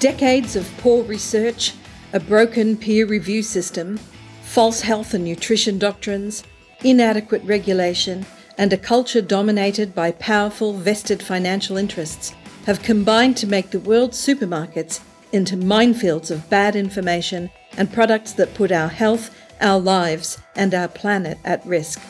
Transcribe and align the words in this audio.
Decades 0.00 0.56
of 0.56 0.66
poor 0.78 1.04
research, 1.04 1.74
a 2.14 2.20
broken 2.20 2.74
peer 2.74 3.04
review 3.04 3.42
system, 3.42 3.98
false 4.40 4.80
health 4.80 5.12
and 5.12 5.22
nutrition 5.22 5.78
doctrines, 5.78 6.42
inadequate 6.82 7.42
regulation, 7.44 8.24
and 8.56 8.72
a 8.72 8.78
culture 8.78 9.20
dominated 9.20 9.94
by 9.94 10.12
powerful 10.12 10.72
vested 10.72 11.22
financial 11.22 11.76
interests 11.76 12.32
have 12.64 12.82
combined 12.82 13.36
to 13.36 13.46
make 13.46 13.72
the 13.72 13.78
world's 13.80 14.16
supermarkets 14.16 15.00
into 15.32 15.54
minefields 15.54 16.30
of 16.30 16.48
bad 16.48 16.76
information 16.76 17.50
and 17.76 17.92
products 17.92 18.32
that 18.32 18.54
put 18.54 18.72
our 18.72 18.88
health, 18.88 19.36
our 19.60 19.78
lives, 19.78 20.38
and 20.56 20.72
our 20.72 20.88
planet 20.88 21.36
at 21.44 21.64
risk. 21.66 22.00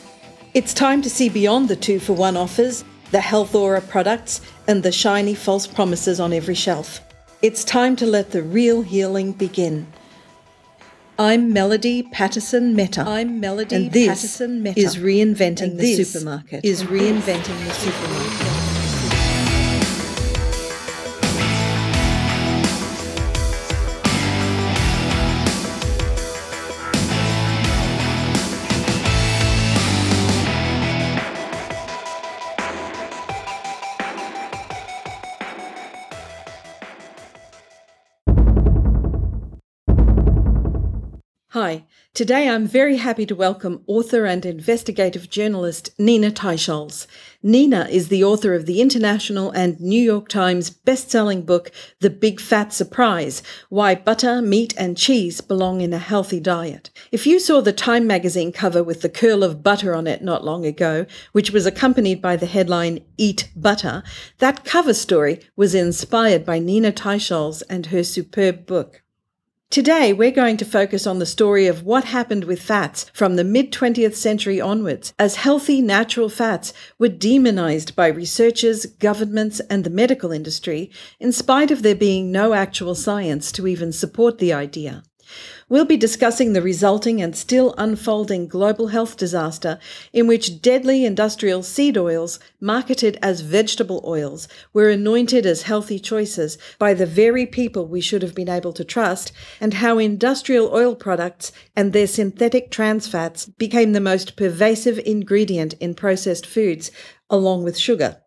It's 0.53 0.73
time 0.73 1.01
to 1.01 1.09
see 1.09 1.27
beyond 1.27 1.67
the 1.67 1.75
two 1.75 1.99
for 1.99 2.13
one 2.13 2.37
offers, 2.37 2.85
the 3.11 3.19
health 3.19 3.53
aura 3.53 3.81
products, 3.81 4.39
and 4.65 4.81
the 4.81 4.93
shiny 4.93 5.35
false 5.35 5.67
promises 5.67 6.21
on 6.21 6.31
every 6.31 6.55
shelf. 6.55 7.01
It's 7.41 7.63
time 7.63 7.95
to 7.97 8.05
let 8.05 8.31
the 8.31 8.43
real 8.43 8.81
healing 8.83 9.31
begin. 9.31 9.87
I'm 11.17 11.51
Melody 11.53 12.03
Patterson 12.03 12.75
Mehta. 12.75 13.01
I'm 13.01 13.39
Melody 13.39 13.75
and 13.75 13.91
this 13.91 14.07
Patterson 14.07 14.63
Mehta. 14.63 14.79
is 14.79 14.97
reinventing 14.97 15.61
And 15.61 15.79
the 15.79 15.95
this 15.95 16.11
supermarket. 16.13 16.63
is 16.65 16.83
reinventing 16.83 17.65
the 17.65 17.73
supermarket. 17.73 18.50
Today 42.13 42.49
I'm 42.49 42.67
very 42.67 42.97
happy 42.97 43.25
to 43.25 43.35
welcome 43.35 43.83
author 43.87 44.25
and 44.25 44.45
investigative 44.45 45.29
journalist 45.29 45.89
Nina 45.97 46.29
Teicholz. 46.29 47.07
Nina 47.41 47.87
is 47.89 48.09
the 48.09 48.23
author 48.23 48.53
of 48.53 48.65
the 48.65 48.81
international 48.81 49.49
and 49.51 49.79
New 49.79 50.01
York 50.01 50.27
Times 50.27 50.69
best-selling 50.69 51.43
book 51.43 51.71
The 51.99 52.09
Big 52.09 52.41
Fat 52.41 52.73
Surprise: 52.73 53.41
Why 53.69 53.95
Butter, 53.95 54.41
Meat 54.41 54.73
and 54.77 54.97
Cheese 54.97 55.39
Belong 55.39 55.79
in 55.79 55.93
a 55.93 55.99
Healthy 55.99 56.41
Diet. 56.41 56.89
If 57.11 57.25
you 57.25 57.39
saw 57.39 57.61
the 57.61 57.71
Time 57.71 58.05
magazine 58.05 58.51
cover 58.51 58.83
with 58.83 59.01
the 59.01 59.09
curl 59.09 59.41
of 59.41 59.63
butter 59.63 59.95
on 59.95 60.05
it 60.05 60.21
not 60.21 60.43
long 60.43 60.65
ago, 60.65 61.05
which 61.31 61.51
was 61.51 61.65
accompanied 61.65 62.21
by 62.21 62.35
the 62.35 62.45
headline 62.45 63.05
Eat 63.17 63.49
Butter, 63.55 64.03
that 64.39 64.65
cover 64.65 64.93
story 64.93 65.39
was 65.55 65.73
inspired 65.73 66.45
by 66.45 66.59
Nina 66.59 66.91
Teicholz 66.91 67.63
and 67.69 67.85
her 67.87 68.03
superb 68.03 68.65
book. 68.65 69.01
Today, 69.71 70.11
we're 70.11 70.31
going 70.31 70.57
to 70.57 70.65
focus 70.65 71.07
on 71.07 71.19
the 71.19 71.25
story 71.25 71.65
of 71.65 71.83
what 71.83 72.03
happened 72.03 72.43
with 72.43 72.61
fats 72.61 73.05
from 73.13 73.37
the 73.37 73.45
mid 73.45 73.71
20th 73.71 74.15
century 74.15 74.59
onwards, 74.59 75.13
as 75.17 75.37
healthy 75.37 75.81
natural 75.81 76.27
fats 76.27 76.73
were 76.99 77.07
demonized 77.07 77.95
by 77.95 78.07
researchers, 78.07 78.85
governments, 78.85 79.61
and 79.69 79.85
the 79.85 79.89
medical 79.89 80.33
industry, 80.33 80.91
in 81.21 81.31
spite 81.31 81.71
of 81.71 81.83
there 81.83 81.95
being 81.95 82.33
no 82.33 82.53
actual 82.53 82.95
science 82.95 83.49
to 83.53 83.65
even 83.65 83.93
support 83.93 84.39
the 84.39 84.51
idea. 84.51 85.03
We'll 85.71 85.85
be 85.85 85.95
discussing 85.95 86.51
the 86.51 86.61
resulting 86.61 87.21
and 87.21 87.33
still 87.33 87.73
unfolding 87.77 88.49
global 88.49 88.87
health 88.87 89.15
disaster 89.15 89.79
in 90.11 90.27
which 90.27 90.61
deadly 90.61 91.05
industrial 91.05 91.63
seed 91.63 91.97
oils, 91.97 92.39
marketed 92.59 93.17
as 93.21 93.39
vegetable 93.39 94.03
oils, 94.05 94.49
were 94.73 94.89
anointed 94.89 95.45
as 95.45 95.61
healthy 95.61 95.97
choices 95.97 96.57
by 96.77 96.93
the 96.93 97.05
very 97.05 97.45
people 97.45 97.87
we 97.87 98.01
should 98.01 98.21
have 98.21 98.35
been 98.35 98.49
able 98.49 98.73
to 98.73 98.83
trust, 98.83 99.31
and 99.61 99.75
how 99.75 99.97
industrial 99.97 100.69
oil 100.73 100.93
products 100.93 101.53
and 101.73 101.93
their 101.93 102.05
synthetic 102.05 102.69
trans 102.69 103.07
fats 103.07 103.45
became 103.45 103.93
the 103.93 104.01
most 104.01 104.35
pervasive 104.35 104.99
ingredient 105.05 105.73
in 105.75 105.93
processed 105.93 106.45
foods, 106.45 106.91
along 107.29 107.63
with 107.63 107.77
sugar. 107.77 108.17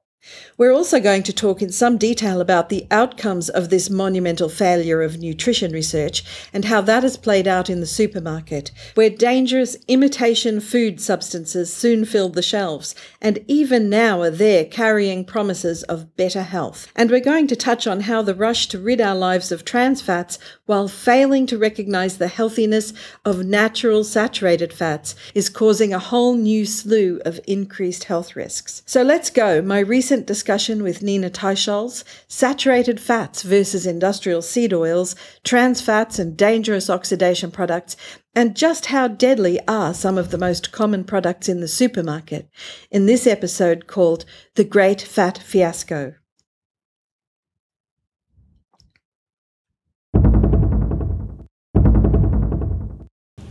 We're 0.56 0.72
also 0.72 1.00
going 1.00 1.24
to 1.24 1.32
talk 1.32 1.62
in 1.62 1.72
some 1.72 1.98
detail 1.98 2.40
about 2.40 2.68
the 2.68 2.86
outcomes 2.90 3.48
of 3.48 3.70
this 3.70 3.90
monumental 3.90 4.48
failure 4.48 5.02
of 5.02 5.18
nutrition 5.18 5.72
research 5.72 6.24
and 6.52 6.66
how 6.66 6.80
that 6.82 7.02
has 7.02 7.16
played 7.16 7.48
out 7.48 7.68
in 7.68 7.80
the 7.80 7.86
supermarket, 7.86 8.70
where 8.94 9.10
dangerous 9.10 9.76
imitation 9.88 10.60
food 10.60 11.00
substances 11.00 11.72
soon 11.72 12.04
filled 12.04 12.34
the 12.34 12.42
shelves 12.42 12.94
and 13.20 13.44
even 13.48 13.90
now 13.90 14.20
are 14.22 14.30
there 14.30 14.64
carrying 14.64 15.24
promises 15.24 15.82
of 15.84 16.16
better 16.16 16.42
health. 16.42 16.86
And 16.94 17.10
we're 17.10 17.20
going 17.20 17.48
to 17.48 17.56
touch 17.56 17.86
on 17.86 18.00
how 18.00 18.22
the 18.22 18.34
rush 18.34 18.68
to 18.68 18.78
rid 18.78 19.00
our 19.00 19.16
lives 19.16 19.50
of 19.50 19.64
trans 19.64 20.00
fats 20.00 20.38
while 20.66 20.86
failing 20.86 21.46
to 21.46 21.58
recognize 21.58 22.18
the 22.18 22.28
healthiness 22.28 22.92
of 23.24 23.44
natural 23.44 24.04
saturated 24.04 24.72
fats 24.72 25.16
is 25.34 25.48
causing 25.48 25.92
a 25.92 25.98
whole 25.98 26.36
new 26.36 26.64
slew 26.64 27.20
of 27.24 27.40
increased 27.46 28.04
health 28.04 28.36
risks. 28.36 28.82
So 28.86 29.02
let's 29.02 29.30
go. 29.30 29.60
My 29.60 29.80
recent 29.80 30.13
discussion 30.22 30.82
with 30.82 31.02
Nina 31.02 31.28
Teicholz, 31.28 32.04
saturated 32.28 33.00
fats 33.00 33.42
versus 33.42 33.86
industrial 33.86 34.42
seed 34.42 34.72
oils, 34.72 35.16
trans 35.42 35.80
fats 35.80 36.19
and 36.19 36.36
dangerous 36.36 36.88
oxidation 36.88 37.50
products, 37.50 37.97
and 38.34 38.56
just 38.56 38.86
how 38.86 39.08
deadly 39.08 39.58
are 39.66 39.92
some 39.92 40.16
of 40.16 40.30
the 40.30 40.38
most 40.38 40.72
common 40.72 41.04
products 41.04 41.48
in 41.48 41.60
the 41.60 41.69
supermarket 41.69 42.48
in 42.91 43.06
this 43.06 43.26
episode 43.26 43.86
called 43.86 44.25
The 44.54 44.64
Great 44.64 45.02
Fat 45.02 45.38
Fiasco. 45.38 46.14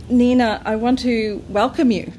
Nina, 0.08 0.62
I 0.64 0.76
want 0.76 0.98
to 1.00 1.42
welcome 1.48 1.90
you. 1.90 2.12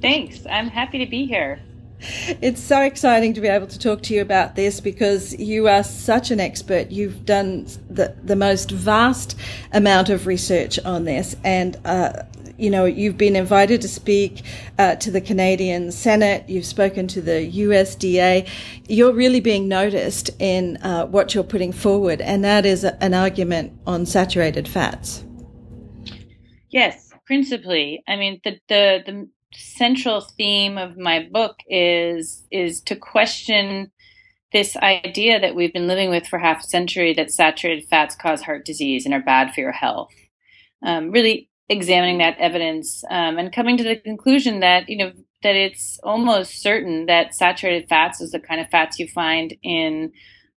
Thanks. 0.00 0.46
I'm 0.46 0.68
happy 0.68 0.98
to 0.98 1.06
be 1.06 1.26
here. 1.26 1.60
It's 1.98 2.60
so 2.60 2.82
exciting 2.82 3.32
to 3.34 3.40
be 3.40 3.48
able 3.48 3.66
to 3.68 3.78
talk 3.78 4.02
to 4.02 4.14
you 4.14 4.20
about 4.20 4.54
this 4.54 4.80
because 4.80 5.34
you 5.38 5.66
are 5.68 5.82
such 5.82 6.30
an 6.30 6.40
expert. 6.40 6.90
You've 6.90 7.24
done 7.24 7.66
the, 7.88 8.14
the 8.22 8.36
most 8.36 8.70
vast 8.70 9.36
amount 9.72 10.10
of 10.10 10.26
research 10.26 10.78
on 10.84 11.04
this, 11.04 11.36
and 11.42 11.76
uh, 11.86 12.24
you 12.58 12.68
know 12.68 12.84
you've 12.84 13.16
been 13.16 13.34
invited 13.34 13.80
to 13.80 13.88
speak 13.88 14.42
uh, 14.78 14.96
to 14.96 15.10
the 15.10 15.20
Canadian 15.20 15.90
Senate. 15.90 16.48
You've 16.48 16.66
spoken 16.66 17.08
to 17.08 17.22
the 17.22 17.50
USDA. 17.50 18.48
You're 18.88 19.14
really 19.14 19.40
being 19.40 19.66
noticed 19.66 20.30
in 20.38 20.76
uh, 20.78 21.06
what 21.06 21.34
you're 21.34 21.44
putting 21.44 21.72
forward, 21.72 22.20
and 22.20 22.44
that 22.44 22.66
is 22.66 22.84
an 22.84 23.14
argument 23.14 23.72
on 23.86 24.04
saturated 24.04 24.68
fats. 24.68 25.24
Yes, 26.68 27.10
principally. 27.24 28.02
I 28.06 28.16
mean, 28.16 28.40
the 28.44 28.58
the 28.68 29.02
the 29.06 29.28
central 29.58 30.20
theme 30.20 30.78
of 30.78 30.96
my 30.96 31.28
book 31.30 31.56
is 31.68 32.44
is 32.50 32.80
to 32.82 32.96
question 32.96 33.90
this 34.52 34.76
idea 34.76 35.40
that 35.40 35.54
we've 35.54 35.72
been 35.72 35.88
living 35.88 36.10
with 36.10 36.26
for 36.26 36.38
half 36.38 36.60
a 36.62 36.66
century 36.66 37.12
that 37.14 37.30
saturated 37.30 37.86
fats 37.88 38.14
cause 38.14 38.42
heart 38.42 38.64
disease 38.64 39.04
and 39.04 39.14
are 39.14 39.22
bad 39.22 39.52
for 39.52 39.60
your 39.60 39.72
health. 39.72 40.14
Um, 40.84 41.10
really 41.10 41.50
examining 41.68 42.18
that 42.18 42.38
evidence 42.38 43.02
um, 43.10 43.38
and 43.38 43.52
coming 43.52 43.76
to 43.76 43.82
the 43.84 43.96
conclusion 43.96 44.60
that 44.60 44.88
you 44.88 44.96
know 44.96 45.12
that 45.42 45.56
it's 45.56 45.98
almost 46.02 46.62
certain 46.62 47.06
that 47.06 47.34
saturated 47.34 47.88
fats 47.88 48.20
is 48.20 48.30
the 48.30 48.40
kind 48.40 48.60
of 48.60 48.68
fats 48.70 48.98
you 48.98 49.08
find 49.08 49.54
in 49.62 50.12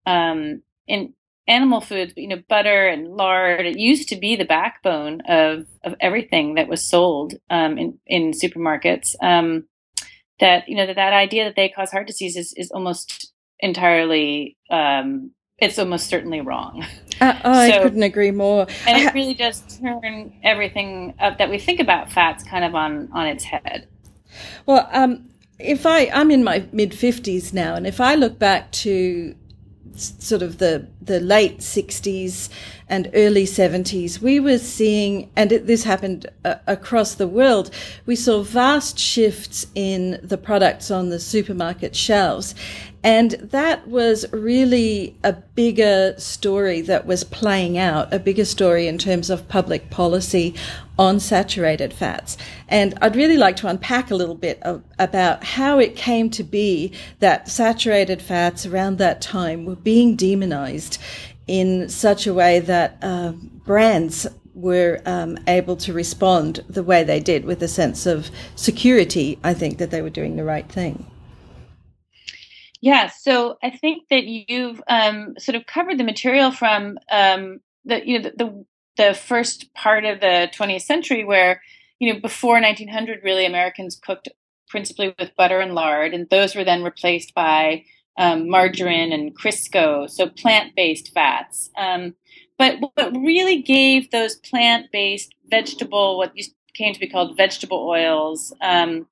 um, 0.05 0.61
in 0.87 1.13
animal 1.49 1.81
foods, 1.81 2.13
you 2.15 2.27
know, 2.27 2.41
butter 2.47 2.87
and 2.87 3.09
lard. 3.09 3.65
It 3.65 3.77
used 3.77 4.07
to 4.09 4.15
be 4.15 4.35
the 4.35 4.45
backbone 4.45 5.21
of 5.27 5.65
of 5.83 5.95
everything 5.99 6.55
that 6.55 6.69
was 6.69 6.83
sold 6.83 7.33
um, 7.49 7.77
in 7.77 7.99
in 8.07 8.31
supermarkets. 8.31 9.15
Um, 9.21 9.65
that 10.39 10.69
you 10.69 10.75
know 10.75 10.85
that 10.85 10.95
that 10.95 11.13
idea 11.13 11.43
that 11.45 11.55
they 11.55 11.69
cause 11.69 11.91
heart 11.91 12.07
disease 12.07 12.37
is 12.37 12.53
is 12.55 12.71
almost 12.71 13.33
entirely. 13.59 14.57
Um, 14.69 15.31
it's 15.57 15.77
almost 15.77 16.07
certainly 16.07 16.39
wrong. 16.39 16.85
Uh, 17.19 17.37
I 17.43 17.71
so, 17.71 17.83
couldn't 17.83 18.03
agree 18.03 18.31
more. 18.31 18.65
And 18.87 18.97
it 18.97 19.13
really 19.13 19.33
does 19.33 19.59
turn 19.81 20.31
everything 20.41 21.15
up 21.19 21.37
that 21.37 21.49
we 21.49 21.59
think 21.59 21.81
about 21.81 22.09
fats 22.09 22.45
kind 22.45 22.63
of 22.63 22.75
on 22.75 23.09
on 23.11 23.27
its 23.27 23.43
head. 23.43 23.89
Well, 24.65 24.87
um, 24.93 25.29
if 25.59 25.85
I 25.85 26.09
I'm 26.13 26.31
in 26.31 26.45
my 26.45 26.65
mid 26.71 26.93
fifties 26.93 27.53
now, 27.53 27.75
and 27.75 27.85
if 27.85 27.99
I 27.99 28.15
look 28.15 28.39
back 28.39 28.71
to 28.83 29.35
sort 29.95 30.41
of 30.41 30.57
the 30.57 30.87
the 31.01 31.19
late 31.19 31.59
60s 31.59 32.49
and 32.87 33.09
early 33.13 33.45
70s 33.45 34.19
we 34.19 34.39
were 34.39 34.57
seeing 34.57 35.29
and 35.35 35.51
it, 35.51 35.67
this 35.67 35.83
happened 35.83 36.25
uh, 36.45 36.55
across 36.67 37.15
the 37.15 37.27
world 37.27 37.69
we 38.05 38.15
saw 38.15 38.41
vast 38.41 38.97
shifts 38.97 39.67
in 39.75 40.19
the 40.23 40.37
products 40.37 40.89
on 40.91 41.09
the 41.09 41.19
supermarket 41.19 41.95
shelves 41.95 42.55
and 43.03 43.31
that 43.31 43.87
was 43.87 44.25
really 44.33 45.17
a 45.23 45.33
bigger 45.33 46.15
story 46.17 46.81
that 46.81 47.05
was 47.05 47.23
playing 47.23 47.77
out, 47.77 48.13
a 48.13 48.19
bigger 48.19 48.43
story 48.43 48.87
in 48.87 48.97
terms 48.97 49.29
of 49.29 49.47
public 49.47 49.89
policy 49.89 50.53
on 50.97 51.19
saturated 51.19 51.93
fats. 51.93 52.37
And 52.67 52.97
I'd 53.01 53.15
really 53.15 53.37
like 53.37 53.55
to 53.57 53.67
unpack 53.67 54.11
a 54.11 54.15
little 54.15 54.35
bit 54.35 54.61
of, 54.63 54.83
about 54.97 55.43
how 55.45 55.79
it 55.79 55.95
came 55.95 56.29
to 56.31 56.43
be 56.43 56.91
that 57.19 57.47
saturated 57.47 58.21
fats 58.21 58.65
around 58.65 58.97
that 58.97 59.21
time 59.21 59.63
were 59.63 59.77
being 59.77 60.17
demonized 60.17 60.97
in 61.47 61.87
such 61.87 62.27
a 62.27 62.33
way 62.33 62.59
that 62.59 62.97
uh, 63.01 63.31
brands 63.31 64.27
were 64.53 65.01
um, 65.05 65.37
able 65.47 65.77
to 65.77 65.93
respond 65.93 66.65
the 66.67 66.83
way 66.83 67.03
they 67.03 67.21
did 67.21 67.45
with 67.45 67.63
a 67.63 67.67
sense 67.67 68.05
of 68.05 68.29
security, 68.55 69.39
I 69.41 69.53
think 69.53 69.77
that 69.77 69.89
they 69.89 70.01
were 70.01 70.09
doing 70.09 70.35
the 70.35 70.43
right 70.43 70.69
thing. 70.69 71.09
Yeah, 72.81 73.09
so 73.09 73.57
I 73.61 73.71
think 73.71 74.03
that 74.09 74.23
you've 74.23 74.81
um, 74.87 75.35
sort 75.37 75.55
of 75.55 75.65
covered 75.65 75.97
the 75.97 76.03
material 76.03 76.51
from 76.51 76.97
um, 77.11 77.59
the 77.83 78.07
you 78.07 78.19
know 78.19 78.29
the, 78.29 78.35
the, 78.37 78.65
the 78.97 79.13
first 79.13 79.73
part 79.73 80.05
of 80.05 80.21
the 80.21 80.49
20th 80.53 80.83
century, 80.83 81.25
where 81.25 81.61
you 81.99 82.13
know 82.13 82.19
before 82.19 82.61
1900, 82.61 83.19
really 83.23 83.45
Americans 83.45 83.99
cooked 84.01 84.29
principally 84.69 85.13
with 85.19 85.35
butter 85.35 85.59
and 85.59 85.73
lard, 85.73 86.13
and 86.13 86.29
those 86.29 86.55
were 86.55 86.63
then 86.63 86.83
replaced 86.83 87.33
by 87.33 87.83
um, 88.17 88.49
margarine 88.49 89.11
and 89.11 89.37
Crisco, 89.37 90.09
so 90.09 90.29
plant-based 90.29 91.13
fats. 91.13 91.69
Um, 91.77 92.15
but 92.57 92.75
what 92.79 93.15
really 93.15 93.61
gave 93.61 94.11
those 94.11 94.35
plant-based 94.35 95.33
vegetable, 95.49 96.17
what 96.17 96.33
came 96.73 96.93
to 96.93 96.99
be 96.99 97.09
called 97.09 97.37
vegetable 97.37 97.87
oils, 97.87 98.53
um, 98.61 99.07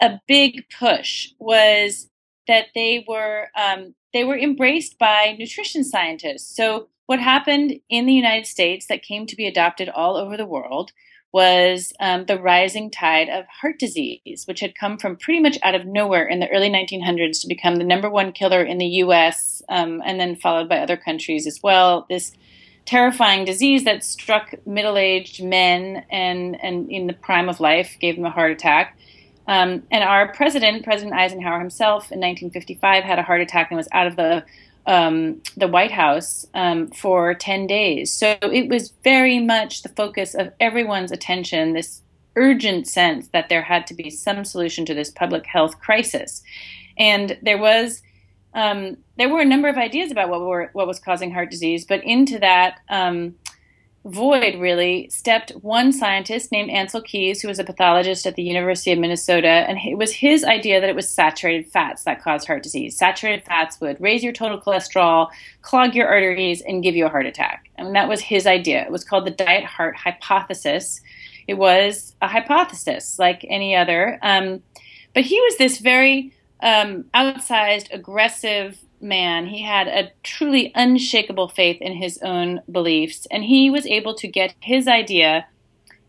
a 0.00 0.20
big 0.26 0.64
push 0.78 1.28
was 1.38 2.08
that 2.46 2.66
they 2.74 3.04
were 3.06 3.48
um, 3.56 3.94
they 4.12 4.24
were 4.24 4.38
embraced 4.38 4.98
by 4.98 5.36
nutrition 5.38 5.84
scientists. 5.84 6.54
So 6.54 6.88
what 7.06 7.20
happened 7.20 7.80
in 7.88 8.06
the 8.06 8.14
United 8.14 8.46
States 8.46 8.86
that 8.86 9.02
came 9.02 9.26
to 9.26 9.36
be 9.36 9.46
adopted 9.46 9.88
all 9.88 10.16
over 10.16 10.36
the 10.36 10.46
world 10.46 10.92
was 11.32 11.92
um, 11.98 12.26
the 12.26 12.38
rising 12.38 12.92
tide 12.92 13.28
of 13.28 13.44
heart 13.48 13.76
disease, 13.78 14.44
which 14.46 14.60
had 14.60 14.76
come 14.76 14.96
from 14.96 15.16
pretty 15.16 15.40
much 15.40 15.58
out 15.64 15.74
of 15.74 15.84
nowhere 15.84 16.24
in 16.24 16.38
the 16.38 16.48
early 16.50 16.70
1900s 16.70 17.40
to 17.40 17.48
become 17.48 17.76
the 17.76 17.84
number 17.84 18.08
one 18.08 18.30
killer 18.30 18.62
in 18.62 18.78
the 18.78 18.86
U.S. 18.86 19.60
Um, 19.68 20.00
and 20.04 20.20
then 20.20 20.36
followed 20.36 20.68
by 20.68 20.78
other 20.78 20.96
countries 20.96 21.48
as 21.48 21.60
well. 21.60 22.06
This 22.08 22.32
terrifying 22.84 23.44
disease 23.44 23.82
that 23.82 24.04
struck 24.04 24.54
middle-aged 24.66 25.42
men 25.42 26.04
and 26.10 26.62
and 26.62 26.90
in 26.90 27.06
the 27.06 27.14
prime 27.14 27.48
of 27.48 27.58
life 27.58 27.96
gave 28.00 28.14
them 28.14 28.26
a 28.26 28.30
heart 28.30 28.52
attack 28.52 28.96
um, 29.46 29.82
and 29.90 30.02
our 30.04 30.32
president, 30.32 30.84
President 30.84 31.14
Eisenhower 31.14 31.58
himself, 31.58 32.04
in 32.10 32.18
1955, 32.20 33.04
had 33.04 33.18
a 33.18 33.22
heart 33.22 33.40
attack 33.40 33.70
and 33.70 33.76
was 33.76 33.88
out 33.92 34.06
of 34.06 34.16
the 34.16 34.44
um, 34.86 35.40
the 35.56 35.68
White 35.68 35.92
House 35.92 36.46
um, 36.52 36.88
for 36.88 37.32
10 37.32 37.66
days. 37.66 38.12
So 38.12 38.36
it 38.42 38.68
was 38.68 38.92
very 39.02 39.40
much 39.40 39.82
the 39.82 39.88
focus 39.88 40.34
of 40.34 40.52
everyone's 40.60 41.10
attention. 41.10 41.72
This 41.72 42.02
urgent 42.36 42.86
sense 42.86 43.28
that 43.28 43.48
there 43.48 43.62
had 43.62 43.86
to 43.86 43.94
be 43.94 44.10
some 44.10 44.44
solution 44.44 44.84
to 44.84 44.92
this 44.92 45.10
public 45.10 45.46
health 45.46 45.80
crisis, 45.80 46.42
and 46.96 47.38
there 47.42 47.58
was. 47.58 48.02
Um, 48.56 48.98
there 49.16 49.28
were 49.28 49.40
a 49.40 49.44
number 49.44 49.66
of 49.66 49.76
ideas 49.76 50.12
about 50.12 50.28
what 50.28 50.40
were 50.40 50.70
what 50.74 50.86
was 50.86 51.00
causing 51.00 51.32
heart 51.32 51.50
disease, 51.50 51.84
but 51.84 52.04
into 52.04 52.38
that 52.38 52.78
um, 52.88 53.34
void 54.04 54.56
really 54.60 55.08
stepped 55.08 55.50
one 55.62 55.90
scientist 55.90 56.52
named 56.52 56.70
Ancel 56.70 57.02
Keys, 57.02 57.40
who 57.40 57.48
was 57.48 57.58
a 57.58 57.64
pathologist 57.64 58.26
at 58.26 58.34
the 58.34 58.42
University 58.42 58.92
of 58.92 58.98
Minnesota, 58.98 59.48
and 59.48 59.78
it 59.78 59.96
was 59.96 60.12
his 60.12 60.44
idea 60.44 60.80
that 60.80 60.90
it 60.90 60.96
was 60.96 61.08
saturated 61.08 61.70
fats 61.70 62.04
that 62.04 62.22
caused 62.22 62.46
heart 62.46 62.62
disease. 62.62 62.98
Saturated 62.98 63.44
fats 63.44 63.80
would 63.80 64.00
raise 64.00 64.22
your 64.22 64.32
total 64.32 64.60
cholesterol, 64.60 65.30
clog 65.62 65.94
your 65.94 66.06
arteries, 66.06 66.60
and 66.60 66.82
give 66.82 66.94
you 66.94 67.06
a 67.06 67.08
heart 67.08 67.24
attack. 67.24 67.70
I 67.78 67.82
mean, 67.82 67.94
that 67.94 68.08
was 68.08 68.20
his 68.20 68.46
idea. 68.46 68.82
It 68.82 68.92
was 68.92 69.04
called 69.04 69.26
the 69.26 69.30
diet 69.30 69.64
heart 69.64 69.96
hypothesis. 69.96 71.00
It 71.48 71.54
was 71.54 72.14
a 72.20 72.28
hypothesis 72.28 73.18
like 73.18 73.46
any 73.48 73.74
other, 73.74 74.18
um, 74.22 74.62
but 75.14 75.24
he 75.24 75.40
was 75.40 75.56
this 75.56 75.78
very 75.78 76.34
um, 76.60 77.04
outsized, 77.14 77.92
aggressive 77.92 78.78
man. 79.04 79.46
He 79.46 79.62
had 79.62 79.86
a 79.86 80.10
truly 80.22 80.72
unshakable 80.74 81.48
faith 81.48 81.80
in 81.80 81.94
his 81.94 82.18
own 82.22 82.62
beliefs, 82.70 83.26
and 83.30 83.44
he 83.44 83.70
was 83.70 83.86
able 83.86 84.14
to 84.14 84.26
get 84.26 84.54
his 84.60 84.88
idea 84.88 85.46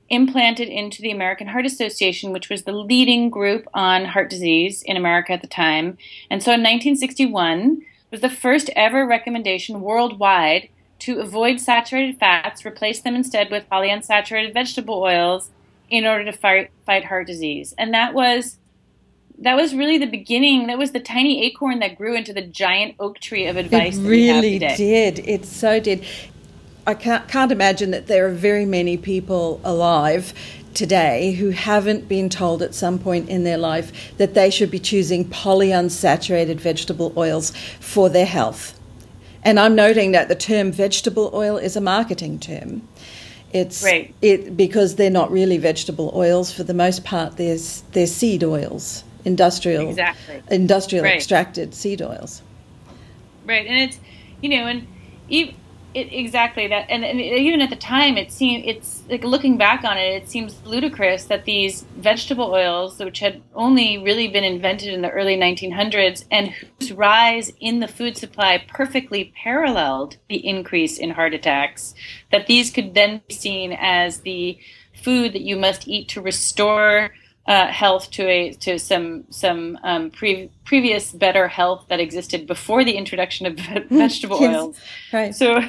implanted 0.09 0.69
into 0.69 1.01
the 1.01 1.11
American 1.11 1.47
Heart 1.47 1.65
Association, 1.65 2.31
which 2.31 2.49
was 2.49 2.63
the 2.63 2.71
leading 2.71 3.29
group 3.29 3.67
on 3.73 4.05
heart 4.05 4.29
disease 4.29 4.83
in 4.83 4.97
America 4.97 5.33
at 5.33 5.41
the 5.41 5.47
time. 5.47 5.97
And 6.29 6.41
so 6.41 6.51
in 6.51 6.61
1961 6.61 7.81
was 8.11 8.21
the 8.21 8.29
first 8.29 8.69
ever 8.75 9.05
recommendation 9.05 9.81
worldwide 9.81 10.69
to 10.99 11.19
avoid 11.19 11.59
saturated 11.59 12.19
fats, 12.19 12.65
replace 12.65 13.01
them 13.01 13.15
instead 13.15 13.51
with 13.51 13.69
polyunsaturated 13.69 14.53
vegetable 14.53 15.01
oils 15.01 15.49
in 15.89 16.05
order 16.05 16.25
to 16.25 16.31
fight, 16.31 16.71
fight 16.85 17.05
heart 17.05 17.27
disease. 17.27 17.73
And 17.77 17.93
that 17.93 18.13
was 18.13 18.57
that 19.39 19.55
was 19.55 19.75
really 19.75 19.97
the 19.97 20.05
beginning. 20.05 20.67
That 20.67 20.77
was 20.77 20.91
the 20.91 20.99
tiny 20.99 21.45
acorn 21.45 21.79
that 21.79 21.97
grew 21.97 22.15
into 22.15 22.33
the 22.33 22.41
giant 22.41 22.95
oak 22.99 23.19
tree 23.19 23.47
of 23.47 23.57
advice. 23.57 23.97
It 23.97 24.07
really 24.07 24.59
did. 24.59 25.19
It 25.19 25.45
so 25.45 25.79
did. 25.79 26.05
I 26.87 26.93
can't, 26.93 27.27
can't 27.27 27.51
imagine 27.51 27.91
that 27.91 28.07
there 28.07 28.27
are 28.27 28.33
very 28.33 28.65
many 28.65 28.97
people 28.97 29.59
alive 29.63 30.33
today 30.73 31.33
who 31.33 31.49
haven't 31.49 32.07
been 32.07 32.29
told 32.29 32.61
at 32.61 32.75
some 32.75 32.99
point 32.99 33.29
in 33.29 33.43
their 33.43 33.57
life 33.57 34.15
that 34.17 34.33
they 34.33 34.49
should 34.49 34.69
be 34.69 34.79
choosing 34.79 35.25
polyunsaturated 35.25 36.57
vegetable 36.57 37.13
oils 37.17 37.51
for 37.79 38.09
their 38.09 38.25
health. 38.25 38.79
And 39.41 39.59
I'm 39.59 39.75
noting 39.75 40.11
that 40.11 40.27
the 40.27 40.35
term 40.35 40.71
vegetable 40.71 41.31
oil 41.33 41.57
is 41.57 41.75
a 41.75 41.81
marketing 41.81 42.39
term. 42.39 42.87
It's 43.53 43.83
right. 43.83 44.13
it 44.21 44.57
because 44.57 44.95
they're 44.95 45.09
not 45.09 45.31
really 45.31 45.57
vegetable 45.57 46.11
oils 46.13 46.51
for 46.51 46.63
the 46.63 46.73
most 46.73 47.05
part. 47.05 47.37
There's 47.37 47.83
they're 47.93 48.07
seed 48.07 48.43
oils 48.43 49.04
industrial 49.25 49.89
exactly. 49.89 50.41
industrial 50.49 51.03
right. 51.03 51.15
extracted 51.15 51.73
seed 51.73 52.01
oils. 52.01 52.41
Right, 53.45 53.65
and 53.67 53.77
it's 53.77 53.99
you 54.41 54.49
know, 54.49 54.67
and 54.67 54.87
even, 55.27 55.55
it, 55.95 56.11
exactly 56.11 56.67
that, 56.67 56.87
and, 56.89 57.05
and, 57.05 57.21
even 57.21 57.61
at 57.61 57.69
the 57.69 57.75
time, 57.75 58.17
it 58.17 58.29
seemed 58.29 58.65
it's 58.65 59.03
like 59.09 59.23
looking 59.23 59.57
back 59.57 59.85
on 59.85 59.97
it, 59.97 60.23
it 60.23 60.29
seems 60.29 60.61
ludicrous 60.65 61.25
that 61.25 61.45
these 61.45 61.83
vegetable 61.95 62.51
oils, 62.51 62.99
which 62.99 63.19
had 63.19 63.41
only 63.53 63.97
really 63.97 64.27
been 64.27 64.43
invented 64.43 64.93
in 64.93 65.01
the 65.01 65.09
early 65.09 65.37
1900s, 65.37 66.25
and 66.29 66.49
whose 66.49 66.91
rise 66.91 67.53
in 67.61 67.79
the 67.79 67.87
food 67.87 68.17
supply 68.17 68.61
perfectly 68.67 69.33
paralleled 69.41 70.17
the 70.27 70.45
increase 70.45 70.97
in 70.97 71.11
heart 71.11 71.33
attacks, 71.33 71.95
that 72.29 72.47
these 72.47 72.71
could 72.71 72.93
then 72.93 73.21
be 73.27 73.33
seen 73.33 73.71
as 73.71 74.19
the 74.19 74.59
food 75.01 75.31
that 75.31 75.43
you 75.43 75.55
must 75.55 75.87
eat 75.87 76.09
to 76.09 76.19
restore 76.19 77.11
uh, 77.47 77.67
health 77.67 78.09
to 78.11 78.27
a 78.27 78.53
to 78.53 78.79
some 78.79 79.25
some 79.29 79.77
um, 79.83 80.09
pre- 80.09 80.49
previous 80.63 81.11
better 81.11 81.47
health 81.47 81.85
that 81.89 81.99
existed 81.99 82.47
before 82.47 82.83
the 82.83 82.93
introduction 82.93 83.45
of 83.45 83.59
vegetable 83.89 84.39
yes. 84.41 84.55
oils. 84.55 84.79
Right. 85.13 85.35
So, 85.35 85.61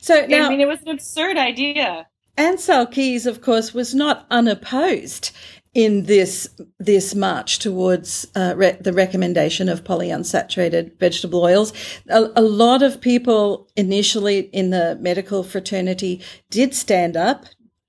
so 0.00 0.26
now, 0.26 0.46
I 0.46 0.48
mean, 0.48 0.60
it 0.60 0.68
was 0.68 0.82
an 0.82 0.88
absurd 0.88 1.36
idea. 1.36 2.06
Ancel 2.36 2.90
Keys, 2.90 3.26
of 3.26 3.40
course, 3.40 3.74
was 3.74 3.94
not 3.94 4.26
unopposed 4.30 5.32
in 5.74 6.04
this 6.04 6.48
this 6.78 7.14
march 7.14 7.58
towards 7.58 8.26
uh, 8.34 8.54
re- 8.56 8.76
the 8.80 8.92
recommendation 8.92 9.68
of 9.68 9.84
polyunsaturated 9.84 10.98
vegetable 10.98 11.42
oils. 11.42 11.72
A, 12.08 12.30
a, 12.36 12.42
lot 12.42 12.82
of 12.82 13.00
people 13.00 13.68
initially 13.76 14.40
in 14.40 14.70
the 14.70 14.96
medical 15.00 15.42
fraternity 15.42 16.22
did 16.50 16.74
stand 16.74 17.16
up 17.16 17.46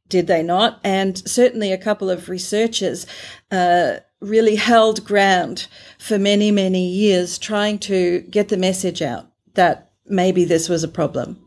did 0.09 0.27
they 0.27 0.43
not? 0.43 0.79
And 0.83 1.17
certainly 1.29 1.71
a 1.71 1.77
couple 1.77 2.09
of 2.09 2.29
researchers 2.29 3.05
uh, 3.51 3.97
really 4.19 4.55
held 4.55 5.05
ground 5.05 5.67
for 5.97 6.19
many, 6.19 6.51
many 6.51 6.87
years 6.87 7.37
trying 7.37 7.79
to 7.79 8.21
get 8.29 8.49
the 8.49 8.57
message 8.57 9.01
out 9.01 9.27
that 9.53 9.91
maybe 10.05 10.43
this 10.43 10.67
was 10.67 10.83
a 10.83 10.87
problem. 10.87 11.39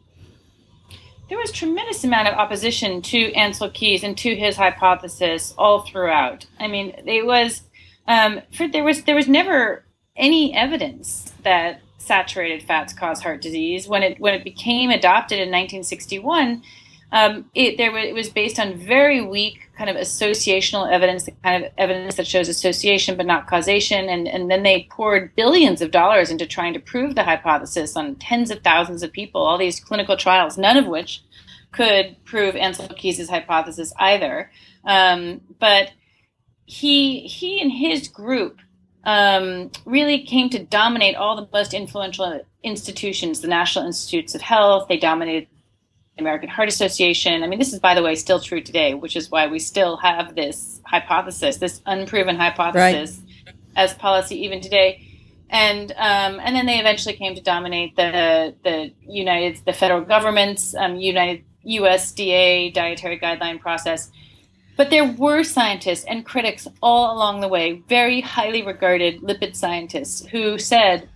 There 1.28 1.38
was 1.38 1.50
tremendous 1.50 2.04
amount 2.04 2.28
of 2.28 2.34
opposition 2.34 3.00
to 3.02 3.32
Ancel 3.32 3.72
Keys 3.72 4.04
and 4.04 4.16
to 4.18 4.36
his 4.36 4.56
hypothesis 4.56 5.54
all 5.56 5.80
throughout. 5.80 6.46
I 6.60 6.68
mean, 6.68 6.94
it 7.06 7.26
was 7.26 7.62
um, 8.06 8.40
for, 8.52 8.68
there 8.68 8.84
was 8.84 9.04
there 9.04 9.14
was 9.14 9.28
never 9.28 9.84
any 10.16 10.54
evidence 10.54 11.32
that 11.42 11.80
saturated 11.98 12.62
fats 12.62 12.92
cause 12.92 13.22
heart 13.22 13.40
disease. 13.40 13.88
When 13.88 14.02
it 14.02 14.20
when 14.20 14.34
it 14.34 14.44
became 14.44 14.90
adopted 14.90 15.38
in 15.38 15.48
1961, 15.48 16.62
um, 17.12 17.44
it 17.54 17.76
there 17.76 17.96
it 17.98 18.14
was 18.14 18.30
based 18.30 18.58
on 18.58 18.74
very 18.78 19.20
weak 19.20 19.68
kind 19.76 19.90
of 19.90 19.96
associational 19.96 20.90
evidence, 20.90 21.24
the 21.24 21.32
kind 21.44 21.62
of 21.62 21.70
evidence 21.76 22.14
that 22.16 22.26
shows 22.26 22.48
association 22.48 23.16
but 23.16 23.26
not 23.26 23.46
causation, 23.46 24.08
and 24.08 24.26
and 24.26 24.50
then 24.50 24.62
they 24.62 24.88
poured 24.90 25.36
billions 25.36 25.82
of 25.82 25.90
dollars 25.90 26.30
into 26.30 26.46
trying 26.46 26.72
to 26.72 26.80
prove 26.80 27.14
the 27.14 27.22
hypothesis 27.22 27.96
on 27.96 28.14
tens 28.16 28.50
of 28.50 28.62
thousands 28.62 29.02
of 29.02 29.12
people, 29.12 29.42
all 29.42 29.58
these 29.58 29.78
clinical 29.78 30.16
trials, 30.16 30.56
none 30.56 30.78
of 30.78 30.86
which 30.86 31.22
could 31.70 32.16
prove 32.24 32.54
Ancel 32.54 32.94
Keys' 32.96 33.28
hypothesis 33.28 33.92
either. 33.98 34.50
Um, 34.84 35.42
but 35.58 35.90
he 36.64 37.20
he 37.20 37.60
and 37.60 37.70
his 37.70 38.08
group 38.08 38.58
um, 39.04 39.70
really 39.84 40.22
came 40.24 40.48
to 40.50 40.64
dominate 40.64 41.16
all 41.16 41.36
the 41.36 41.48
most 41.52 41.74
influential 41.74 42.40
institutions, 42.62 43.40
the 43.40 43.48
National 43.48 43.84
Institutes 43.84 44.34
of 44.34 44.40
Health. 44.40 44.88
They 44.88 44.96
dominated 44.96 45.48
American 46.18 46.48
Heart 46.48 46.68
Association. 46.68 47.42
I 47.42 47.46
mean, 47.46 47.58
this 47.58 47.72
is, 47.72 47.78
by 47.78 47.94
the 47.94 48.02
way, 48.02 48.14
still 48.14 48.40
true 48.40 48.60
today, 48.60 48.94
which 48.94 49.16
is 49.16 49.30
why 49.30 49.46
we 49.46 49.58
still 49.58 49.96
have 49.98 50.34
this 50.34 50.80
hypothesis, 50.84 51.56
this 51.56 51.80
unproven 51.86 52.36
hypothesis, 52.36 53.20
right. 53.46 53.54
as 53.76 53.94
policy 53.94 54.42
even 54.44 54.60
today. 54.60 55.06
and 55.50 55.92
um, 55.92 56.40
and 56.42 56.56
then 56.56 56.66
they 56.66 56.78
eventually 56.78 57.14
came 57.14 57.34
to 57.34 57.42
dominate 57.42 57.94
the 57.96 58.54
the 58.64 58.92
United 59.06 59.64
the 59.64 59.72
federal 59.72 60.00
government's 60.02 60.74
um, 60.74 60.96
United 60.96 61.44
USDA 61.66 62.72
dietary 62.72 63.18
guideline 63.18 63.60
process. 63.60 64.10
But 64.76 64.90
there 64.90 65.04
were 65.04 65.44
scientists 65.44 66.04
and 66.04 66.24
critics 66.24 66.66
all 66.82 67.14
along 67.14 67.40
the 67.40 67.48
way, 67.48 67.82
very 67.88 68.22
highly 68.22 68.62
regarded 68.62 69.20
lipid 69.20 69.54
scientists, 69.54 70.24
who 70.26 70.58
said, 70.58 71.08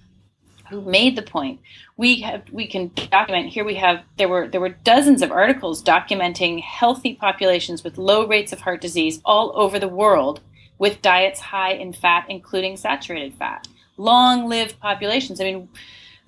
who 0.68 0.80
made 0.80 1.16
the 1.16 1.23
point, 1.23 1.61
we 1.96 2.20
have 2.20 2.42
we 2.50 2.66
can 2.66 2.90
document 3.11 3.49
here 3.49 3.64
we 3.64 3.76
have 3.76 4.02
there 4.16 4.28
were 4.28 4.49
there 4.49 4.61
were 4.61 4.70
dozens 4.70 5.23
of 5.23 5.30
articles 5.30 5.82
documenting 5.82 6.61
healthy 6.61 7.14
populations 7.14 7.82
with 7.85 7.99
low 7.99 8.26
rates 8.26 8.52
of 8.52 8.61
heart 8.61 8.80
disease 8.80 9.20
all 9.25 9.52
over 9.54 9.78
the 9.78 9.88
world 9.88 10.40
with 10.78 11.02
diets 11.02 11.40
high 11.40 11.73
in 11.73 11.92
fat, 11.92 12.26
including 12.28 12.76
saturated 12.76 13.35
fat. 13.35 13.66
Long-lived 13.96 14.78
populations. 14.80 15.40
I 15.40 15.44
mean, 15.44 15.68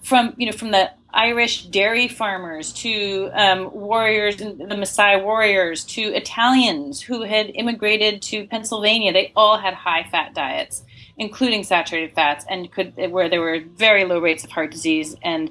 from 0.02 0.34
you 0.36 0.46
know 0.46 0.52
from 0.52 0.70
the 0.70 0.90
Irish 1.10 1.66
dairy 1.66 2.06
farmers 2.06 2.72
to 2.74 3.30
um, 3.32 3.72
warriors, 3.72 4.36
the 4.36 4.44
Maasai 4.44 5.22
warriors, 5.22 5.84
to 5.86 6.02
Italians 6.02 7.00
who 7.00 7.22
had 7.22 7.50
immigrated 7.54 8.20
to 8.22 8.46
Pennsylvania, 8.46 9.12
they 9.12 9.32
all 9.34 9.56
had 9.58 9.72
high-fat 9.72 10.34
diets, 10.34 10.82
including 11.18 11.64
saturated 11.64 12.14
fats, 12.14 12.44
and 12.48 12.70
could 12.72 12.94
where 13.10 13.28
there 13.28 13.40
were 13.40 13.60
very 13.60 14.04
low 14.04 14.18
rates 14.18 14.44
of 14.44 14.50
heart 14.50 14.70
disease. 14.70 15.16
And 15.22 15.50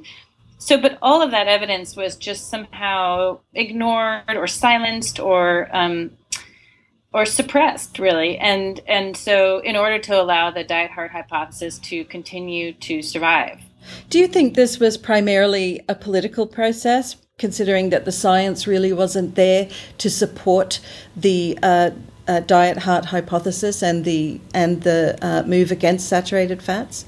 so 0.58 0.80
but 0.80 0.98
all 1.02 1.22
of 1.22 1.32
that 1.32 1.48
evidence 1.48 1.96
was 1.96 2.16
just 2.16 2.50
somehow 2.50 3.40
ignored 3.54 4.24
or 4.36 4.48
silenced 4.48 5.20
or 5.20 5.70
um, 5.76 6.12
or 7.14 7.26
suppressed 7.26 8.00
really. 8.00 8.38
And 8.38 8.80
and 8.88 9.16
so 9.16 9.60
in 9.60 9.76
order 9.76 10.00
to 10.00 10.22
allow 10.22 10.52
the 10.52 10.64
diet 10.64 10.92
heart 10.92 11.12
hypothesis 11.12 11.80
to 11.80 12.06
continue 12.06 12.74
to 12.74 13.02
survive. 13.02 13.60
Do 14.10 14.20
you 14.20 14.28
think 14.28 14.56
this 14.56 14.80
was 14.80 14.98
primarily 14.98 15.82
a 15.88 15.96
political 15.96 16.46
process 16.46 17.16
considering 17.38 17.92
that 17.92 18.06
the 18.06 18.12
science 18.12 18.68
really 18.68 18.92
wasn't 18.92 19.36
there 19.36 19.70
to 20.00 20.10
support 20.10 20.80
the 21.16 21.58
uh, 21.62 21.92
uh, 22.28 22.40
diet 22.42 22.80
heart 22.80 23.06
hypothesis 23.06 23.82
and 23.82 24.06
the 24.06 24.40
and 24.54 24.84
the 24.84 25.18
uh, 25.22 25.44
move 25.44 25.72
against 25.72 26.08
saturated 26.08 26.62
fats 26.62 27.06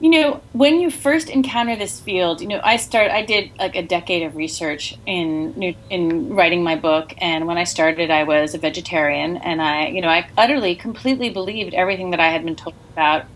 you 0.00 0.08
know, 0.08 0.40
when 0.52 0.80
you 0.80 0.90
first 0.90 1.28
encounter 1.28 1.76
this 1.76 2.00
field, 2.00 2.40
you 2.40 2.48
know, 2.48 2.60
I 2.64 2.76
start. 2.76 3.10
I 3.10 3.22
did 3.22 3.50
like 3.58 3.76
a 3.76 3.82
decade 3.82 4.22
of 4.22 4.34
research 4.34 4.96
in 5.04 5.76
in 5.90 6.34
writing 6.34 6.64
my 6.64 6.74
book, 6.74 7.12
and 7.18 7.46
when 7.46 7.58
I 7.58 7.64
started, 7.64 8.10
I 8.10 8.24
was 8.24 8.54
a 8.54 8.58
vegetarian, 8.58 9.36
and 9.36 9.60
I, 9.60 9.88
you 9.88 10.00
know, 10.00 10.08
I 10.08 10.26
utterly, 10.38 10.74
completely 10.74 11.28
believed 11.28 11.74
everything 11.74 12.12
that 12.12 12.20
I 12.20 12.30
had 12.30 12.44
been 12.44 12.56
told 12.56 12.74
about. 12.92 13.26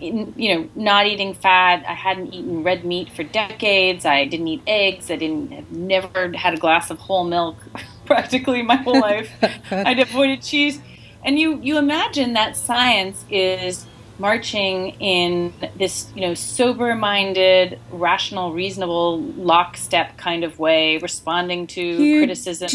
You 0.00 0.34
know, 0.36 0.68
not 0.74 1.06
eating 1.06 1.34
fat. 1.34 1.84
I 1.86 1.92
hadn't 1.92 2.32
eaten 2.32 2.64
red 2.64 2.84
meat 2.84 3.10
for 3.10 3.22
decades. 3.22 4.04
I 4.04 4.24
didn't 4.24 4.48
eat 4.48 4.62
eggs. 4.66 5.10
I 5.10 5.16
didn't. 5.16 5.52
I've 5.52 5.70
never 5.70 6.32
had 6.32 6.54
a 6.54 6.56
glass 6.56 6.90
of 6.90 6.98
whole 6.98 7.22
milk, 7.24 7.56
practically 8.10 8.62
my 8.62 8.74
whole 8.76 9.00
life. 9.10 9.30
I'd 9.70 10.00
avoided 10.00 10.42
cheese, 10.42 10.80
and 11.24 11.38
you 11.38 11.60
you 11.60 11.78
imagine 11.78 12.32
that 12.32 12.56
science 12.56 13.24
is 13.30 13.86
marching 14.18 14.90
in 15.00 15.52
this, 15.78 16.10
you 16.14 16.20
know, 16.20 16.34
sober-minded, 16.34 17.78
rational, 17.90 18.52
reasonable, 18.52 19.20
lockstep 19.20 20.18
kind 20.18 20.44
of 20.44 20.58
way, 20.58 20.98
responding 20.98 21.66
to 21.68 21.82
you 21.82 22.20
criticism 22.20 22.68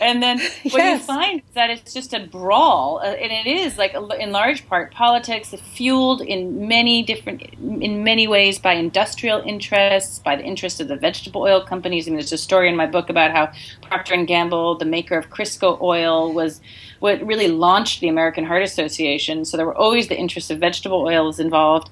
and 0.00 0.22
then 0.22 0.38
what 0.62 0.74
yes. 0.74 1.00
you 1.00 1.06
find 1.06 1.40
is 1.40 1.54
that 1.54 1.70
it's 1.70 1.92
just 1.92 2.12
a 2.12 2.20
brawl, 2.20 3.00
uh, 3.02 3.06
and 3.06 3.32
it 3.32 3.46
is 3.46 3.78
like 3.78 3.94
in 3.94 4.32
large 4.32 4.66
part 4.68 4.92
politics, 4.92 5.54
fueled 5.74 6.20
in 6.20 6.68
many 6.68 7.02
different, 7.02 7.42
in 7.42 8.04
many 8.04 8.26
ways 8.26 8.58
by 8.58 8.74
industrial 8.74 9.40
interests, 9.40 10.18
by 10.18 10.36
the 10.36 10.44
interests 10.44 10.80
of 10.80 10.88
the 10.88 10.96
vegetable 10.96 11.42
oil 11.42 11.60
companies. 11.60 12.06
I 12.06 12.10
mean, 12.10 12.18
there's 12.18 12.32
a 12.32 12.38
story 12.38 12.68
in 12.68 12.76
my 12.76 12.86
book 12.86 13.08
about 13.08 13.30
how 13.30 13.52
Procter 13.82 14.14
and 14.14 14.26
Gamble, 14.26 14.76
the 14.78 14.84
maker 14.84 15.16
of 15.16 15.30
Crisco 15.30 15.80
oil, 15.80 16.32
was 16.32 16.60
what 17.00 17.24
really 17.26 17.48
launched 17.48 18.00
the 18.00 18.08
American 18.08 18.44
Heart 18.44 18.62
Association. 18.62 19.44
So 19.44 19.56
there 19.56 19.66
were 19.66 19.76
always 19.76 20.08
the 20.08 20.18
interests 20.18 20.50
of 20.50 20.58
vegetable 20.58 21.02
oils 21.02 21.38
involved. 21.38 21.90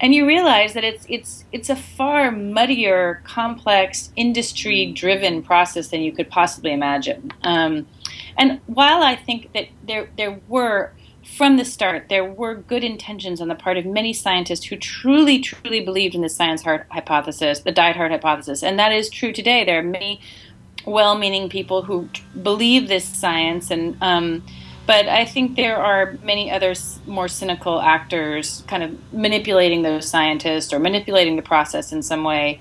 And 0.00 0.14
you 0.14 0.26
realize 0.26 0.74
that 0.74 0.84
it's 0.84 1.06
it's 1.08 1.44
it's 1.52 1.70
a 1.70 1.76
far 1.76 2.30
muddier, 2.30 3.22
complex, 3.24 4.12
industry-driven 4.16 5.42
process 5.42 5.88
than 5.88 6.02
you 6.02 6.12
could 6.12 6.28
possibly 6.28 6.72
imagine. 6.72 7.32
Um, 7.42 7.86
and 8.36 8.60
while 8.66 9.02
I 9.02 9.16
think 9.16 9.52
that 9.52 9.68
there 9.86 10.08
there 10.16 10.40
were 10.48 10.92
from 11.36 11.56
the 11.56 11.64
start, 11.64 12.08
there 12.08 12.24
were 12.24 12.54
good 12.54 12.84
intentions 12.84 13.40
on 13.40 13.48
the 13.48 13.54
part 13.54 13.76
of 13.76 13.84
many 13.84 14.12
scientists 14.12 14.66
who 14.66 14.76
truly, 14.76 15.40
truly 15.40 15.80
believed 15.80 16.14
in 16.14 16.22
the 16.22 16.28
science 16.28 16.62
heart 16.62 16.86
hypothesis, 16.90 17.60
the 17.60 17.72
diet 17.72 17.96
heart 17.96 18.12
hypothesis. 18.12 18.62
And 18.62 18.78
that 18.78 18.92
is 18.92 19.10
true 19.10 19.32
today. 19.32 19.64
There 19.64 19.80
are 19.80 19.82
many 19.82 20.20
well-meaning 20.86 21.48
people 21.48 21.82
who 21.82 22.08
believe 22.40 22.86
this 22.86 23.04
science 23.04 23.72
and 23.72 23.96
um, 24.00 24.44
but 24.86 25.08
I 25.08 25.24
think 25.24 25.56
there 25.56 25.76
are 25.76 26.16
many 26.22 26.50
other 26.50 26.74
more 27.06 27.26
cynical 27.26 27.80
actors 27.80 28.62
kind 28.68 28.82
of 28.84 29.12
manipulating 29.12 29.82
those 29.82 30.08
scientists 30.08 30.72
or 30.72 30.78
manipulating 30.78 31.36
the 31.36 31.42
process 31.42 31.92
in 31.92 32.02
some 32.02 32.22
way. 32.22 32.60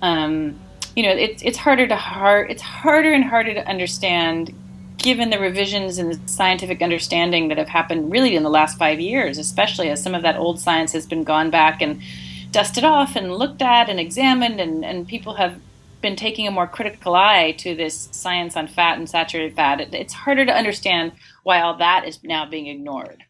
Um, 0.00 0.58
you 0.94 1.02
know, 1.02 1.10
it's 1.10 1.42
it's 1.42 1.58
harder 1.58 1.88
to 1.88 1.96
hard 1.96 2.50
it's 2.50 2.62
harder 2.62 3.12
and 3.12 3.24
harder 3.24 3.54
to 3.54 3.68
understand 3.68 4.54
given 4.98 5.30
the 5.30 5.38
revisions 5.38 5.98
in 5.98 6.08
the 6.08 6.20
scientific 6.26 6.80
understanding 6.80 7.48
that 7.48 7.58
have 7.58 7.68
happened 7.68 8.10
really 8.10 8.36
in 8.36 8.44
the 8.44 8.50
last 8.50 8.78
five 8.78 9.00
years, 9.00 9.36
especially 9.36 9.90
as 9.90 10.02
some 10.02 10.14
of 10.14 10.22
that 10.22 10.36
old 10.36 10.60
science 10.60 10.92
has 10.92 11.04
been 11.04 11.24
gone 11.24 11.50
back 11.50 11.82
and 11.82 12.00
dusted 12.52 12.84
off 12.84 13.16
and 13.16 13.34
looked 13.34 13.60
at 13.60 13.90
and 13.90 13.98
examined 13.98 14.60
and, 14.60 14.84
and 14.84 15.08
people 15.08 15.34
have 15.34 15.60
been 16.04 16.14
taking 16.14 16.46
a 16.46 16.50
more 16.50 16.66
critical 16.66 17.14
eye 17.14 17.52
to 17.52 17.74
this 17.74 18.08
science 18.12 18.56
on 18.56 18.66
fat 18.66 18.98
and 18.98 19.08
saturated 19.08 19.56
fat, 19.56 19.80
it, 19.80 19.94
it's 19.94 20.12
harder 20.12 20.44
to 20.44 20.52
understand 20.52 21.10
why 21.44 21.60
all 21.60 21.76
that 21.76 22.06
is 22.06 22.22
now 22.24 22.44
being 22.44 22.66
ignored. 22.66 23.22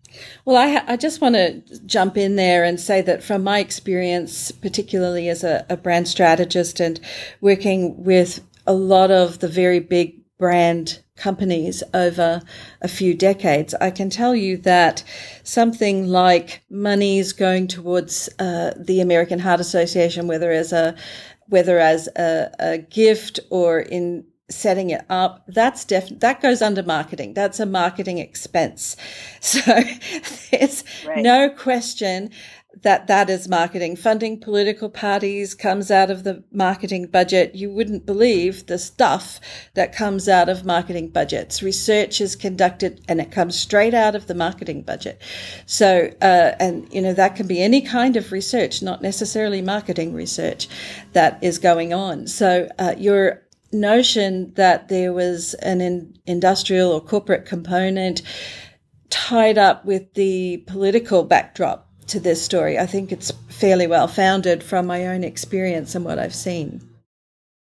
Well, 0.45 0.57
I, 0.57 0.93
I 0.93 0.97
just 0.97 1.21
want 1.21 1.35
to 1.35 1.63
jump 1.87 2.17
in 2.17 2.37
there 2.37 2.65
and 2.65 2.81
say 2.81 3.03
that 3.03 3.23
from 3.23 3.43
my 3.43 3.59
experience, 3.59 4.53
particularly 4.53 5.29
as 5.29 5.45
a, 5.45 5.67
a 5.69 5.77
brand 5.77 6.09
strategist 6.09 6.81
and 6.81 7.01
working 7.41 8.03
with 8.05 8.41
a 8.67 8.73
lot 8.73 9.11
of 9.11 9.41
the 9.41 9.49
very 9.49 9.81
big 9.81 10.21
brand 10.39 11.01
companies 11.17 11.83
over 11.93 12.41
a 12.81 12.89
few 12.89 13.15
decades, 13.15 13.75
I 13.81 13.91
can 13.91 14.11
tell 14.11 14.35
you 14.35 14.57
that 14.59 15.03
something 15.43 16.07
like 16.07 16.63
monies 16.71 17.33
going 17.33 17.67
towards 17.67 18.29
uh, 18.39 18.73
the 18.77 19.01
American 19.01 19.41
Heart 19.41 19.61
Association, 19.61 20.27
whether 20.29 20.51
as 20.51 20.73
a 20.73 20.95
whether 21.49 21.79
as 21.79 22.09
a, 22.17 22.51
a 22.59 22.79
gift 22.79 23.39
or 23.51 23.81
in 23.81 24.25
setting 24.51 24.91
it 24.91 25.05
up 25.09 25.45
that's 25.49 25.85
def 25.85 26.09
that 26.21 26.43
goes 26.43 26.61
under 26.61 26.83
marketing 26.83 27.33
that's 27.33 27.59
a 27.61 27.67
marketing 27.67 28.19
expense 28.19 28.97
so 29.41 29.61
there's 30.51 30.85
right. 31.07 31.23
no 31.23 31.49
question 31.49 32.31
that 32.83 33.07
that 33.07 33.31
is 33.31 33.49
marketing. 33.49 33.97
Funding 33.97 34.39
political 34.39 34.89
parties 34.89 35.55
comes 35.55 35.91
out 35.91 36.11
of 36.11 36.25
the 36.25 36.43
marketing 36.53 37.07
budget. 37.07 37.55
You 37.55 37.71
wouldn't 37.71 38.07
believe 38.07 38.67
the 38.67 38.79
stuff 38.79 39.41
that 39.75 39.95
comes 39.95 40.29
out 40.29 40.49
of 40.49 40.65
marketing 40.65 41.09
budgets. 41.09 41.63
Research 41.63 42.21
is 42.21 42.37
conducted 42.37 43.01
and 43.09 43.21
it 43.21 43.31
comes 43.31 43.59
straight 43.59 43.95
out 43.95 44.15
of 44.15 44.27
the 44.27 44.35
marketing 44.35 44.83
budget. 44.83 45.21
So, 45.67 46.11
uh, 46.21 46.53
and 46.59 46.93
you 46.93 47.01
know, 47.01 47.15
that 47.15 47.37
can 47.37 47.47
be 47.47 47.63
any 47.63 47.81
kind 47.81 48.17
of 48.17 48.33
research, 48.33 48.83
not 48.83 49.03
necessarily 49.03 49.63
marketing 49.63 50.13
research 50.13 50.69
that 51.13 51.39
is 51.43 51.59
going 51.59 51.95
on. 51.95 52.27
So, 52.27 52.69
uh, 52.79 52.95
your 52.99 53.44
notion 53.75 54.53
that 54.55 54.89
there 54.89 55.13
was 55.13 55.55
an 55.55 55.81
in 55.81 56.17
industrial 56.27 56.93
or 56.93 57.01
corporate 57.01 57.47
component 57.47 58.23
tied 59.11 59.59
up 59.59 59.85
with 59.85 60.15
the 60.15 60.59
political 60.67 61.25
backdrop 61.25 61.89
to 62.07 62.21
this 62.21 62.43
story. 62.43 62.79
I 62.79 62.87
think 62.87 63.13
it's 63.13 63.33
fairly 63.49 63.87
well 63.87 64.09
founded 64.09 64.63
from 64.63 64.87
my 64.87 65.07
own 65.07 65.25
experience 65.25 65.95
and 65.95 66.05
what 66.05 66.19
I've 66.19 66.35
seen. 66.35 66.89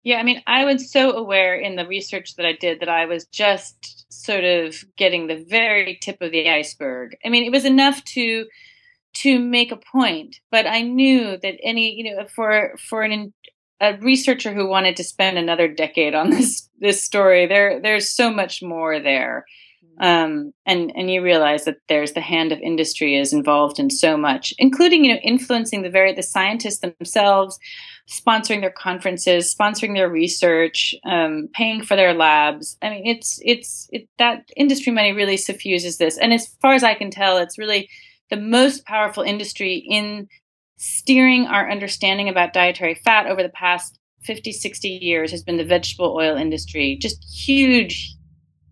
Yeah, 0.02 0.18
I 0.18 0.22
mean, 0.22 0.42
I 0.46 0.64
was 0.64 0.90
so 0.90 1.12
aware 1.12 1.54
in 1.54 1.76
the 1.76 1.86
research 1.86 2.36
that 2.36 2.46
I 2.46 2.52
did 2.52 2.80
that 2.80 2.88
I 2.88 3.06
was 3.06 3.26
just 3.26 4.10
sort 4.12 4.44
of 4.44 4.84
getting 4.96 5.26
the 5.26 5.44
very 5.48 5.98
tip 6.00 6.22
of 6.22 6.30
the 6.30 6.48
iceberg. 6.48 7.16
I 7.24 7.28
mean, 7.28 7.44
it 7.44 7.52
was 7.52 7.64
enough 7.64 8.02
to 8.04 8.46
to 9.14 9.38
make 9.38 9.72
a 9.72 9.76
point, 9.76 10.36
but 10.50 10.66
I 10.66 10.82
knew 10.82 11.36
that 11.42 11.56
any, 11.62 11.94
you 11.94 12.14
know, 12.14 12.26
for 12.26 12.76
for 12.88 13.02
an 13.02 13.32
a 13.80 13.97
researcher 13.99 14.52
who 14.52 14.68
wanted 14.68 14.97
to 14.97 15.04
spend 15.04 15.38
another 15.38 15.68
decade 15.68 16.14
on 16.14 16.30
this 16.30 16.68
this 16.80 17.02
story, 17.02 17.47
there 17.47 17.80
there's 17.80 18.11
so 18.11 18.30
much 18.30 18.62
more 18.62 19.00
there. 19.00 19.47
Um, 20.00 20.52
and 20.64 20.92
and 20.94 21.11
you 21.11 21.23
realize 21.23 21.64
that 21.64 21.78
there's 21.88 22.12
the 22.12 22.20
hand 22.20 22.52
of 22.52 22.61
industry 22.61 23.16
is 23.16 23.32
involved 23.32 23.80
in 23.80 23.90
so 23.90 24.16
much, 24.16 24.54
including 24.58 25.04
you 25.04 25.14
know 25.14 25.20
influencing 25.20 25.82
the 25.82 25.90
very 25.90 26.12
the 26.12 26.23
scientists 26.23 26.78
themselves, 26.78 27.58
sponsoring 28.08 28.61
their 28.61 28.70
conferences, 28.70 29.52
sponsoring 29.52 29.94
their 29.94 30.08
research, 30.08 30.94
um, 31.04 31.49
paying 31.52 31.82
for 31.82 31.97
their 31.97 32.14
labs. 32.14 32.76
I 32.80 32.90
mean, 32.90 33.06
it's 33.06 33.40
it's 33.44 33.88
it, 33.92 34.08
that 34.18 34.49
industry 34.56 34.92
money 34.92 35.12
really 35.12 35.37
suffuses 35.37 35.99
this, 35.99 36.16
and 36.16 36.32
as 36.32 36.47
far 36.62 36.75
as 36.75 36.85
I 36.85 36.94
can 36.94 37.11
tell, 37.11 37.38
it's 37.38 37.58
really 37.58 37.88
the 38.30 38.37
most 38.37 38.85
powerful 38.85 39.25
industry 39.25 39.75
in 39.75 40.28
steering 40.78 41.47
our 41.47 41.70
understanding 41.70 42.28
about 42.28 42.52
dietary 42.52 42.94
fat 42.94 43.26
over 43.26 43.42
the 43.42 43.49
past 43.50 43.99
50, 44.23 44.52
60 44.52 44.88
years 44.88 45.30
has 45.30 45.42
been 45.42 45.56
the 45.56 45.64
vegetable 45.64 46.14
oil 46.16 46.37
industry. 46.37 46.97
Just 47.00 47.23
huge 47.25 48.14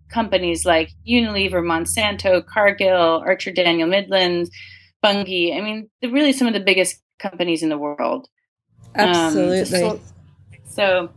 companies 0.09 0.65
like 0.65 0.91
Unilever, 1.07 1.63
Monsanto, 1.63 2.45
Cargill, 2.45 3.23
Archer 3.25 3.53
Daniel 3.53 3.89
Midland, 3.89 4.51
Bunge. 5.03 5.53
I 5.53 5.61
mean, 5.61 5.91
really 6.03 6.33
some 6.33 6.47
of 6.49 6.55
the 6.55 6.61
biggest 6.61 7.03
companies 7.19 7.63
in 7.63 7.69
the 7.69 7.79
world. 7.79 8.29
Absolutely. 8.95 9.83
Um, 9.83 10.01
so, 10.01 10.01
so, 10.69 11.11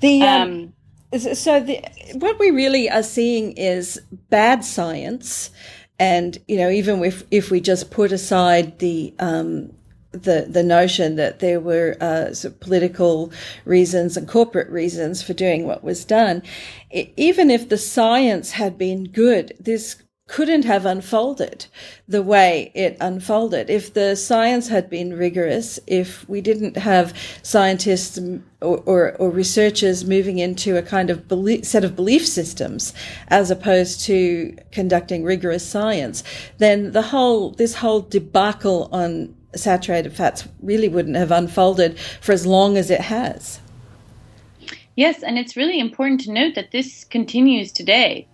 the 0.00 0.22
um, 0.22 0.72
um, 1.12 1.20
so 1.20 1.60
the 1.60 1.80
what 2.14 2.38
we 2.38 2.50
really 2.50 2.90
are 2.90 3.02
seeing 3.02 3.52
is 3.52 4.00
bad 4.30 4.64
science, 4.64 5.50
and 5.98 6.38
you 6.48 6.56
know 6.56 6.70
even 6.70 7.02
if 7.04 7.24
if 7.30 7.50
we 7.50 7.60
just 7.60 7.90
put 7.90 8.12
aside 8.12 8.78
the 8.78 9.14
um, 9.18 9.72
the 10.12 10.46
the 10.48 10.62
notion 10.62 11.16
that 11.16 11.40
there 11.40 11.60
were 11.60 11.96
uh, 12.00 12.32
sort 12.32 12.54
of 12.54 12.60
political 12.60 13.32
reasons 13.64 14.16
and 14.16 14.28
corporate 14.28 14.70
reasons 14.70 15.22
for 15.22 15.32
doing 15.32 15.66
what 15.66 15.82
was 15.82 16.04
done, 16.04 16.42
it, 16.90 17.12
even 17.16 17.50
if 17.50 17.68
the 17.68 17.78
science 17.78 18.52
had 18.52 18.78
been 18.78 19.04
good, 19.04 19.54
this 19.58 19.96
couldn't 20.28 20.64
have 20.64 20.86
unfolded 20.86 21.66
the 22.08 22.22
way 22.22 22.72
it 22.74 22.96
unfolded. 23.00 23.68
If 23.68 23.92
the 23.92 24.16
science 24.16 24.68
had 24.68 24.88
been 24.88 25.14
rigorous, 25.14 25.78
if 25.86 26.26
we 26.26 26.40
didn't 26.40 26.78
have 26.78 27.14
scientists 27.42 28.18
or, 28.62 28.78
or, 28.86 29.14
or 29.16 29.30
researchers 29.30 30.06
moving 30.06 30.38
into 30.38 30.78
a 30.78 30.82
kind 30.82 31.10
of 31.10 31.28
belief, 31.28 31.66
set 31.66 31.84
of 31.84 31.94
belief 31.96 32.26
systems 32.26 32.94
as 33.28 33.50
opposed 33.50 34.00
to 34.06 34.56
conducting 34.70 35.22
rigorous 35.22 35.68
science, 35.68 36.24
then 36.56 36.92
the 36.92 37.02
whole, 37.02 37.50
this 37.50 37.74
whole 37.74 38.00
debacle 38.00 38.88
on 38.90 39.34
saturated 39.54 40.12
fats 40.12 40.48
really 40.62 40.88
wouldn't 40.88 41.16
have 41.16 41.30
unfolded 41.30 41.98
for 41.98 42.32
as 42.32 42.46
long 42.46 42.76
as 42.76 42.90
it 42.90 43.00
has. 43.00 43.60
Yes, 44.96 45.22
and 45.22 45.38
it's 45.38 45.56
really 45.56 45.80
important 45.80 46.20
to 46.22 46.32
note 46.32 46.54
that 46.54 46.70
this 46.70 47.04
continues 47.04 47.72
today. 47.72 48.28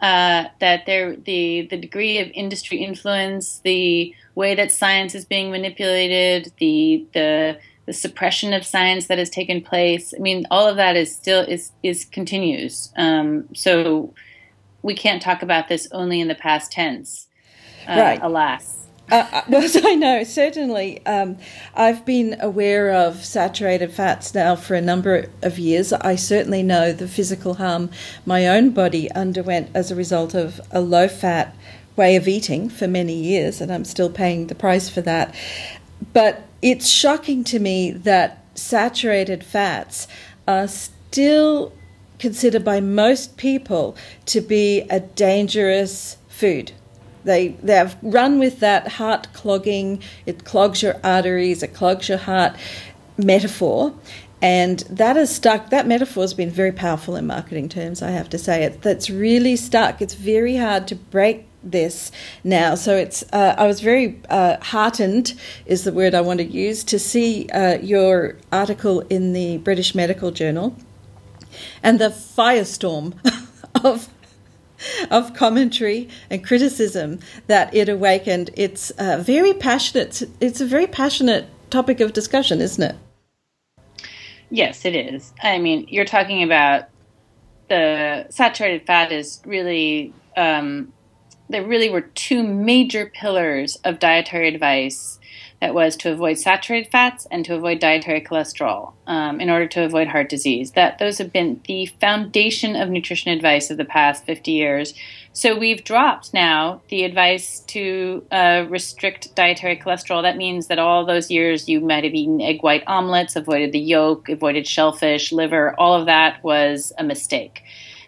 Uh, 0.00 0.48
that 0.58 0.84
there, 0.84 1.14
the 1.14 1.68
the 1.70 1.76
degree 1.76 2.18
of 2.18 2.28
industry 2.34 2.78
influence, 2.78 3.60
the 3.60 4.12
way 4.34 4.54
that 4.54 4.72
science 4.72 5.14
is 5.14 5.24
being 5.24 5.50
manipulated, 5.52 6.52
the 6.58 7.06
the 7.14 7.58
the 7.86 7.92
suppression 7.92 8.52
of 8.52 8.64
science 8.64 9.06
that 9.06 9.18
has 9.18 9.30
taken 9.30 9.60
place. 9.60 10.12
I 10.16 10.20
mean, 10.20 10.46
all 10.50 10.66
of 10.66 10.76
that 10.76 10.96
is 10.96 11.14
still 11.14 11.42
is 11.42 11.70
is 11.82 12.04
continues. 12.04 12.92
Um, 12.96 13.48
so 13.54 14.12
we 14.82 14.94
can't 14.94 15.22
talk 15.22 15.42
about 15.42 15.68
this 15.68 15.88
only 15.92 16.20
in 16.20 16.28
the 16.28 16.34
past 16.34 16.72
tense, 16.72 17.28
uh, 17.88 17.94
right? 17.96 18.20
Alas. 18.22 18.81
Uh, 19.12 19.26
uh 19.30 19.42
I 19.84 19.94
know, 19.94 20.24
certainly. 20.24 21.04
Um, 21.04 21.36
I've 21.74 22.04
been 22.06 22.38
aware 22.40 22.90
of 22.90 23.22
saturated 23.22 23.92
fats 23.92 24.34
now 24.34 24.56
for 24.56 24.74
a 24.74 24.80
number 24.80 25.28
of 25.42 25.58
years. 25.58 25.92
I 25.92 26.16
certainly 26.16 26.62
know 26.62 26.92
the 26.92 27.06
physical 27.06 27.54
harm 27.54 27.90
my 28.24 28.46
own 28.46 28.70
body 28.70 29.12
underwent 29.12 29.68
as 29.74 29.90
a 29.90 29.94
result 29.94 30.34
of 30.34 30.62
a 30.70 30.80
low 30.80 31.08
fat 31.08 31.54
way 31.94 32.16
of 32.16 32.26
eating 32.26 32.70
for 32.70 32.88
many 32.88 33.12
years, 33.12 33.60
and 33.60 33.70
I'm 33.70 33.84
still 33.84 34.08
paying 34.08 34.46
the 34.46 34.54
price 34.54 34.88
for 34.88 35.02
that. 35.02 35.34
But 36.14 36.44
it's 36.62 36.88
shocking 36.88 37.44
to 37.44 37.58
me 37.58 37.90
that 37.90 38.42
saturated 38.54 39.44
fats 39.44 40.08
are 40.48 40.68
still 40.68 41.74
considered 42.18 42.64
by 42.64 42.80
most 42.80 43.36
people 43.36 43.94
to 44.24 44.40
be 44.40 44.80
a 44.88 45.00
dangerous 45.00 46.16
food 46.28 46.72
they 47.24 47.48
they've 47.62 47.96
run 48.02 48.38
with 48.38 48.60
that 48.60 48.88
heart 48.88 49.28
clogging. 49.32 50.02
It 50.26 50.44
clogs 50.44 50.82
your 50.82 51.00
arteries. 51.04 51.62
It 51.62 51.74
clogs 51.74 52.08
your 52.08 52.18
heart 52.18 52.56
metaphor. 53.16 53.94
And 54.40 54.80
that 54.90 55.14
has 55.14 55.34
stuck. 55.34 55.70
That 55.70 55.86
metaphor 55.86 56.24
has 56.24 56.34
been 56.34 56.50
very 56.50 56.72
powerful 56.72 57.14
in 57.14 57.26
marketing 57.26 57.68
terms. 57.68 58.02
I 58.02 58.10
have 58.10 58.28
to 58.30 58.38
say 58.38 58.64
it. 58.64 58.82
That's 58.82 59.08
really 59.08 59.54
stuck. 59.54 60.02
It's 60.02 60.14
very 60.14 60.56
hard 60.56 60.88
to 60.88 60.96
break 60.96 61.46
this 61.62 62.10
now. 62.42 62.74
So 62.74 62.96
it's. 62.96 63.22
Uh, 63.32 63.54
I 63.56 63.68
was 63.68 63.80
very 63.80 64.20
uh, 64.28 64.56
heartened, 64.60 65.34
is 65.64 65.84
the 65.84 65.92
word 65.92 66.14
I 66.14 66.22
want 66.22 66.40
to 66.40 66.44
use, 66.44 66.82
to 66.84 66.98
see 66.98 67.48
uh, 67.50 67.78
your 67.78 68.36
article 68.50 69.00
in 69.02 69.32
the 69.32 69.58
British 69.58 69.94
Medical 69.94 70.32
Journal, 70.32 70.76
and 71.80 72.00
the 72.00 72.08
firestorm 72.08 73.14
of 73.84 74.08
of 75.10 75.34
commentary 75.34 76.08
and 76.30 76.44
criticism 76.44 77.20
that 77.46 77.74
it 77.74 77.88
awakened. 77.88 78.50
It's 78.56 78.90
uh, 78.92 79.18
very 79.20 79.54
passionate. 79.54 80.22
It's 80.40 80.60
a 80.60 80.66
very 80.66 80.86
passionate 80.86 81.46
topic 81.70 82.00
of 82.00 82.12
discussion, 82.12 82.60
isn't 82.60 82.82
it? 82.82 82.96
Yes, 84.50 84.84
it 84.84 84.94
is. 84.94 85.32
I 85.42 85.58
mean, 85.58 85.86
you're 85.88 86.04
talking 86.04 86.42
about 86.42 86.88
the 87.68 88.26
saturated 88.30 88.86
fat 88.86 89.12
is 89.12 89.40
really. 89.44 90.12
Um, 90.36 90.92
there 91.48 91.66
really 91.66 91.90
were 91.90 92.00
two 92.00 92.42
major 92.42 93.06
pillars 93.06 93.76
of 93.84 93.98
dietary 93.98 94.48
advice 94.48 95.18
that 95.62 95.74
was 95.74 95.94
to 95.94 96.10
avoid 96.10 96.36
saturated 96.38 96.90
fats 96.90 97.24
and 97.30 97.44
to 97.44 97.54
avoid 97.54 97.78
dietary 97.78 98.20
cholesterol 98.20 98.94
um, 99.06 99.40
in 99.40 99.48
order 99.48 99.68
to 99.68 99.84
avoid 99.84 100.08
heart 100.08 100.28
disease. 100.28 100.72
That 100.72 100.98
those 100.98 101.18
have 101.18 101.32
been 101.32 101.60
the 101.68 101.86
foundation 102.00 102.74
of 102.74 102.90
nutrition 102.90 103.30
advice 103.30 103.70
of 103.70 103.76
the 103.76 103.84
past 103.84 104.26
50 104.26 104.50
years. 104.50 104.92
So 105.32 105.56
we've 105.56 105.84
dropped 105.84 106.34
now 106.34 106.82
the 106.88 107.04
advice 107.04 107.60
to 107.68 108.26
uh, 108.32 108.66
restrict 108.68 109.36
dietary 109.36 109.76
cholesterol. 109.76 110.22
That 110.22 110.36
means 110.36 110.66
that 110.66 110.80
all 110.80 111.06
those 111.06 111.30
years 111.30 111.68
you 111.68 111.80
might 111.80 112.02
have 112.02 112.12
eaten 112.12 112.40
egg 112.40 112.64
white 112.64 112.82
omelets, 112.88 113.36
avoided 113.36 113.70
the 113.70 113.78
yolk, 113.78 114.28
avoided 114.28 114.66
shellfish, 114.66 115.30
liver. 115.30 115.78
All 115.78 115.94
of 115.94 116.06
that 116.06 116.42
was 116.42 116.92
a 116.98 117.04
mistake. 117.04 117.62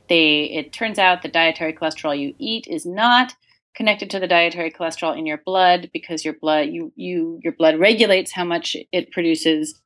They, 0.09 0.47
it 0.47 0.73
turns 0.73 0.99
out 0.99 1.23
the 1.23 1.29
dietary 1.29 1.73
cholesterol 1.73 2.19
you 2.19 2.35
eat 2.40 2.67
is 2.67 2.85
not 2.85 3.37
connected 3.75 4.11
to 4.11 4.21
the 4.21 4.29
dietary 4.29 4.71
cholesterol 4.71 5.19
in 5.19 5.27
your 5.27 5.39
blood 5.45 5.91
because 5.93 6.25
your 6.25 6.35
blood 6.35 6.69
you 6.69 6.93
you 6.97 7.41
your 7.43 7.53
blood 7.53 7.79
regulates 7.79 8.33
how 8.33 8.45
much 8.45 8.77
it 8.93 9.11
produces. 9.11 9.81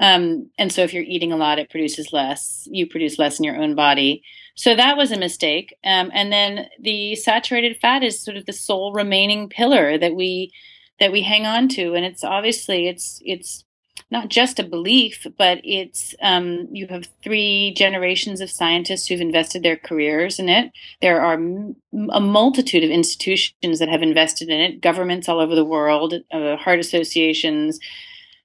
Um, 0.00 0.50
and 0.58 0.72
so 0.72 0.82
if 0.82 0.94
you're 0.94 1.02
eating 1.02 1.32
a 1.32 1.36
lot 1.36 1.58
it 1.58 1.70
produces 1.70 2.12
less. 2.12 2.68
You 2.70 2.86
produce 2.86 3.18
less 3.18 3.38
in 3.38 3.44
your 3.44 3.60
own 3.60 3.74
body. 3.74 4.22
So 4.54 4.74
that 4.74 4.96
was 4.96 5.12
a 5.12 5.18
mistake. 5.18 5.76
Um, 5.84 6.10
and 6.12 6.32
then 6.32 6.66
the 6.80 7.14
saturated 7.14 7.78
fat 7.80 8.02
is 8.02 8.20
sort 8.20 8.36
of 8.36 8.46
the 8.46 8.52
sole 8.52 8.92
remaining 8.92 9.48
pillar 9.48 9.98
that 9.98 10.14
we 10.14 10.52
that 11.00 11.12
we 11.12 11.22
hang 11.22 11.46
on 11.46 11.68
to. 11.68 11.94
And 11.94 12.04
it's 12.04 12.24
obviously 12.24 12.88
it's 12.88 13.20
it's 13.24 13.64
not 14.10 14.28
just 14.28 14.58
a 14.58 14.64
belief, 14.64 15.26
but 15.36 15.60
it's 15.64 16.14
um, 16.22 16.68
you 16.72 16.86
have 16.88 17.08
three 17.22 17.74
generations 17.76 18.40
of 18.40 18.50
scientists 18.50 19.06
who've 19.06 19.20
invested 19.20 19.62
their 19.62 19.76
careers 19.76 20.38
in 20.38 20.48
it. 20.48 20.72
There 21.00 21.20
are 21.20 21.34
m- 21.34 21.76
a 22.10 22.20
multitude 22.20 22.84
of 22.84 22.90
institutions 22.90 23.78
that 23.78 23.88
have 23.88 24.02
invested 24.02 24.48
in 24.48 24.60
it, 24.60 24.80
governments 24.80 25.28
all 25.28 25.40
over 25.40 25.54
the 25.54 25.64
world, 25.64 26.14
uh, 26.32 26.56
heart 26.56 26.80
associations. 26.80 27.78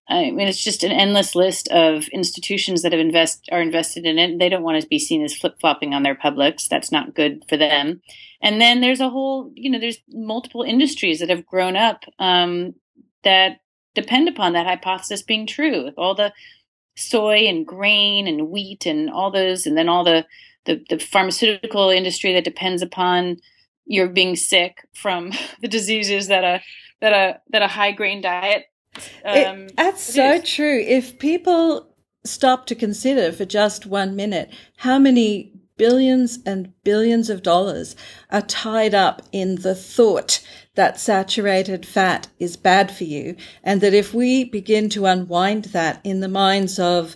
I 0.09 0.31
mean, 0.31 0.47
it's 0.47 0.63
just 0.63 0.83
an 0.83 0.91
endless 0.91 1.33
list 1.33 1.69
of 1.69 2.07
institutions 2.09 2.81
that 2.81 2.91
have 2.91 2.99
invest 2.99 3.47
are 3.51 3.61
invested 3.61 4.05
in 4.05 4.19
it. 4.19 4.37
They 4.37 4.49
don't 4.49 4.63
want 4.63 4.81
to 4.81 4.87
be 4.87 4.99
seen 4.99 5.23
as 5.23 5.35
flip 5.35 5.59
flopping 5.61 5.93
on 5.93 6.03
their 6.03 6.15
publics. 6.15 6.67
That's 6.67 6.91
not 6.91 7.15
good 7.15 7.43
for 7.47 7.55
them. 7.55 8.01
And 8.41 8.59
then 8.59 8.81
there's 8.81 8.99
a 8.99 9.09
whole, 9.09 9.51
you 9.55 9.69
know, 9.69 9.79
there's 9.79 9.99
multiple 10.09 10.63
industries 10.63 11.19
that 11.19 11.29
have 11.29 11.45
grown 11.45 11.77
up 11.77 12.03
um, 12.19 12.75
that 13.23 13.59
depend 13.95 14.27
upon 14.27 14.53
that 14.53 14.65
hypothesis 14.65 15.21
being 15.21 15.47
true. 15.47 15.85
With 15.85 15.95
all 15.97 16.15
the 16.15 16.33
soy 16.95 17.47
and 17.47 17.65
grain 17.65 18.27
and 18.27 18.49
wheat 18.49 18.85
and 18.85 19.09
all 19.09 19.31
those, 19.31 19.65
and 19.65 19.77
then 19.77 19.89
all 19.89 20.03
the, 20.03 20.25
the, 20.65 20.83
the 20.89 20.99
pharmaceutical 20.99 21.89
industry 21.89 22.33
that 22.33 22.43
depends 22.43 22.81
upon 22.81 23.37
your 23.85 24.07
being 24.07 24.35
sick 24.35 24.87
from 24.93 25.31
the 25.61 25.67
diseases 25.67 26.27
that 26.27 26.43
a 26.43 26.61
that 27.01 27.13
a 27.13 27.41
that 27.49 27.61
a 27.61 27.67
high 27.67 27.91
grain 27.91 28.21
diet. 28.21 28.65
Um, 29.25 29.65
it, 29.65 29.75
that's 29.75 30.03
so 30.03 30.39
true. 30.41 30.79
If 30.79 31.19
people 31.19 31.93
stop 32.25 32.65
to 32.67 32.75
consider 32.75 33.31
for 33.31 33.45
just 33.45 33.85
one 33.85 34.15
minute 34.15 34.49
how 34.77 34.97
many 34.97 35.52
billions 35.77 36.39
and 36.45 36.73
billions 36.83 37.29
of 37.29 37.43
dollars 37.43 37.95
are 38.29 38.41
tied 38.41 38.93
up 38.93 39.21
in 39.31 39.55
the 39.55 39.75
thought 39.75 40.43
that 40.75 40.99
saturated 40.99 41.85
fat 41.85 42.27
is 42.39 42.57
bad 42.57 42.91
for 42.91 43.03
you. 43.03 43.35
And 43.63 43.81
that 43.81 43.93
if 43.93 44.13
we 44.13 44.43
begin 44.43 44.89
to 44.89 45.05
unwind 45.05 45.65
that 45.65 45.99
in 46.03 46.19
the 46.19 46.27
minds 46.27 46.79
of 46.79 47.15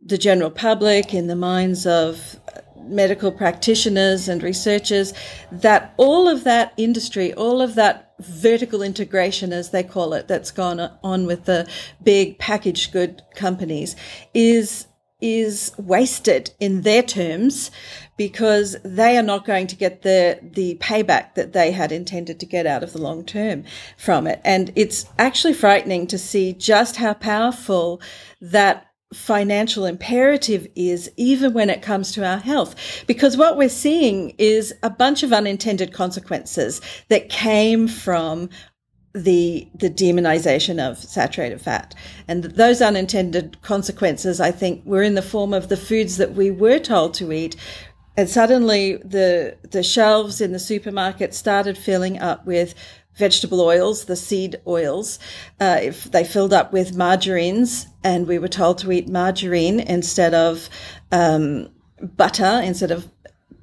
the 0.00 0.18
general 0.18 0.50
public, 0.50 1.14
in 1.14 1.26
the 1.26 1.36
minds 1.36 1.86
of 1.86 2.38
uh, 2.54 2.60
medical 2.76 3.32
practitioners 3.32 4.28
and 4.28 4.42
researchers, 4.42 5.12
that 5.50 5.94
all 5.96 6.28
of 6.28 6.44
that 6.44 6.72
industry, 6.76 7.34
all 7.34 7.60
of 7.60 7.74
that 7.74 8.14
vertical 8.20 8.82
integration, 8.82 9.52
as 9.52 9.70
they 9.70 9.82
call 9.82 10.12
it, 10.12 10.28
that's 10.28 10.50
gone 10.50 10.80
on 11.02 11.26
with 11.26 11.44
the 11.44 11.68
big 12.02 12.38
packaged 12.38 12.92
good 12.92 13.22
companies 13.34 13.96
is 14.34 14.86
is 15.20 15.72
wasted 15.78 16.52
in 16.60 16.82
their 16.82 17.02
terms 17.02 17.70
because 18.16 18.76
they 18.84 19.16
are 19.16 19.22
not 19.22 19.44
going 19.44 19.66
to 19.66 19.76
get 19.76 20.02
the 20.02 20.38
the 20.42 20.76
payback 20.76 21.34
that 21.34 21.52
they 21.52 21.72
had 21.72 21.92
intended 21.92 22.38
to 22.40 22.46
get 22.46 22.66
out 22.66 22.82
of 22.82 22.92
the 22.92 23.00
long 23.00 23.24
term 23.24 23.64
from 23.96 24.26
it. 24.26 24.40
And 24.44 24.72
it's 24.76 25.06
actually 25.18 25.54
frightening 25.54 26.06
to 26.08 26.18
see 26.18 26.52
just 26.52 26.96
how 26.96 27.14
powerful 27.14 28.00
that 28.40 28.88
financial 29.14 29.86
imperative 29.86 30.68
is 30.74 31.10
even 31.16 31.54
when 31.54 31.70
it 31.70 31.80
comes 31.80 32.12
to 32.12 32.26
our 32.26 32.36
health. 32.36 32.74
Because 33.06 33.38
what 33.38 33.56
we're 33.56 33.70
seeing 33.70 34.34
is 34.36 34.74
a 34.82 34.90
bunch 34.90 35.22
of 35.22 35.32
unintended 35.32 35.94
consequences 35.94 36.82
that 37.08 37.30
came 37.30 37.88
from 37.88 38.50
the 39.24 39.68
the 39.74 39.90
demonization 39.90 40.78
of 40.78 40.98
saturated 40.98 41.60
fat. 41.60 41.94
And 42.26 42.44
those 42.44 42.80
unintended 42.80 43.60
consequences 43.62 44.40
i 44.40 44.50
think 44.50 44.84
were 44.84 45.02
in 45.02 45.14
the 45.14 45.22
form 45.22 45.52
of 45.52 45.68
the 45.68 45.76
foods 45.76 46.16
that 46.16 46.34
we 46.34 46.50
were 46.50 46.78
told 46.78 47.14
to 47.14 47.32
eat. 47.32 47.56
And 48.16 48.28
suddenly 48.28 48.96
the 48.96 49.56
the 49.70 49.82
shelves 49.82 50.40
in 50.40 50.52
the 50.52 50.58
supermarket 50.58 51.34
started 51.34 51.78
filling 51.78 52.18
up 52.18 52.46
with 52.46 52.74
vegetable 53.16 53.60
oils 53.60 54.04
the 54.04 54.16
seed 54.16 54.60
oils. 54.66 55.18
Uh, 55.60 55.78
if 55.82 56.04
they 56.12 56.24
filled 56.24 56.52
up 56.52 56.72
with 56.72 56.96
margarines 56.96 57.86
and 58.04 58.26
we 58.26 58.38
were 58.38 58.48
told 58.48 58.78
to 58.78 58.92
eat 58.92 59.08
margarine 59.08 59.80
instead 59.80 60.34
of 60.34 60.68
um, 61.10 61.68
butter 62.00 62.60
instead 62.64 62.90
of 62.90 63.08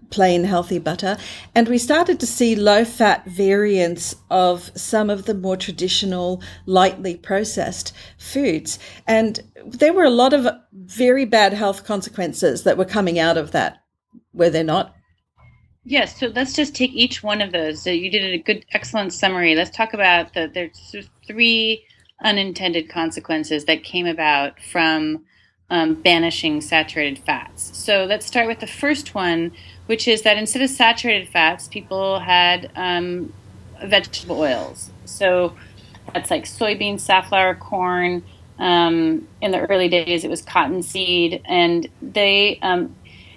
plain 0.09 0.43
healthy 0.43 0.79
butter. 0.79 1.17
And 1.53 1.67
we 1.67 1.77
started 1.77 2.19
to 2.19 2.27
see 2.27 2.55
low 2.55 2.85
fat 2.85 3.25
variants 3.25 4.15
of 4.29 4.71
some 4.75 5.09
of 5.09 5.25
the 5.25 5.33
more 5.33 5.57
traditional, 5.57 6.41
lightly 6.65 7.15
processed 7.17 7.93
foods. 8.17 8.79
And 9.07 9.39
there 9.65 9.93
were 9.93 10.03
a 10.03 10.09
lot 10.09 10.33
of 10.33 10.47
very 10.73 11.25
bad 11.25 11.53
health 11.53 11.85
consequences 11.85 12.63
that 12.63 12.77
were 12.77 12.85
coming 12.85 13.19
out 13.19 13.37
of 13.37 13.51
that, 13.51 13.77
were 14.33 14.49
there 14.49 14.63
not? 14.63 14.95
Yes, 15.87 16.19
so 16.19 16.27
let's 16.27 16.53
just 16.53 16.75
take 16.75 16.93
each 16.93 17.21
one 17.21 17.41
of 17.41 17.51
those. 17.51 17.81
So 17.81 17.91
you 17.91 18.09
did 18.09 18.23
a 18.23 18.39
good, 18.39 18.65
excellent 18.71 19.13
summary. 19.13 19.53
Let's 19.55 19.75
talk 19.75 19.93
about 19.93 20.33
the 20.33 20.49
there's 20.51 21.07
three 21.27 21.85
unintended 22.23 22.89
consequences 22.89 23.65
that 23.65 23.83
came 23.83 24.07
about 24.07 24.59
from 24.59 25.25
um, 25.69 25.95
banishing 25.95 26.61
saturated 26.61 27.19
fats. 27.19 27.77
So 27.77 28.05
let's 28.05 28.25
start 28.25 28.47
with 28.47 28.59
the 28.59 28.67
first 28.67 29.13
one, 29.13 29.51
which 29.85 30.07
is 30.07 30.23
that 30.23 30.37
instead 30.37 30.61
of 30.61 30.69
saturated 30.69 31.29
fats, 31.29 31.67
people 31.67 32.19
had 32.19 32.71
um, 32.75 33.33
vegetable 33.83 34.39
oils. 34.39 34.91
So 35.05 35.55
that's 36.13 36.31
like 36.31 36.45
soybean, 36.45 36.99
safflower, 36.99 37.55
corn. 37.55 38.23
Um, 38.57 39.27
in 39.41 39.51
the 39.51 39.59
early 39.59 39.89
days, 39.89 40.23
it 40.23 40.29
was 40.29 40.41
cottonseed, 40.41 41.41
and 41.45 41.89
they 42.01 42.57
um, 42.61 42.95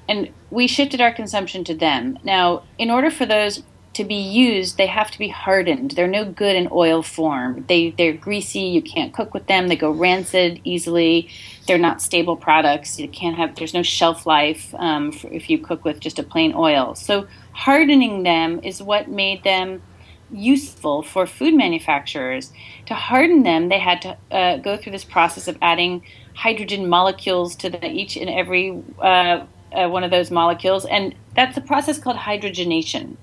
and 0.08 0.32
we 0.50 0.66
shifted 0.66 1.00
our 1.00 1.12
consumption 1.12 1.64
to 1.64 1.74
them. 1.74 2.18
Now, 2.22 2.62
in 2.78 2.90
order 2.90 3.10
for 3.10 3.26
those 3.26 3.62
to 3.98 4.04
be 4.04 4.14
used, 4.14 4.76
they 4.78 4.86
have 4.86 5.10
to 5.10 5.18
be 5.18 5.26
hardened. 5.28 5.90
They're 5.90 6.06
no 6.06 6.24
good 6.24 6.54
in 6.54 6.68
oil 6.70 7.02
form. 7.02 7.64
They 7.68 7.90
they're 7.90 8.12
greasy. 8.12 8.60
You 8.60 8.80
can't 8.80 9.12
cook 9.12 9.34
with 9.34 9.48
them. 9.48 9.66
They 9.66 9.76
go 9.76 9.90
rancid 9.90 10.60
easily. 10.62 11.28
They're 11.66 11.78
not 11.78 12.00
stable 12.00 12.36
products. 12.36 13.00
You 13.00 13.08
can't 13.08 13.36
have. 13.36 13.56
There's 13.56 13.74
no 13.74 13.82
shelf 13.82 14.24
life 14.24 14.72
um, 14.76 15.12
if 15.24 15.50
you 15.50 15.58
cook 15.58 15.84
with 15.84 15.98
just 15.98 16.20
a 16.20 16.22
plain 16.22 16.52
oil. 16.54 16.94
So 16.94 17.26
hardening 17.52 18.22
them 18.22 18.60
is 18.62 18.80
what 18.80 19.08
made 19.08 19.42
them 19.42 19.82
useful 20.30 21.02
for 21.02 21.26
food 21.26 21.54
manufacturers. 21.54 22.52
To 22.86 22.94
harden 22.94 23.42
them, 23.42 23.68
they 23.68 23.80
had 23.80 24.00
to 24.02 24.16
uh, 24.30 24.56
go 24.58 24.76
through 24.76 24.92
this 24.92 25.04
process 25.04 25.48
of 25.48 25.58
adding 25.60 26.04
hydrogen 26.34 26.88
molecules 26.88 27.56
to 27.56 27.68
the, 27.68 27.90
each 27.90 28.16
and 28.16 28.30
every 28.30 28.80
uh, 29.02 29.44
uh, 29.72 29.88
one 29.88 30.04
of 30.04 30.10
those 30.10 30.30
molecules, 30.30 30.86
and 30.86 31.14
that's 31.34 31.56
a 31.56 31.60
process 31.60 31.98
called 31.98 32.16
hydrogenation 32.16 33.16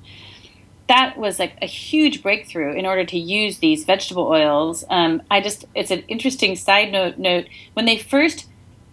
that 0.87 1.17
was 1.17 1.39
like 1.39 1.57
a 1.61 1.65
huge 1.65 2.21
breakthrough 2.21 2.73
in 2.73 2.85
order 2.85 3.03
to 3.05 3.17
use 3.17 3.57
these 3.57 3.85
vegetable 3.85 4.27
oils. 4.27 4.83
Um, 4.89 5.21
I 5.31 5.41
just, 5.41 5.65
it's 5.73 5.91
an 5.91 6.03
interesting 6.07 6.55
side 6.55 6.91
note. 6.91 7.17
Note 7.17 7.47
when 7.73 7.85
they 7.85 7.97
first 7.97 8.45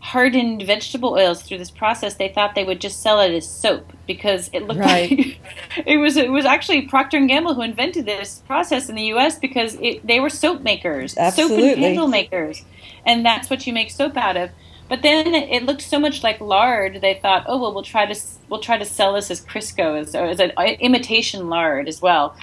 hardened 0.02 0.62
vegetable 0.62 1.10
oils 1.10 1.42
through 1.42 1.58
this 1.58 1.70
process, 1.70 2.14
they 2.14 2.28
thought 2.28 2.54
they 2.54 2.64
would 2.64 2.80
just 2.80 3.02
sell 3.02 3.20
it 3.20 3.32
as 3.32 3.48
soap 3.48 3.92
because 4.06 4.50
it 4.52 4.66
looked 4.66 4.80
right. 4.80 5.10
like 5.10 5.40
it 5.86 5.98
was. 5.98 6.16
It 6.16 6.30
was 6.30 6.44
actually 6.44 6.82
Procter 6.82 7.18
and 7.18 7.28
Gamble 7.28 7.54
who 7.54 7.62
invented 7.62 8.04
this 8.04 8.42
process 8.46 8.88
in 8.88 8.96
the 8.96 9.04
U.S. 9.04 9.38
because 9.38 9.76
it, 9.80 10.04
they 10.06 10.18
were 10.18 10.30
soap 10.30 10.62
makers, 10.62 11.16
Absolutely. 11.16 11.56
soap 11.56 11.72
and 11.72 11.80
candle 11.82 12.08
makers, 12.08 12.64
and 13.06 13.24
that's 13.24 13.48
what 13.48 13.66
you 13.66 13.72
make 13.72 13.90
soap 13.90 14.16
out 14.16 14.36
of. 14.36 14.50
But 14.92 15.00
then 15.00 15.34
it 15.34 15.62
looked 15.62 15.80
so 15.80 15.98
much 15.98 16.22
like 16.22 16.38
lard. 16.38 17.00
They 17.00 17.14
thought, 17.14 17.46
oh 17.48 17.58
well, 17.58 17.72
we'll 17.72 17.82
try 17.82 18.04
to 18.04 18.20
we'll 18.50 18.60
try 18.60 18.76
to 18.76 18.84
sell 18.84 19.14
this 19.14 19.30
as 19.30 19.40
Crisco 19.40 19.98
as, 19.98 20.14
as 20.14 20.38
an 20.38 20.52
uh, 20.54 20.64
imitation 20.80 21.48
lard 21.48 21.88
as 21.88 22.02
well. 22.02 22.36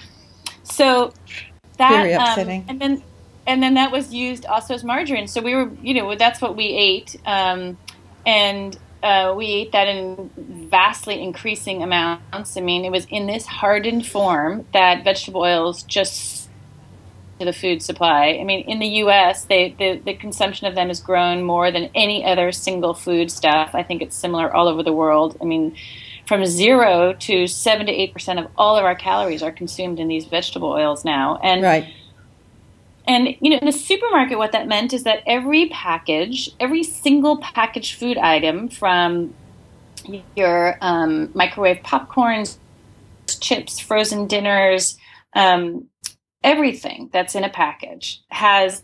So 0.64 1.14
that 1.78 1.92
very 1.92 2.16
um, 2.16 2.24
upsetting. 2.24 2.62
Um, 2.62 2.66
and 2.70 2.82
then 2.82 3.04
and 3.46 3.62
then 3.62 3.76
that 3.76 3.92
was 3.92 4.12
used 4.12 4.48
also 4.48 4.74
as 4.74 4.84
margarine. 4.84 5.28
So 5.28 5.44
we 5.44 5.54
were, 5.54 5.70
you 5.84 5.94
know, 5.94 6.16
that's 6.16 6.42
what 6.42 6.56
we 6.56 6.66
ate, 6.66 7.18
um, 7.24 7.78
and 8.26 8.76
uh, 9.04 9.36
we 9.38 9.46
ate 9.46 9.72
that 9.74 9.88
in 9.88 10.32
vastly 10.36 11.22
increasing 11.22 11.84
amounts. 11.84 12.58
I 12.58 12.62
mean, 12.62 12.84
it 12.84 12.92
was 12.92 13.06
in 13.12 13.28
this 13.28 13.46
hardened 13.46 14.08
form 14.08 14.66
that 14.74 15.04
vegetable 15.04 15.42
oils 15.42 15.84
just 15.84 16.39
to 17.40 17.46
the 17.46 17.54
food 17.54 17.82
supply. 17.82 18.38
I 18.40 18.44
mean, 18.44 18.62
in 18.68 18.80
the 18.80 18.88
U.S., 18.88 19.46
they, 19.46 19.76
the, 19.78 20.02
the 20.04 20.14
consumption 20.14 20.68
of 20.68 20.76
them 20.76 20.90
has 20.90 21.00
grown 21.00 21.44
more 21.44 21.72
than 21.72 21.90
any 21.96 22.26
other 22.26 22.52
single 22.52 22.94
food 22.94 23.32
stuff. 23.32 23.72
I 23.74 23.84
think 23.84 24.02
it's 24.02 24.16
similar 24.16 24.54
all 24.54 24.68
over 24.68 24.84
the 24.84 24.94
world. 24.94 25.38
I 25.42 25.46
mean, 25.46 25.76
from 26.28 26.46
zero 26.46 27.14
to 27.14 27.48
seven 27.48 27.88
to 27.88 27.92
eight 27.92 28.14
percent 28.14 28.40
of 28.40 28.48
all 28.58 28.78
of 28.78 28.86
our 28.86 28.96
calories 28.96 29.42
are 29.42 29.52
consumed 29.52 30.00
in 30.00 30.08
these 30.08 30.26
vegetable 30.26 30.70
oils 30.70 31.04
now. 31.04 31.40
And 31.42 31.64
right. 31.64 31.94
And 33.08 33.36
you 33.40 33.50
know, 33.50 33.58
in 33.58 33.66
the 33.66 33.72
supermarket, 33.72 34.38
what 34.38 34.52
that 34.52 34.68
meant 34.68 34.94
is 34.94 35.04
that 35.04 35.24
every 35.26 35.70
package, 35.70 36.52
every 36.60 36.84
single 36.84 37.38
packaged 37.38 37.98
food 37.98 38.18
item, 38.18 38.70
from 38.70 39.34
your 40.36 40.78
um, 40.82 41.32
microwave 41.34 41.78
popcorns, 41.78 42.58
chips, 43.40 43.80
frozen 43.80 44.28
dinners, 44.28 44.98
um, 45.34 45.88
everything 46.44 47.10
that's 47.12 47.36
in 47.36 47.44
a 47.44 47.50
package 47.50 48.22
has 48.30 48.84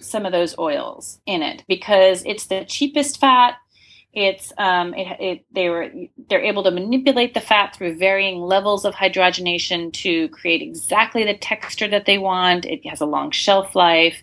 some 0.00 0.26
of 0.26 0.32
those 0.32 0.58
oils 0.58 1.20
in 1.26 1.42
it 1.42 1.64
because 1.68 2.22
it's 2.24 2.46
the 2.46 2.64
cheapest 2.64 3.18
fat. 3.18 3.54
It's 4.12 4.50
um, 4.56 4.94
it, 4.94 5.20
it, 5.20 5.44
they 5.52 5.68
were 5.68 5.90
they're 6.30 6.42
able 6.42 6.62
to 6.64 6.70
manipulate 6.70 7.34
the 7.34 7.40
fat 7.40 7.76
through 7.76 7.98
varying 7.98 8.40
levels 8.40 8.86
of 8.86 8.94
hydrogenation 8.94 9.92
to 9.94 10.28
create 10.30 10.62
exactly 10.62 11.22
the 11.24 11.36
texture 11.36 11.88
that 11.88 12.06
they 12.06 12.16
want. 12.16 12.64
It 12.64 12.86
has 12.86 13.02
a 13.02 13.06
long 13.06 13.30
shelf 13.30 13.74
life. 13.74 14.22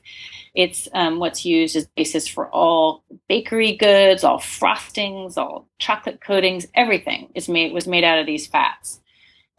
It's 0.56 0.88
um, 0.94 1.20
what's 1.20 1.46
used 1.46 1.76
as 1.76 1.88
basis 1.96 2.28
for 2.28 2.48
all 2.50 3.04
bakery 3.28 3.76
goods 3.76 4.24
all 4.24 4.40
frostings 4.40 5.38
all 5.38 5.68
chocolate 5.78 6.22
coatings. 6.22 6.66
Everything 6.74 7.30
is 7.36 7.48
made 7.48 7.72
was 7.72 7.88
made 7.88 8.04
out 8.04 8.18
of 8.18 8.26
these 8.26 8.48
fats 8.48 9.00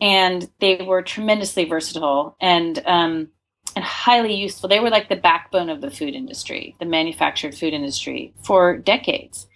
and 0.05 0.51
they 0.61 0.77
were 0.77 1.01
tremendously 1.01 1.65
versatile 1.65 2.37
and 2.39 2.79
um, 2.85 3.29
and 3.75 3.83
highly 3.83 4.35
useful. 4.35 4.69
They 4.69 4.79
were 4.79 4.91
like 4.91 5.09
the 5.09 5.17
backbone 5.17 5.71
of 5.71 5.81
the 5.81 5.91
food 5.91 6.15
industry, 6.15 6.77
the 6.79 6.85
manufactured 6.85 7.55
food 7.55 7.73
industry, 7.73 8.35
for 8.45 8.77
decades. 8.77 9.47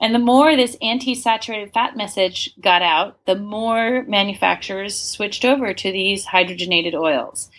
And 0.00 0.14
the 0.14 0.20
more 0.20 0.54
this 0.54 0.76
anti-saturated 0.80 1.74
fat 1.74 1.96
message 1.96 2.54
got 2.60 2.80
out, 2.80 3.18
the 3.26 3.34
more 3.34 4.04
manufacturers 4.04 4.96
switched 4.96 5.44
over 5.44 5.74
to 5.74 5.90
these 5.90 6.24
hydrogenated 6.26 6.94
oils. 6.94 7.50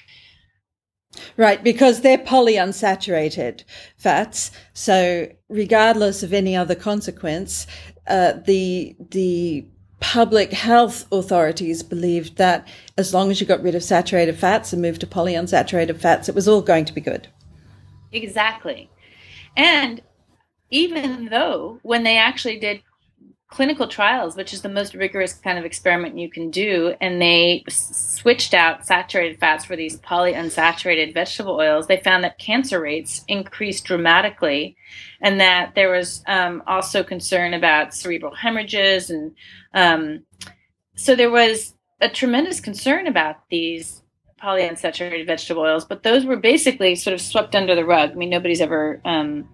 Right, 1.36 1.62
because 1.62 2.00
they're 2.00 2.18
polyunsaturated 2.18 3.66
fats. 3.98 4.52
So, 4.74 5.28
regardless 5.50 6.24
of 6.24 6.32
any 6.32 6.56
other 6.56 6.76
consequence, 6.76 7.68
uh, 8.08 8.34
the 8.46 8.96
the 9.12 9.66
public 10.00 10.52
health 10.52 11.06
authorities 11.12 11.84
believed 11.84 12.38
that 12.38 12.68
as 12.98 13.14
long 13.14 13.32
as 13.32 13.42
you 13.42 13.48
got 13.48 13.62
rid 13.62 13.76
of 13.76 13.84
saturated 13.84 14.38
fats 14.38 14.72
and 14.72 14.82
moved 14.82 15.02
to 15.02 15.08
polyunsaturated 15.08 16.00
fats, 16.00 16.30
it 16.30 16.36
was 16.36 16.48
all 16.48 16.62
going 16.62 16.86
to 16.86 16.94
be 16.94 17.02
good. 17.02 17.28
Exactly. 18.12 18.90
And 19.58 20.02
even 20.70 21.26
though 21.26 21.80
when 21.84 22.04
they 22.04 22.18
actually 22.18 22.60
did 22.60 22.82
clinical 23.50 23.88
trials, 23.88 24.36
which 24.36 24.54
is 24.54 24.62
the 24.62 24.70
most 24.70 24.94
rigorous 24.94 25.34
kind 25.34 25.58
of 25.58 25.66
experiment 25.66 26.18
you 26.18 26.30
can 26.30 26.52
do, 26.52 26.94
and 27.02 27.20
they 27.20 27.64
switched 27.68 28.54
out 28.54 28.86
saturated 28.86 29.40
fats 29.40 29.66
for 29.66 29.76
these 29.76 30.00
polyunsaturated 30.00 31.14
vegetable 31.14 31.56
oils, 31.56 31.88
they 31.88 31.98
found 31.98 32.24
that 32.24 32.38
cancer 32.38 32.80
rates 32.80 33.26
increased 33.28 33.86
dramatically, 33.86 34.78
and 35.22 35.40
that 35.40 35.74
there 35.74 35.92
was 35.92 36.24
um, 36.28 36.62
also 36.68 37.04
concern 37.04 37.56
about 37.56 37.94
cerebral 37.94 38.36
hemorrhages, 38.36 39.10
and 39.10 39.34
um, 39.74 40.24
so 40.96 41.16
there 41.16 41.32
was 41.32 41.74
a 42.02 42.08
tremendous 42.08 42.60
concern 42.60 43.08
about 43.08 43.38
these 43.50 44.04
polyunsaturated 44.42 45.26
vegetable 45.26 45.64
oils, 45.64 45.86
but 45.86 46.04
those 46.04 46.24
were 46.24 46.38
basically 46.38 46.96
sort 46.96 47.14
of 47.16 47.20
swept 47.20 47.56
under 47.56 47.76
the 47.76 47.84
rug. 47.84 48.12
I 48.12 48.14
mean, 48.14 48.30
nobody's 48.30 48.62
ever 48.62 49.02
um, 49.04 49.50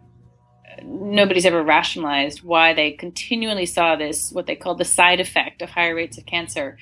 nobody's 0.83 1.45
ever 1.45 1.63
rationalized 1.63 2.43
why 2.43 2.73
they 2.73 2.91
continually 2.91 3.65
saw 3.65 3.95
this 3.95 4.31
what 4.31 4.47
they 4.47 4.55
call 4.55 4.75
the 4.75 4.85
side 4.85 5.19
effect 5.19 5.61
of 5.61 5.69
higher 5.69 5.95
rates 5.95 6.17
of 6.17 6.25
cancer. 6.25 6.77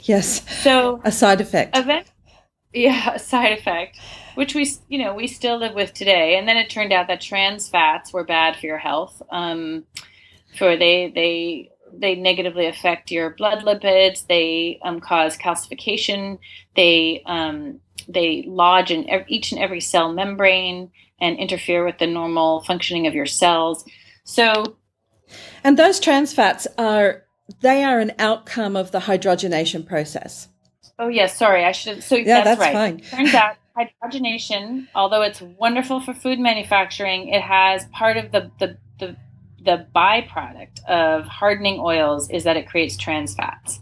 Yes. 0.00 0.48
So 0.62 1.00
a 1.04 1.12
side 1.12 1.40
effect. 1.40 1.76
Event, 1.76 2.06
yeah, 2.72 3.14
a 3.14 3.18
side 3.18 3.52
effect, 3.52 3.98
which 4.34 4.54
we 4.54 4.70
you 4.88 4.98
know 4.98 5.14
we 5.14 5.26
still 5.26 5.58
live 5.58 5.74
with 5.74 5.94
today. 5.94 6.36
And 6.38 6.48
then 6.48 6.56
it 6.56 6.70
turned 6.70 6.92
out 6.92 7.08
that 7.08 7.20
trans 7.20 7.68
fats 7.68 8.12
were 8.12 8.24
bad 8.24 8.56
for 8.56 8.66
your 8.66 8.78
health. 8.78 9.20
Um, 9.30 9.84
for 10.56 10.76
they 10.76 11.10
they 11.14 11.70
they 11.92 12.14
negatively 12.14 12.66
affect 12.66 13.10
your 13.10 13.30
blood 13.30 13.64
lipids. 13.64 14.26
They 14.26 14.80
um, 14.82 15.00
cause 15.00 15.36
calcification. 15.36 16.38
They 16.74 17.22
um, 17.26 17.80
they 18.08 18.44
lodge 18.46 18.90
in 18.90 19.08
each 19.28 19.52
and 19.52 19.60
every 19.60 19.80
cell 19.80 20.12
membrane 20.12 20.90
and 21.20 21.38
interfere 21.38 21.84
with 21.84 21.98
the 21.98 22.06
normal 22.06 22.62
functioning 22.62 23.06
of 23.06 23.14
your 23.14 23.26
cells. 23.26 23.84
So, 24.24 24.76
and 25.64 25.78
those 25.78 26.00
trans 26.00 26.32
fats 26.32 26.66
are 26.78 27.24
they 27.60 27.84
are 27.84 28.00
an 28.00 28.12
outcome 28.18 28.76
of 28.76 28.90
the 28.90 29.00
hydrogenation 29.00 29.86
process. 29.86 30.48
Oh 30.98 31.08
yes, 31.08 31.36
sorry, 31.36 31.64
I 31.64 31.72
should. 31.72 32.02
So 32.02 32.16
yeah, 32.16 32.42
that's, 32.42 32.58
that's 32.58 32.60
right. 32.60 32.72
fine. 32.72 33.00
Turns 33.00 33.34
out 33.34 33.56
hydrogenation, 33.76 34.88
although 34.94 35.22
it's 35.22 35.40
wonderful 35.40 36.00
for 36.00 36.14
food 36.14 36.38
manufacturing, 36.38 37.28
it 37.28 37.42
has 37.42 37.84
part 37.86 38.16
of 38.16 38.32
the 38.32 38.50
the 38.58 38.76
the, 38.98 39.16
the 39.62 39.86
byproduct 39.94 40.84
of 40.86 41.26
hardening 41.26 41.78
oils 41.80 42.30
is 42.30 42.44
that 42.44 42.56
it 42.56 42.66
creates 42.66 42.96
trans 42.96 43.34
fats 43.34 43.80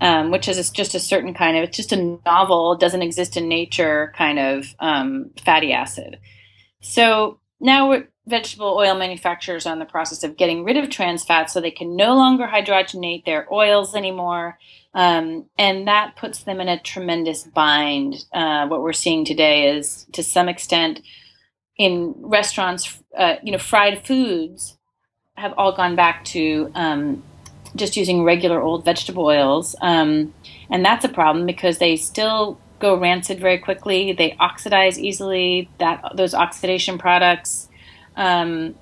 um, 0.00 0.30
which 0.30 0.48
is 0.48 0.70
just 0.70 0.94
a 0.94 1.00
certain 1.00 1.34
kind 1.34 1.56
of 1.56 1.64
it's 1.64 1.76
just 1.76 1.92
a 1.92 2.18
novel 2.24 2.76
doesn't 2.76 3.02
exist 3.02 3.36
in 3.36 3.48
nature 3.48 4.12
kind 4.16 4.38
of 4.38 4.74
um, 4.78 5.30
fatty 5.44 5.72
acid 5.72 6.18
so 6.80 7.38
now 7.60 8.02
vegetable 8.26 8.76
oil 8.76 8.96
manufacturers 8.96 9.66
are 9.66 9.72
in 9.72 9.78
the 9.78 9.84
process 9.84 10.24
of 10.24 10.36
getting 10.36 10.64
rid 10.64 10.76
of 10.76 10.90
trans 10.90 11.24
fats 11.24 11.52
so 11.52 11.60
they 11.60 11.70
can 11.70 11.96
no 11.96 12.14
longer 12.14 12.46
hydrogenate 12.46 13.24
their 13.24 13.52
oils 13.52 13.94
anymore 13.94 14.58
um, 14.94 15.44
and 15.58 15.86
that 15.86 16.16
puts 16.16 16.42
them 16.44 16.60
in 16.60 16.68
a 16.68 16.80
tremendous 16.80 17.44
bind 17.44 18.24
uh, 18.32 18.66
what 18.66 18.82
we're 18.82 18.92
seeing 18.92 19.24
today 19.24 19.76
is 19.76 20.06
to 20.12 20.22
some 20.22 20.48
extent 20.48 21.00
in 21.76 22.14
restaurants 22.18 22.98
uh, 23.16 23.36
you 23.42 23.52
know 23.52 23.58
fried 23.58 24.04
foods 24.06 24.76
have 25.36 25.52
all 25.56 25.72
gone 25.72 25.94
back 25.94 26.24
to 26.24 26.70
um, 26.74 27.22
just 27.76 27.96
using 27.96 28.24
regular 28.24 28.60
old 28.60 28.84
vegetable 28.84 29.26
oils. 29.26 29.76
Um, 29.80 30.34
and 30.70 30.84
that's 30.84 31.04
a 31.04 31.08
problem 31.08 31.46
because 31.46 31.78
they 31.78 31.96
still 31.96 32.58
go 32.78 32.96
rancid 32.96 33.40
very 33.40 33.58
quickly. 33.58 34.12
They 34.12 34.36
oxidize 34.38 34.98
easily. 34.98 35.68
That 35.78 36.12
those 36.14 36.34
oxidation 36.34 36.98
products 36.98 37.68
um, 38.16 38.74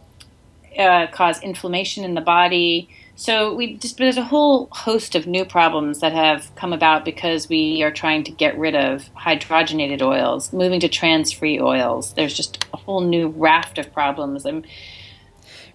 uh, 0.79 1.07
cause 1.09 1.41
inflammation 1.43 2.05
in 2.05 2.15
the 2.15 2.21
body. 2.21 2.89
So 3.17 3.55
we 3.55 3.77
just 3.77 3.99
there's 3.99 4.17
a 4.17 4.25
whole 4.25 4.69
host 4.73 5.15
of 5.15 5.27
new 5.27 5.45
problems 5.45 6.01
that 6.01 6.13
have 6.13 6.51
come 6.57 6.73
about 6.73 7.05
because 7.05 7.49
we 7.49 7.83
are 7.83 7.93
trying 7.93 8.25
to 8.25 8.33
get 8.33 8.59
rid 8.59 8.75
of 8.75 9.09
hydrogenated 9.15 10.03
oils, 10.03 10.53
moving 10.53 10.81
to 10.81 10.89
trans-free 10.89 11.61
oils. 11.61 12.13
There's 12.15 12.35
just 12.35 12.65
a 12.73 12.77
whole 12.77 13.03
new 13.03 13.29
raft 13.29 13.79
of 13.79 13.93
problems. 13.93 14.45
And 14.45 14.67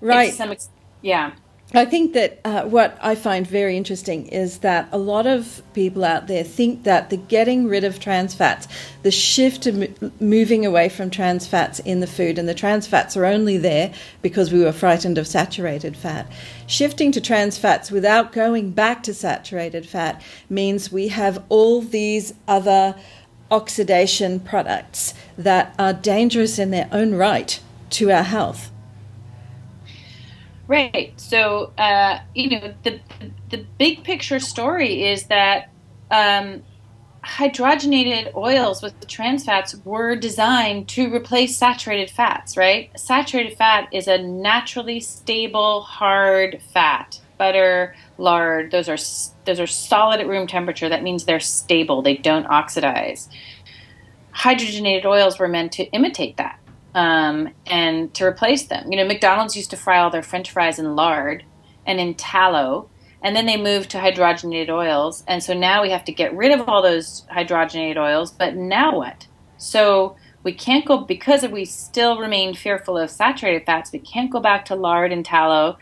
right. 0.02 0.34
Some, 0.34 0.54
yeah. 1.02 1.32
I 1.72 1.86
think 1.86 2.14
that 2.14 2.40
uh, 2.44 2.64
what 2.64 2.98
I 3.00 3.14
find 3.14 3.46
very 3.46 3.78
interesting 3.78 4.26
is 4.26 4.60
that 4.60 4.90
a 4.92 4.98
lot 4.98 5.28
of 5.28 5.62
people 5.74 6.04
out 6.04 6.26
there 6.26 6.44
think 6.44 6.84
that 6.86 7.12
the 7.12 7.18
getting 7.18 7.68
rid 7.68 7.84
of 7.84 8.00
trans 8.00 8.34
fats, 8.34 8.68
the 9.04 9.12
shift 9.12 9.64
to 9.64 9.94
moving 10.20 10.66
away 10.66 10.90
from 10.90 11.12
trans 11.12 11.46
fats 11.46 11.78
in 11.78 12.00
the 12.00 12.08
food, 12.08 12.40
and 12.40 12.50
the 12.50 12.56
trans 12.56 12.88
fats 12.88 13.16
are 13.16 13.26
only 13.26 13.58
there 13.58 13.94
because 14.24 14.52
we 14.52 14.64
were 14.64 14.72
frightened 14.72 15.20
of 15.20 15.28
saturated 15.28 15.96
fat. 15.96 16.26
Shifting 16.66 17.12
to 17.12 17.22
trans 17.22 17.60
fats 17.60 17.92
without 17.92 18.32
going 18.32 18.72
back 18.72 19.04
to 19.04 19.14
saturated 19.14 19.88
fat 19.88 20.24
means 20.50 20.92
we 20.92 21.10
have 21.10 21.44
all 21.50 21.82
these 21.82 22.34
other 22.48 22.96
oxidation 23.52 24.40
products 24.40 25.14
that 25.38 25.76
are 25.78 25.94
dangerous 25.94 26.58
in 26.58 26.72
their 26.72 26.90
own 26.92 27.14
right 27.14 27.60
to 27.92 28.12
our 28.12 28.24
health. 28.24 28.72
Right. 30.70 31.20
So, 31.20 31.74
uh, 31.80 32.20
you 32.36 32.52
know, 32.52 32.76
the 32.84 33.00
the 33.50 33.66
big 33.80 34.04
picture 34.04 34.40
story 34.40 35.04
is 35.04 35.24
that 35.26 35.72
um, 36.12 36.62
hydrogenated 37.24 38.36
oils 38.36 38.84
with 38.84 39.00
the 39.00 39.08
trans 39.08 39.46
fats 39.46 39.76
were 39.84 40.16
designed 40.16 40.88
to 40.90 41.12
replace 41.12 41.58
saturated 41.58 42.12
fats. 42.12 42.56
Right. 42.56 42.92
Saturated 43.00 43.58
fat 43.58 43.90
is 43.92 44.08
a 44.08 44.20
naturally 44.20 45.00
stable, 45.00 45.82
hard 45.82 46.62
fat. 46.72 47.20
Butter, 47.40 47.96
lard, 48.20 48.70
those 48.70 48.88
are 48.88 48.98
those 49.46 49.60
are 49.60 49.66
solid 49.66 50.20
at 50.20 50.28
room 50.28 50.46
temperature. 50.46 50.88
That 50.88 51.02
means 51.02 51.26
they're 51.26 51.40
stable. 51.40 52.04
They 52.04 52.18
don't 52.18 52.46
oxidize. 52.46 53.28
Hydrogenated 54.36 55.06
oils 55.06 55.40
were 55.40 55.48
meant 55.48 55.72
to 55.72 55.86
imitate 55.86 56.38
that 56.38 56.60
um, 56.96 57.50
and 57.66 58.14
to 58.16 58.26
replace 58.26 58.68
them. 58.68 58.92
You 58.92 58.98
know, 58.98 59.06
McDonald's 59.08 59.56
used 59.56 59.72
to 59.72 59.78
fry 59.78 60.00
all 60.00 60.10
their 60.10 60.24
French 60.24 60.52
fries 60.52 60.80
in 60.80 60.96
lard 60.96 61.44
and 61.86 62.00
in 62.00 62.16
tallow, 62.16 62.90
and 63.22 63.36
then 63.36 63.46
they 63.46 63.58
moved 63.58 63.92
to 63.92 63.98
hydrogenated 63.98 64.70
oils, 64.70 65.24
and 65.28 65.44
so 65.44 65.54
now 65.54 65.82
we 65.82 65.92
have 65.92 66.06
to 66.06 66.12
get 66.12 66.36
rid 66.36 66.52
of 66.52 66.68
all 66.68 66.82
those 66.82 67.26
hydrogenated 67.32 67.98
oils. 67.98 68.32
But 68.32 68.56
now 68.56 68.96
what? 68.98 69.28
So 69.58 70.16
we 70.44 70.54
can't 70.54 70.86
go 70.86 71.00
because 71.00 71.46
we 71.46 71.66
still 71.66 72.20
remain 72.20 72.54
fearful 72.54 72.98
of 72.98 73.10
saturated 73.10 73.66
fats. 73.66 73.92
We 73.92 74.00
can't 74.00 74.32
go 74.32 74.40
back 74.40 74.66
to 74.66 74.76
lard 74.76 75.12
and 75.12 75.26
tallow 75.26 75.78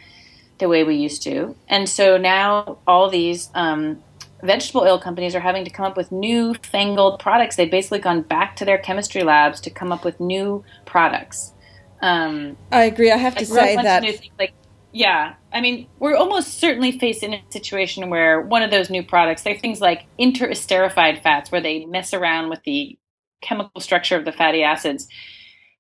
the 0.58 0.68
way 0.68 0.84
we 0.84 0.96
used 0.96 1.22
to, 1.24 1.56
and 1.68 1.88
so 1.88 2.18
now 2.18 2.80
all 2.88 3.10
these 3.10 3.50
um, 3.54 4.04
vegetable 4.44 4.82
oil 4.82 5.00
companies 5.00 5.36
are 5.36 5.40
having 5.40 5.66
to 5.66 5.72
come 5.72 5.86
up 5.86 5.98
with 5.98 6.12
new 6.12 6.54
fangled 6.56 7.20
products. 7.20 7.56
They've 7.56 7.70
basically 7.70 8.00
gone 8.00 8.22
back 8.22 8.56
to 8.58 8.66
their 8.66 8.78
chemistry 8.78 9.24
labs 9.24 9.60
to 9.62 9.70
come 9.70 9.92
up 9.92 10.06
with 10.06 10.20
new 10.20 10.64
products. 10.86 11.54
Um, 12.02 12.58
I 12.72 12.84
agree. 12.84 13.12
I 13.12 13.18
have 13.18 13.36
to 13.36 13.46
say 13.46 13.76
that. 13.76 14.04
like, 14.38 14.54
yeah, 14.92 15.36
I 15.52 15.62
mean, 15.62 15.88
we're 16.00 16.16
almost 16.16 16.60
certainly 16.60 16.98
facing 16.98 17.34
a 17.34 17.44
situation 17.50 18.10
where 18.10 18.42
one 18.42 18.62
of 18.62 18.72
those 18.72 18.90
new 18.90 19.04
products, 19.04 19.44
they're 19.44 19.58
things 19.58 19.82
like 19.82 20.06
interesterified 20.20 21.24
fats, 21.24 21.52
where 21.52 21.62
they 21.62 21.86
mess 21.86 22.14
around 22.14 22.50
with 22.50 22.64
the 22.64 22.98
chemical 23.42 23.82
structure 23.82 24.16
of 24.16 24.26
the 24.26 24.32
fatty 24.32 24.64
acids 24.64 25.08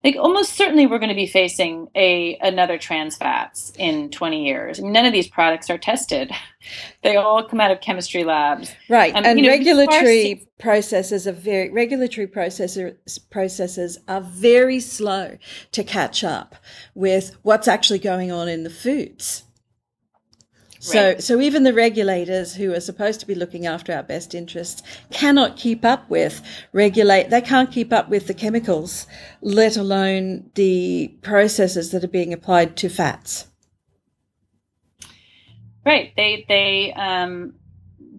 like 0.04 0.16
almost 0.16 0.54
certainly 0.54 0.86
we're 0.86 1.00
going 1.00 1.10
to 1.10 1.16
be 1.16 1.28
facing 1.28 1.90
a 1.96 2.38
another 2.42 2.78
trans 2.78 3.18
fats 3.18 3.74
in 3.78 4.10
20 4.10 4.46
years. 4.46 4.80
I 4.80 4.84
mean, 4.84 4.92
none 4.92 5.06
of 5.06 5.14
these 5.14 5.28
products 5.28 5.70
are 5.70 5.78
tested. 5.78 6.32
They 7.02 7.16
all 7.16 7.48
come 7.48 7.62
out 7.62 7.72
of 7.72 7.80
chemistry 7.80 8.26
labs. 8.26 8.74
Right. 8.90 9.16
Um, 9.16 9.24
and 9.24 9.40
you 9.40 9.46
know, 9.46 9.52
regulatory 9.52 10.50
processes 10.60 11.26
are 11.26 11.32
very 11.32 11.70
regulatory 11.70 12.28
processes 12.28 13.20
processes 13.30 13.98
are 14.10 14.20
very 14.20 14.82
slow 14.82 15.38
to 15.72 15.84
catch 15.86 16.26
up 16.26 16.58
with 16.94 17.38
what's 17.44 17.70
actually 17.70 18.00
going 18.00 18.34
on 18.34 18.50
in 18.50 18.64
the 18.64 18.70
foods. 18.70 19.44
So, 20.80 21.08
right. 21.08 21.24
so 21.24 21.42
even 21.42 21.64
the 21.64 21.74
regulators 21.74 22.56
who 22.56 22.74
are 22.74 22.80
supposed 22.80 23.20
to 23.22 23.28
be 23.28 23.36
looking 23.36 23.66
after 23.66 23.94
our 23.94 24.04
best 24.04 24.36
interests 24.36 24.84
cannot 25.12 25.58
keep 25.58 25.84
up 25.84 26.10
with 26.10 26.42
regulate. 26.72 27.30
They 27.30 27.42
can't 27.42 27.72
keep 27.72 27.92
up 27.92 28.10
with 28.10 28.28
the 28.28 28.34
chemicals, 28.34 29.08
let 29.42 29.78
alone 29.78 30.52
the 30.56 31.16
processes 31.22 31.92
that 31.92 32.04
are 32.04 32.10
being 32.10 32.34
applied 32.34 32.78
to 32.78 32.90
fats. 32.90 33.48
Right. 35.86 36.14
They 36.16 36.46
they 36.48 36.94
um 36.94 37.54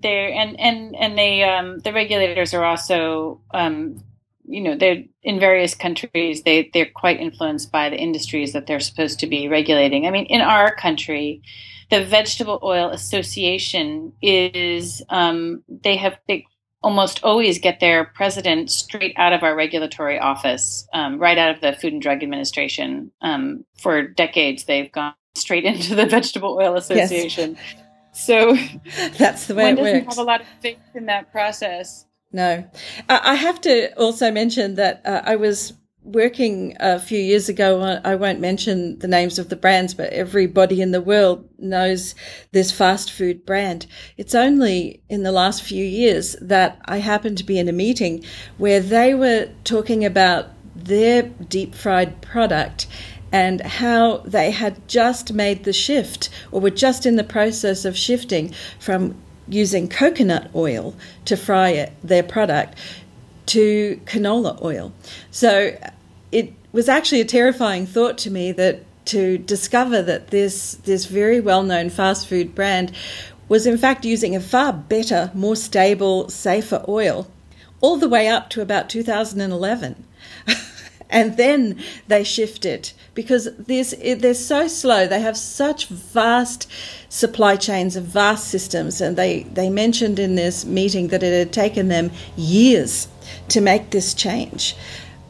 they 0.01 0.33
and 0.33 0.59
and 0.59 0.97
and 0.97 1.19
they 1.19 1.43
um 1.45 1.79
the 1.81 1.93
regulators 1.93 2.55
are 2.55 2.65
also 2.65 3.41
um 3.53 4.03
you 4.47 4.63
know 4.63 4.75
they're 4.75 5.05
in 5.23 5.39
various 5.39 5.75
countries 5.75 6.43
they 6.45 6.71
they're 6.73 6.91
quite 6.95 7.21
influenced 7.21 7.71
by 7.71 7.91
the 7.91 7.99
industries 7.99 8.55
that 8.55 8.67
they're 8.67 8.81
supposed 8.81 9.21
to 9.21 9.27
be 9.27 9.49
regulating. 9.49 10.07
I 10.07 10.11
mean, 10.11 10.27
in 10.27 10.41
our 10.41 10.75
country 10.75 11.43
the 11.91 12.05
Vegetable 12.05 12.61
Oil 12.63 12.91
Association 12.91 14.13
is 14.21 15.03
um, 15.09 15.63
they 15.69 15.97
have 15.97 16.19
they 16.29 16.47
almost 16.83 17.25
always 17.25 17.59
get 17.59 17.81
their 17.81 18.05
president 18.05 18.71
straight 18.71 19.15
out 19.17 19.33
of 19.33 19.43
our 19.43 19.57
regulatory 19.57 20.19
office, 20.19 20.87
um, 20.93 21.19
right 21.19 21.39
out 21.39 21.55
of 21.55 21.61
the 21.61 21.73
Food 21.73 21.93
and 21.93 22.03
Drug 22.03 22.23
Administration. 22.23 23.11
Um, 23.21 23.65
for 23.81 24.07
decades, 24.07 24.65
they've 24.65 24.91
gone 24.93 25.15
straight 25.35 25.65
into 25.65 25.95
the 25.95 26.07
Vegetable 26.07 26.57
Oil 26.61 26.77
Association. 26.77 27.57
Yes. 27.57 27.85
So 28.13 28.57
that's 29.19 29.47
the 29.47 29.55
way 29.55 29.65
one 29.65 29.73
it 29.75 29.77
doesn't 29.77 30.05
works. 30.05 30.17
have 30.17 30.25
a 30.25 30.29
lot 30.29 30.41
of 30.41 30.47
faith 30.61 30.79
in 30.95 31.07
that 31.07 31.31
process. 31.33 32.05
No, 32.31 32.69
I 33.09 33.35
have 33.37 33.59
to 33.63 33.95
also 33.97 34.31
mention 34.31 34.75
that 34.75 35.01
uh, 35.07 35.23
I 35.25 35.37
was 35.37 35.73
working 36.13 36.77
a 36.81 36.99
few 36.99 37.19
years 37.19 37.49
ago, 37.49 38.01
I 38.05 38.15
won't 38.15 38.41
mention 38.41 38.99
the 38.99 39.09
names 39.09 39.39
of 39.39 39.51
the 39.51 39.57
brands, 39.57 39.95
but 39.95 40.13
everybody 40.13 40.81
in 40.81 40.91
the 40.91 41.03
world 41.03 41.49
knows 41.59 42.15
this 42.53 42.73
fast 42.73 43.13
food 43.13 43.45
brand. 43.45 43.87
It's 44.17 44.35
only 44.35 45.03
in 45.09 45.23
the 45.23 45.33
last 45.33 45.63
few 45.63 45.85
years 45.85 46.35
that 46.41 46.81
I 46.87 46.99
happened 46.99 47.39
to 47.39 47.45
be 47.45 47.59
in 47.59 47.69
a 47.69 47.73
meeting 47.73 48.25
where 48.57 48.81
they 48.81 49.15
were 49.15 49.51
talking 49.65 50.05
about 50.05 50.47
their 50.75 51.23
deep 51.23 51.75
fried 51.75 52.23
product 52.23 52.87
and 53.31 53.61
how 53.61 54.19
they 54.19 54.51
had 54.51 54.89
just 54.89 55.33
made 55.33 55.65
the 55.65 55.73
shift 55.73 56.31
or 56.51 56.61
were 56.61 56.71
just 56.71 57.05
in 57.05 57.17
the 57.17 57.25
process 57.25 57.85
of 57.85 57.97
shifting 57.97 58.55
from 58.81 59.15
using 59.47 59.89
coconut 59.89 60.51
oil 60.55 60.95
to 61.27 61.37
fry 61.37 61.71
it, 61.71 61.93
their 62.03 62.23
product 62.23 62.79
to 63.47 64.01
canola 64.05 64.63
oil. 64.63 64.93
So 65.31 65.77
it 66.33 66.53
was 66.73 66.89
actually 66.89 67.21
a 67.21 67.25
terrifying 67.25 67.87
thought 67.87 68.19
to 68.19 68.31
me 68.31 68.53
that 68.53 68.83
to 69.07 69.39
discover 69.39 70.03
that 70.03 70.29
this 70.29 70.75
this 70.85 71.07
very 71.07 71.41
well 71.41 71.63
known 71.63 71.89
fast 71.89 72.27
food 72.29 72.55
brand 72.55 72.93
was 73.49 73.67
in 73.67 73.79
fact 73.79 74.05
using 74.05 74.37
a 74.37 74.41
far 74.41 74.73
better, 74.73 75.31
more 75.35 75.57
stable, 75.57 76.29
safer 76.29 76.85
oil 76.87 77.27
all 77.81 77.97
the 77.97 78.09
way 78.09 78.29
up 78.29 78.51
to 78.51 78.61
about 78.61 78.91
2011. 78.91 80.05
and 81.11 81.37
then 81.37 81.81
they 82.09 82.25
shifted 82.25 82.93
because 83.15 83.49
this, 83.57 83.95
they're 84.19 84.35
so 84.35 84.69
slow. 84.69 85.07
They 85.07 85.21
have 85.21 85.37
such 85.37 85.87
vast 85.89 86.71
supply 87.09 87.57
chains 87.57 87.97
and 87.97 88.07
vast 88.07 88.49
systems. 88.49 89.01
And 89.01 89.17
they, 89.17 89.45
they 89.45 89.71
mentioned 89.71 90.19
in 90.19 90.35
this 90.35 90.65
meeting 90.65 91.09
that 91.09 91.23
it 91.23 91.33
had 91.33 91.53
taken 91.53 91.89
them 91.89 92.11
years 92.37 93.09
to 93.49 93.61
make 93.61 93.91
this 93.91 94.13
change. 94.13 94.77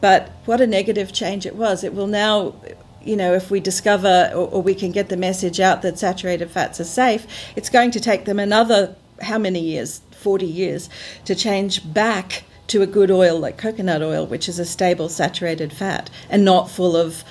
But 0.01 0.29
what 0.45 0.61
a 0.61 0.67
negative 0.67 1.11
change 1.11 1.45
it 1.45 1.55
was. 1.55 1.83
It 1.83 1.93
will 1.93 2.07
now 2.07 2.55
you 3.01 3.15
know, 3.15 3.33
if 3.33 3.49
we 3.49 3.61
discover 3.61 4.29
or, 4.33 4.49
or, 4.49 4.61
we 4.61 4.75
can 4.75 4.91
get 4.91 5.07
the 5.07 5.15
message 5.15 5.61
out 5.61 5.81
that 5.83 5.97
saturated 5.97 6.51
fats 6.51 6.81
are 6.81 6.83
safe, 6.83 7.25
it's 7.55 7.69
going 7.69 7.91
to 7.91 7.99
take 7.99 8.25
them 8.25 8.39
another 8.39 8.93
how 9.21 9.37
many 9.37 9.59
years? 9.59 10.01
40 10.11 10.45
years 10.45 10.89
to 11.25 11.33
change 11.33 11.93
back 11.93 12.43
to 12.67 12.81
a 12.81 12.87
good 12.87 13.09
oil 13.09 13.39
like 13.39 13.57
coconut 13.57 14.01
oil, 14.01 14.25
which 14.25 14.49
is 14.49 14.59
a 14.59 14.65
stable 14.65 15.09
saturated 15.09 15.73
fat 15.73 16.09
and 16.29 16.43
not 16.43 16.69
full 16.69 16.95
of 16.95 17.23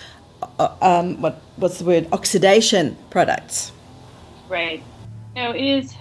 uh, 0.59 0.75
um, 0.81 1.21
what 1.21 1.41
what's 1.57 1.79
the 1.79 1.85
word 1.85 2.09
oxidation 2.13 2.97
products. 3.11 3.73
Right. 4.49 4.83
No, 5.37 5.51
it 5.51 5.65
is 5.65 5.93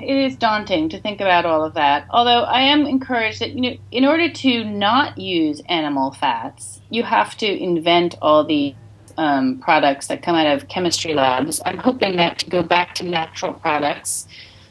it 0.00 0.16
is 0.16 0.36
daunting 0.36 0.88
to 0.90 1.00
think 1.00 1.20
about 1.20 1.46
all 1.46 1.64
of 1.64 1.74
that. 1.74 2.06
Although 2.10 2.42
I 2.42 2.60
am 2.60 2.86
encouraged 2.86 3.40
that 3.40 3.50
you 3.50 3.60
know, 3.60 3.76
in 3.90 4.04
order 4.04 4.30
to 4.30 4.64
not 4.64 5.18
use 5.18 5.60
animal 5.68 6.12
fats, 6.12 6.80
you 6.90 7.02
have 7.02 7.36
to 7.38 7.46
invent 7.46 8.16
all 8.20 8.44
the 8.44 8.74
um, 9.18 9.58
products 9.58 10.08
that 10.08 10.22
come 10.22 10.34
out 10.34 10.46
of 10.46 10.68
chemistry 10.68 11.14
labs. 11.14 11.60
I'm 11.64 11.78
hoping 11.78 12.16
that 12.16 12.38
to 12.40 12.50
go 12.50 12.62
back 12.62 12.94
to 12.96 13.04
natural 13.04 13.54
products 13.54 14.28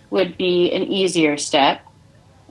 would 0.09 0.38
be 0.38 0.71
an 0.71 0.83
easier 0.83 1.38
step. 1.38 1.81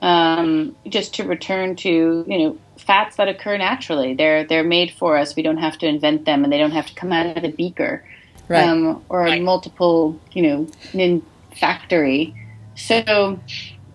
Um, 0.01 0.75
just 0.87 1.15
to 1.15 1.23
return 1.23 1.77
to 1.77 2.25
you 2.27 2.37
know 2.37 2.57
fats 2.77 3.15
that 3.15 3.27
occur 3.27 3.57
naturally. 3.57 4.13
They're 4.13 4.43
they're 4.43 4.63
made 4.63 4.91
for 4.91 5.17
us. 5.17 5.35
We 5.35 5.41
don't 5.41 5.57
have 5.57 5.77
to 5.79 5.87
invent 5.87 6.25
them, 6.25 6.43
and 6.43 6.51
they 6.51 6.57
don't 6.57 6.71
have 6.71 6.87
to 6.87 6.95
come 6.95 7.13
out 7.13 7.37
of 7.37 7.43
a 7.43 7.49
beaker 7.49 8.03
right. 8.47 8.67
um, 8.67 9.03
or 9.09 9.21
right. 9.21 9.39
a 9.39 9.43
multiple 9.43 10.19
you 10.31 10.43
know 10.43 10.67
in 10.93 11.25
factory. 11.55 12.35
So 12.75 13.39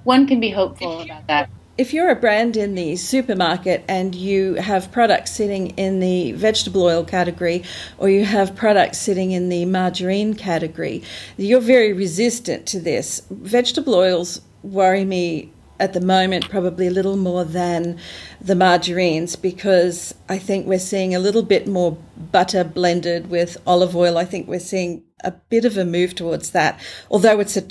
one 0.04 0.26
can 0.26 0.40
be 0.40 0.50
hopeful 0.50 1.02
about 1.02 1.26
that 1.26 1.50
if 1.80 1.94
you're 1.94 2.10
a 2.10 2.14
brand 2.14 2.58
in 2.58 2.74
the 2.74 2.94
supermarket 2.94 3.82
and 3.88 4.14
you 4.14 4.52
have 4.56 4.92
products 4.92 5.30
sitting 5.30 5.68
in 5.78 5.98
the 5.98 6.32
vegetable 6.32 6.82
oil 6.82 7.02
category 7.02 7.64
or 7.96 8.10
you 8.10 8.22
have 8.22 8.54
products 8.54 8.98
sitting 8.98 9.30
in 9.30 9.48
the 9.48 9.64
margarine 9.64 10.34
category, 10.34 11.02
you're 11.38 11.58
very 11.58 11.94
resistant 11.94 12.66
to 12.66 12.78
this. 12.78 13.22
Vegetable 13.30 13.94
oils 13.94 14.42
worry 14.62 15.06
me 15.06 15.50
at 15.78 15.94
the 15.94 16.02
moment 16.02 16.50
probably 16.50 16.86
a 16.86 16.90
little 16.90 17.16
more 17.16 17.46
than 17.46 17.98
the 18.42 18.54
margarines 18.54 19.34
because 19.34 20.14
I 20.28 20.36
think 20.36 20.66
we're 20.66 20.78
seeing 20.78 21.14
a 21.14 21.18
little 21.18 21.42
bit 21.42 21.66
more 21.66 21.96
butter 22.30 22.62
blended 22.62 23.30
with 23.30 23.56
olive 23.66 23.96
oil. 23.96 24.18
I 24.18 24.26
think 24.26 24.48
we're 24.48 24.60
seeing 24.60 25.02
a 25.24 25.30
bit 25.30 25.64
of 25.64 25.78
a 25.78 25.86
move 25.86 26.14
towards 26.14 26.50
that, 26.50 26.78
although 27.10 27.40
it's 27.40 27.56
a 27.56 27.62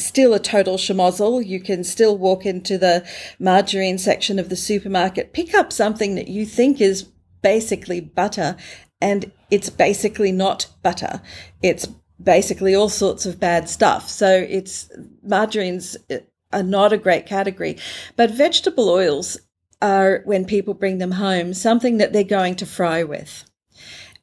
still 0.00 0.34
a 0.34 0.40
total 0.40 0.76
schmozzle. 0.76 1.44
You 1.44 1.60
can 1.60 1.84
still 1.84 2.16
walk 2.16 2.46
into 2.46 2.78
the 2.78 3.06
margarine 3.38 3.98
section 3.98 4.38
of 4.38 4.48
the 4.48 4.56
supermarket, 4.56 5.32
pick 5.32 5.54
up 5.54 5.72
something 5.72 6.14
that 6.14 6.28
you 6.28 6.44
think 6.46 6.80
is 6.80 7.04
basically 7.42 8.00
butter, 8.00 8.56
and 9.00 9.30
it's 9.50 9.70
basically 9.70 10.32
not 10.32 10.66
butter. 10.82 11.20
It's 11.62 11.86
basically 12.22 12.74
all 12.74 12.88
sorts 12.88 13.26
of 13.26 13.40
bad 13.40 13.68
stuff. 13.68 14.08
So 14.08 14.28
it's 14.48 14.90
margarines 15.22 15.96
eh, 16.10 16.20
are 16.52 16.62
not 16.62 16.92
a 16.92 16.98
great 16.98 17.26
category, 17.26 17.78
but 18.16 18.30
vegetable 18.30 18.88
oils 18.88 19.38
are 19.82 20.20
when 20.24 20.44
people 20.44 20.74
bring 20.74 20.98
them 20.98 21.12
home 21.12 21.54
something 21.54 21.96
that 21.98 22.12
they're 22.12 22.24
going 22.24 22.56
to 22.56 22.66
fry 22.66 23.02
with. 23.02 23.44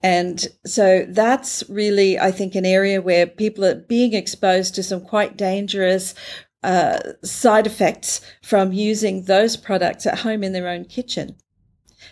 And 0.04 0.48
so 0.66 1.06
that's 1.10 1.64
really, 1.70 2.20
I 2.20 2.32
think, 2.32 2.56
an 2.56 2.66
area 2.66 3.02
where 3.02 3.26
people 3.26 3.66
are 3.66 3.76
being 3.76 4.14
exposed 4.14 4.76
to 4.76 4.84
some 4.84 5.02
quite 5.02 5.38
dangerous 5.38 6.14
uh, 6.64 7.00
side 7.24 7.66
effects 7.66 8.22
from 8.44 8.74
using 8.74 9.24
those 9.24 9.58
products 9.58 10.06
at 10.06 10.20
home 10.20 10.44
in 10.44 10.54
their 10.54 10.68
own 10.68 10.86
kitchen. 10.86 11.36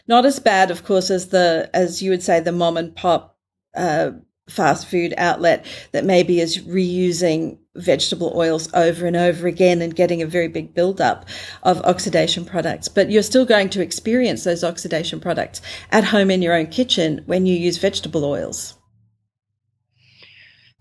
Not 0.08 0.26
as 0.26 0.40
bad, 0.40 0.72
of 0.72 0.84
course, 0.84 1.10
as 1.10 1.30
the, 1.30 1.70
as 1.74 2.02
you 2.02 2.10
would 2.12 2.24
say, 2.24 2.40
the 2.40 2.52
mom 2.52 2.78
and 2.78 2.96
pop 2.96 3.38
uh, 3.76 4.12
fast 4.50 4.88
food 4.88 5.14
outlet 5.18 5.66
that 5.92 6.06
maybe 6.06 6.40
is 6.40 6.60
reusing 6.60 7.58
vegetable 7.76 8.34
oils 8.36 8.70
over 8.74 9.06
and 9.06 9.16
over 9.16 9.48
again 9.48 9.82
and 9.82 9.96
getting 9.96 10.22
a 10.22 10.28
very 10.28 10.48
big 10.48 10.74
buildup 10.74 11.26
of 11.64 11.82
oxidation 11.82 12.46
products. 12.46 12.88
But 12.88 13.12
you're 13.12 13.24
still 13.24 13.46
going 13.46 13.70
to 13.72 13.82
experience 13.82 14.44
those 14.44 14.64
oxidation 14.64 15.20
products 15.20 15.62
at 15.92 16.06
home 16.06 16.32
in 16.32 16.42
your 16.42 16.54
own 16.54 16.68
kitchen 16.68 17.24
when 17.26 17.46
you 17.46 17.56
use 17.56 17.78
vegetable 17.78 18.26
oils. 18.26 18.76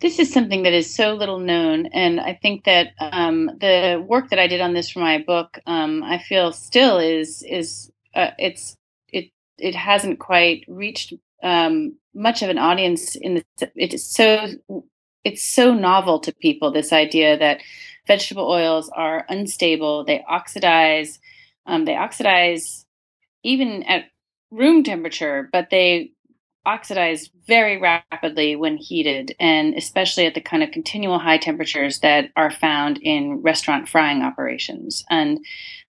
This 0.01 0.19
is 0.19 0.33
something 0.33 0.65
that 0.65 0.73
is 0.73 0.95
so 0.95 1.15
little 1.15 1.39
known, 1.39 1.87
and 1.87 2.21
I 2.21 2.35
think 2.35 2.65
that 2.65 2.89
um, 2.99 3.47
the 3.61 4.05
work 4.07 4.29
that 4.31 4.39
I 4.39 4.49
did 4.49 4.61
on 4.61 4.75
this 4.75 4.91
for 4.91 4.99
my 4.99 5.19
book, 5.19 5.59
um, 5.67 6.03
I 6.03 6.19
feel 6.19 6.53
still 6.53 6.99
is 6.99 7.43
is 7.43 7.91
uh, 8.15 8.33
it's 8.39 8.77
it 9.13 9.31
it 9.57 9.75
hasn't 9.75 10.19
quite 10.19 10.65
reached 10.69 11.15
um, 11.43 11.97
much 12.13 12.43
of 12.43 12.51
an 12.51 12.59
audience 12.59 13.15
in 13.17 13.35
the 13.35 13.71
it's 13.77 14.05
so 14.05 14.49
it's 15.25 15.43
so 15.43 15.75
novel 15.75 16.19
to 16.21 16.33
people 16.33 16.71
this 16.71 16.93
idea 16.93 17.39
that 17.39 17.61
vegetable 18.07 18.49
oils 18.49 18.91
are 18.91 19.25
unstable 19.29 20.05
they 20.05 20.23
oxidize 20.29 21.19
um, 21.67 21.85
they 21.85 21.97
oxidize 21.97 22.87
even 23.43 23.83
at 23.85 24.05
room 24.51 24.85
temperature 24.85 25.49
but 25.53 25.71
they 25.71 26.13
oxidize 26.67 27.31
very 27.47 27.79
rapidly 27.79 28.57
when 28.57 28.77
heated 28.77 29.35
and 29.39 29.75
especially 29.75 30.27
at 30.27 30.35
the 30.35 30.41
kind 30.41 30.63
of 30.63 30.71
continual 30.71 31.19
high 31.19 31.37
temperatures 31.37 32.01
that 32.01 32.31
are 32.37 32.51
found 32.51 32.99
in 33.03 33.43
restaurant 33.43 33.89
frying 33.89 34.23
operations. 34.23 35.05
And 35.11 35.45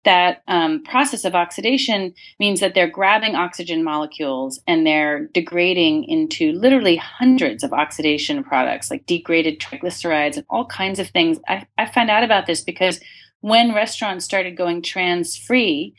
that 0.06 0.44
um, 0.48 0.84
process 0.84 1.26
of 1.26 1.36
oxidation 1.36 2.14
means 2.40 2.60
that 2.60 2.74
they're 2.74 2.90
grabbing 2.90 3.36
oxygen 3.36 3.84
molecules 3.84 4.60
and 4.68 4.86
they're 4.86 5.28
degrading 5.28 6.04
into 6.06 6.52
literally 6.54 6.98
hundreds 6.98 7.64
of 7.64 7.74
oxidation 7.74 8.44
products 8.44 8.92
like 8.92 9.06
degraded 9.06 9.60
triglycerides 9.60 10.36
and 10.36 10.46
all 10.50 10.66
kinds 10.66 11.00
of 11.00 11.10
things. 11.10 11.40
I, 11.48 11.66
I 11.78 11.86
found 11.86 12.10
out 12.10 12.24
about 12.24 12.46
this 12.46 12.62
because 12.62 13.00
when 13.42 13.74
restaurants 13.74 14.26
started 14.26 14.58
going 14.58 14.82
trans 14.82 15.38
free, 15.38 15.96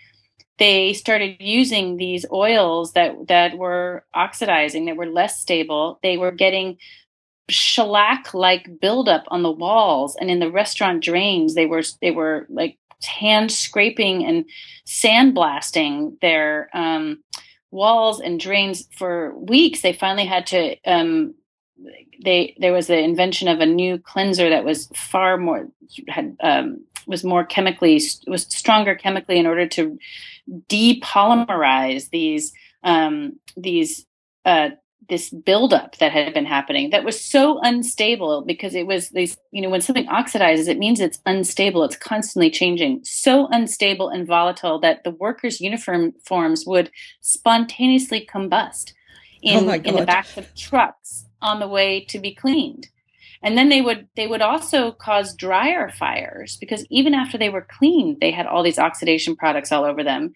they 0.58 0.92
started 0.92 1.36
using 1.40 1.96
these 1.96 2.24
oils 2.32 2.92
that 2.92 3.26
that 3.28 3.58
were 3.58 4.04
oxidizing, 4.14 4.84
that 4.86 4.96
were 4.96 5.06
less 5.06 5.40
stable. 5.40 5.98
They 6.02 6.16
were 6.16 6.30
getting 6.30 6.78
shellac 7.48 8.32
like 8.32 8.80
buildup 8.80 9.24
on 9.28 9.42
the 9.42 9.50
walls 9.50 10.16
and 10.18 10.30
in 10.30 10.38
the 10.38 10.50
restaurant 10.50 11.04
drains 11.04 11.54
they 11.54 11.66
were 11.66 11.82
they 12.00 12.10
were 12.10 12.46
like 12.48 12.78
hand 13.02 13.50
scraping 13.50 14.24
and 14.24 14.44
sandblasting 14.86 16.20
their 16.20 16.68
um, 16.74 17.22
walls 17.70 18.20
and 18.20 18.38
drains 18.38 18.88
for 18.96 19.36
weeks. 19.38 19.82
They 19.82 19.92
finally 19.92 20.26
had 20.26 20.46
to. 20.48 20.76
Um, 20.86 21.34
they 22.24 22.56
there 22.58 22.72
was 22.72 22.86
the 22.86 22.98
invention 22.98 23.48
of 23.48 23.60
a 23.60 23.66
new 23.66 23.98
cleanser 23.98 24.48
that 24.50 24.64
was 24.64 24.86
far 24.94 25.36
more 25.36 25.68
had 26.08 26.36
um, 26.40 26.84
was 27.06 27.24
more 27.24 27.44
chemically 27.44 28.00
was 28.26 28.42
stronger 28.42 28.94
chemically 28.94 29.38
in 29.38 29.46
order 29.46 29.66
to 29.68 29.98
depolymerize 30.68 32.10
these 32.10 32.52
um, 32.82 33.38
these 33.56 34.06
uh, 34.44 34.70
this 35.08 35.30
buildup 35.30 35.98
that 35.98 36.12
had 36.12 36.32
been 36.34 36.46
happening 36.46 36.90
that 36.90 37.04
was 37.04 37.20
so 37.22 37.58
unstable 37.62 38.42
because 38.42 38.74
it 38.74 38.86
was 38.86 39.10
these, 39.10 39.36
you 39.50 39.60
know, 39.60 39.70
when 39.70 39.80
something 39.80 40.06
oxidizes, 40.06 40.68
it 40.68 40.78
means 40.78 41.00
it's 41.00 41.20
unstable. 41.26 41.84
It's 41.84 41.96
constantly 41.96 42.50
changing. 42.50 43.00
So 43.04 43.48
unstable 43.50 44.08
and 44.08 44.26
volatile 44.26 44.78
that 44.80 45.04
the 45.04 45.10
workers' 45.10 45.60
uniform 45.60 46.12
forms 46.24 46.64
would 46.66 46.90
spontaneously 47.20 48.26
combust 48.26 48.92
in, 49.42 49.68
oh 49.68 49.72
in 49.72 49.96
the 49.96 50.06
backs 50.06 50.36
of 50.36 50.54
trucks 50.54 51.26
on 51.42 51.60
the 51.60 51.68
way 51.68 52.04
to 52.06 52.18
be 52.18 52.34
cleaned. 52.34 52.88
And 53.42 53.58
then 53.58 53.68
they 53.68 53.82
would 53.82 54.08
they 54.16 54.26
would 54.26 54.40
also 54.40 54.92
cause 54.92 55.34
dryer 55.34 55.90
fires 55.90 56.56
because 56.56 56.86
even 56.88 57.12
after 57.12 57.36
they 57.36 57.50
were 57.50 57.66
cleaned, 57.78 58.18
they 58.20 58.30
had 58.30 58.46
all 58.46 58.62
these 58.62 58.78
oxidation 58.78 59.36
products 59.36 59.70
all 59.70 59.84
over 59.84 60.02
them. 60.02 60.34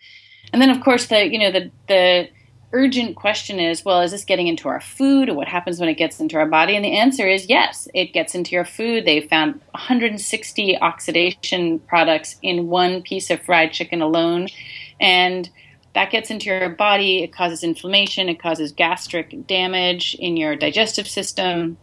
And 0.52 0.60
then 0.60 0.68
of 0.68 0.82
course 0.82 1.06
the 1.06 1.26
you 1.26 1.38
know 1.38 1.50
the 1.50 1.70
the 1.88 2.28
urgent 2.72 3.16
question 3.16 3.58
is 3.58 3.82
well 3.84 4.02
is 4.02 4.10
this 4.10 4.24
getting 4.24 4.46
into 4.46 4.68
our 4.68 4.80
food 4.80 5.30
what 5.30 5.48
happens 5.48 5.80
when 5.80 5.88
it 5.88 5.94
gets 5.94 6.20
into 6.20 6.36
our 6.36 6.46
body? 6.46 6.76
And 6.76 6.84
the 6.84 6.96
answer 6.96 7.26
is 7.26 7.48
yes 7.48 7.88
it 7.94 8.12
gets 8.12 8.34
into 8.34 8.52
your 8.52 8.64
food. 8.64 9.04
They 9.04 9.20
found 9.20 9.60
160 9.70 10.78
oxidation 10.78 11.78
products 11.80 12.36
in 12.42 12.68
one 12.68 13.02
piece 13.02 13.30
of 13.30 13.42
fried 13.42 13.72
chicken 13.72 14.02
alone. 14.02 14.48
And 15.00 15.48
that 15.94 16.10
gets 16.10 16.30
into 16.30 16.46
your 16.46 16.68
body. 16.68 17.22
It 17.22 17.32
causes 17.32 17.64
inflammation. 17.64 18.28
It 18.28 18.40
causes 18.40 18.70
gastric 18.72 19.46
damage 19.46 20.14
in 20.16 20.36
your 20.36 20.54
digestive 20.54 21.08
system. 21.08 21.78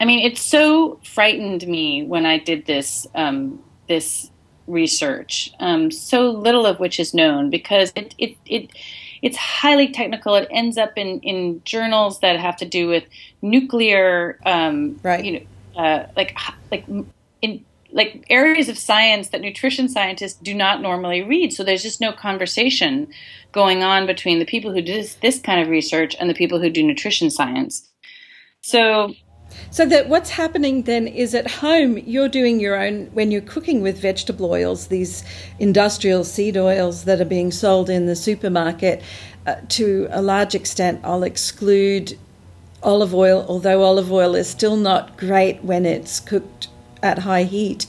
I 0.00 0.04
mean 0.04 0.18
it 0.26 0.36
so 0.36 0.98
frightened 1.04 1.66
me 1.68 2.02
when 2.02 2.26
i 2.26 2.36
did 2.36 2.66
this 2.66 3.06
um, 3.14 3.62
this 3.88 4.30
research 4.66 5.52
um, 5.60 5.90
so 5.90 6.30
little 6.30 6.66
of 6.66 6.80
which 6.80 6.98
is 6.98 7.14
known 7.14 7.50
because 7.50 7.92
it, 7.94 8.14
it, 8.18 8.36
it 8.46 8.70
it's 9.22 9.36
highly 9.36 9.88
technical. 9.88 10.34
It 10.34 10.48
ends 10.50 10.76
up 10.76 10.98
in, 10.98 11.20
in 11.20 11.62
journals 11.64 12.20
that 12.20 12.38
have 12.38 12.56
to 12.56 12.66
do 12.66 12.88
with 12.88 13.04
nuclear, 13.40 14.38
um, 14.44 14.98
right? 15.02 15.24
You 15.24 15.32
know, 15.32 15.80
uh, 15.80 16.06
like 16.16 16.36
like 16.70 16.84
in 17.40 17.64
like 17.92 18.24
areas 18.30 18.68
of 18.68 18.78
science 18.78 19.28
that 19.28 19.40
nutrition 19.40 19.88
scientists 19.88 20.38
do 20.42 20.54
not 20.54 20.80
normally 20.80 21.22
read. 21.22 21.52
So 21.52 21.62
there's 21.62 21.82
just 21.82 22.00
no 22.00 22.12
conversation 22.12 23.08
going 23.52 23.82
on 23.82 24.06
between 24.06 24.38
the 24.38 24.46
people 24.46 24.72
who 24.72 24.80
do 24.80 24.94
this, 24.94 25.14
this 25.16 25.38
kind 25.38 25.60
of 25.60 25.68
research 25.68 26.16
and 26.18 26.28
the 26.28 26.34
people 26.34 26.58
who 26.58 26.70
do 26.70 26.82
nutrition 26.82 27.30
science. 27.30 27.88
So 28.62 29.14
so 29.70 29.86
that 29.86 30.08
what's 30.08 30.30
happening 30.30 30.82
then 30.82 31.06
is 31.06 31.34
at 31.34 31.50
home 31.50 31.98
you're 31.98 32.28
doing 32.28 32.60
your 32.60 32.76
own 32.76 33.06
when 33.12 33.30
you're 33.30 33.40
cooking 33.40 33.82
with 33.82 33.98
vegetable 33.98 34.50
oils, 34.50 34.88
these 34.88 35.24
industrial 35.58 36.24
seed 36.24 36.56
oils 36.56 37.04
that 37.04 37.20
are 37.20 37.26
being 37.26 37.50
sold 37.50 37.88
in 37.88 38.06
the 38.06 38.16
supermarket. 38.16 39.02
Uh, 39.46 39.56
to 39.68 40.06
a 40.10 40.22
large 40.22 40.54
extent, 40.54 41.00
I'll 41.02 41.24
exclude 41.24 42.16
olive 42.82 43.14
oil, 43.14 43.44
although 43.48 43.82
olive 43.82 44.12
oil 44.12 44.34
is 44.34 44.48
still 44.48 44.76
not 44.76 45.16
great 45.16 45.62
when 45.64 45.86
it's 45.86 46.20
cooked 46.20 46.68
at 47.02 47.18
high 47.18 47.44
heat. 47.44 47.86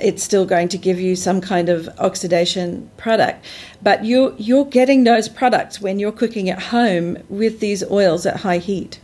It's 0.00 0.22
still 0.22 0.44
going 0.44 0.68
to 0.68 0.78
give 0.78 1.00
you 1.00 1.16
some 1.16 1.40
kind 1.40 1.68
of 1.68 1.88
oxidation 1.98 2.90
product, 2.96 3.44
but 3.82 4.04
you're 4.04 4.34
you're 4.36 4.64
getting 4.64 5.04
those 5.04 5.28
products 5.28 5.80
when 5.80 5.98
you're 5.98 6.12
cooking 6.12 6.50
at 6.50 6.60
home 6.60 7.18
with 7.28 7.60
these 7.60 7.88
oils 7.90 8.26
at 8.26 8.38
high 8.38 8.58
heat. 8.58 9.00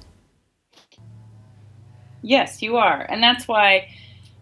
Yes, 2.23 2.63
you 2.63 2.77
are. 2.77 3.03
And 3.09 3.23
that's 3.23 3.47
why 3.47 3.89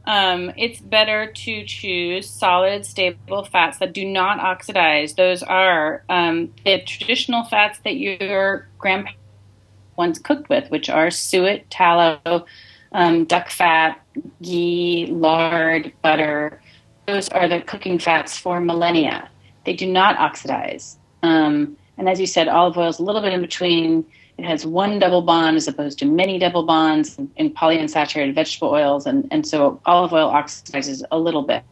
um, 0.04 0.52
it's 0.56 0.80
better 0.80 1.32
to 1.32 1.64
choose 1.64 2.28
solid, 2.28 2.84
stable 2.86 3.44
fats 3.44 3.78
that 3.78 3.92
do 3.92 4.04
not 4.04 4.40
oxidize. 4.40 5.14
Those 5.14 5.42
are 5.42 6.04
um, 6.08 6.52
the 6.64 6.80
traditional 6.82 7.44
fats 7.44 7.78
that 7.84 7.96
your 7.96 8.68
grandparents 8.78 9.18
once 9.96 10.18
cooked 10.18 10.48
with, 10.48 10.70
which 10.70 10.88
are 10.88 11.10
suet, 11.10 11.68
tallow, 11.70 12.46
um, 12.92 13.24
duck 13.26 13.50
fat, 13.50 14.00
ghee, 14.42 15.06
lard, 15.10 15.92
butter. 16.02 16.60
Those 17.06 17.28
are 17.28 17.48
the 17.48 17.60
cooking 17.60 17.98
fats 17.98 18.38
for 18.38 18.60
millennia. 18.60 19.28
They 19.64 19.74
do 19.74 19.86
not 19.86 20.18
oxidize. 20.18 20.98
Um, 21.22 21.76
and 21.98 22.08
as 22.08 22.18
you 22.18 22.26
said, 22.26 22.48
olive 22.48 22.78
oil 22.78 22.88
is 22.88 22.98
a 22.98 23.02
little 23.02 23.20
bit 23.20 23.34
in 23.34 23.42
between 23.42 24.06
it 24.44 24.46
has 24.46 24.66
one 24.66 24.98
double 24.98 25.22
bond 25.22 25.56
as 25.56 25.68
opposed 25.68 25.98
to 25.98 26.06
many 26.06 26.38
double 26.38 26.64
bonds 26.64 27.18
in, 27.18 27.30
in 27.36 27.50
polyunsaturated 27.50 28.34
vegetable 28.34 28.70
oils, 28.70 29.06
and, 29.06 29.28
and 29.30 29.46
so 29.46 29.80
olive 29.86 30.12
oil 30.12 30.30
oxidizes 30.30 31.02
a 31.10 31.18
little 31.18 31.42
bit. 31.42 31.62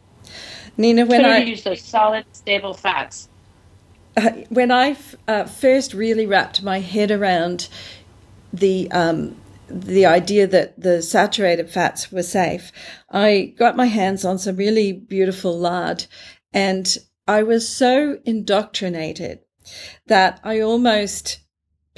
Nina, 0.77 1.05
when 1.05 1.21
so 1.21 1.27
I 1.27 1.37
use 1.39 1.63
those 1.63 1.81
solid, 1.81 2.25
stable 2.31 2.73
fats. 2.73 3.27
Uh, 4.15 4.31
when 4.49 4.71
I 4.71 4.95
uh, 5.27 5.45
first 5.45 5.93
really 5.93 6.25
wrapped 6.25 6.63
my 6.63 6.79
head 6.79 7.11
around 7.11 7.67
the 8.53 8.91
um, 8.91 9.35
the 9.67 10.05
idea 10.05 10.47
that 10.47 10.79
the 10.79 11.01
saturated 11.01 11.69
fats 11.69 12.11
were 12.11 12.23
safe, 12.23 12.71
I 13.09 13.53
got 13.57 13.75
my 13.75 13.85
hands 13.85 14.25
on 14.25 14.39
some 14.39 14.55
really 14.55 14.93
beautiful 14.93 15.57
lard, 15.57 16.05
and 16.53 16.97
I 17.27 17.43
was 17.43 17.67
so 17.67 18.19
indoctrinated 18.25 19.39
that 20.07 20.39
I 20.43 20.61
almost 20.61 21.39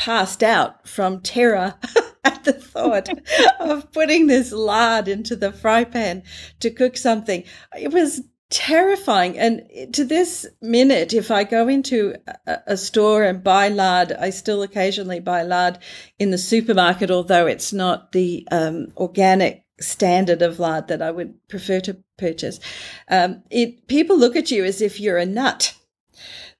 passed 0.01 0.41
out 0.41 0.87
from 0.87 1.21
terror 1.21 1.75
at 2.23 2.43
the 2.43 2.53
thought 2.53 3.07
of 3.59 3.91
putting 3.91 4.25
this 4.25 4.51
lard 4.51 5.07
into 5.07 5.35
the 5.35 5.51
fry 5.51 5.83
pan 5.83 6.23
to 6.59 6.71
cook 6.71 6.97
something. 6.97 7.43
It 7.79 7.93
was 7.93 8.23
terrifying. 8.49 9.37
And 9.37 9.61
to 9.93 10.03
this 10.03 10.47
minute, 10.59 11.13
if 11.13 11.29
I 11.29 11.43
go 11.43 11.67
into 11.67 12.15
a, 12.47 12.57
a, 12.65 12.77
store 12.77 13.23
and 13.23 13.43
buy 13.43 13.67
lard, 13.67 14.11
I 14.11 14.31
still 14.31 14.63
occasionally 14.63 15.19
buy 15.19 15.43
lard 15.43 15.77
in 16.17 16.31
the 16.31 16.37
supermarket, 16.39 17.11
although 17.11 17.45
it's 17.45 17.71
not 17.71 18.11
the 18.11 18.47
um, 18.51 18.87
organic 18.97 19.63
standard 19.79 20.41
of 20.41 20.59
lard 20.59 20.87
that 20.87 21.03
I 21.03 21.11
would 21.11 21.47
prefer 21.47 21.79
to 21.81 21.97
purchase. 22.17 22.59
Um, 23.07 23.43
it 23.51 23.87
people 23.87 24.17
look 24.17 24.35
at 24.35 24.49
you 24.49 24.65
as 24.65 24.81
if 24.81 24.99
you're 24.99 25.19
a 25.19 25.27
nut 25.27 25.75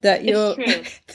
that 0.02 0.26
you're 0.26 0.56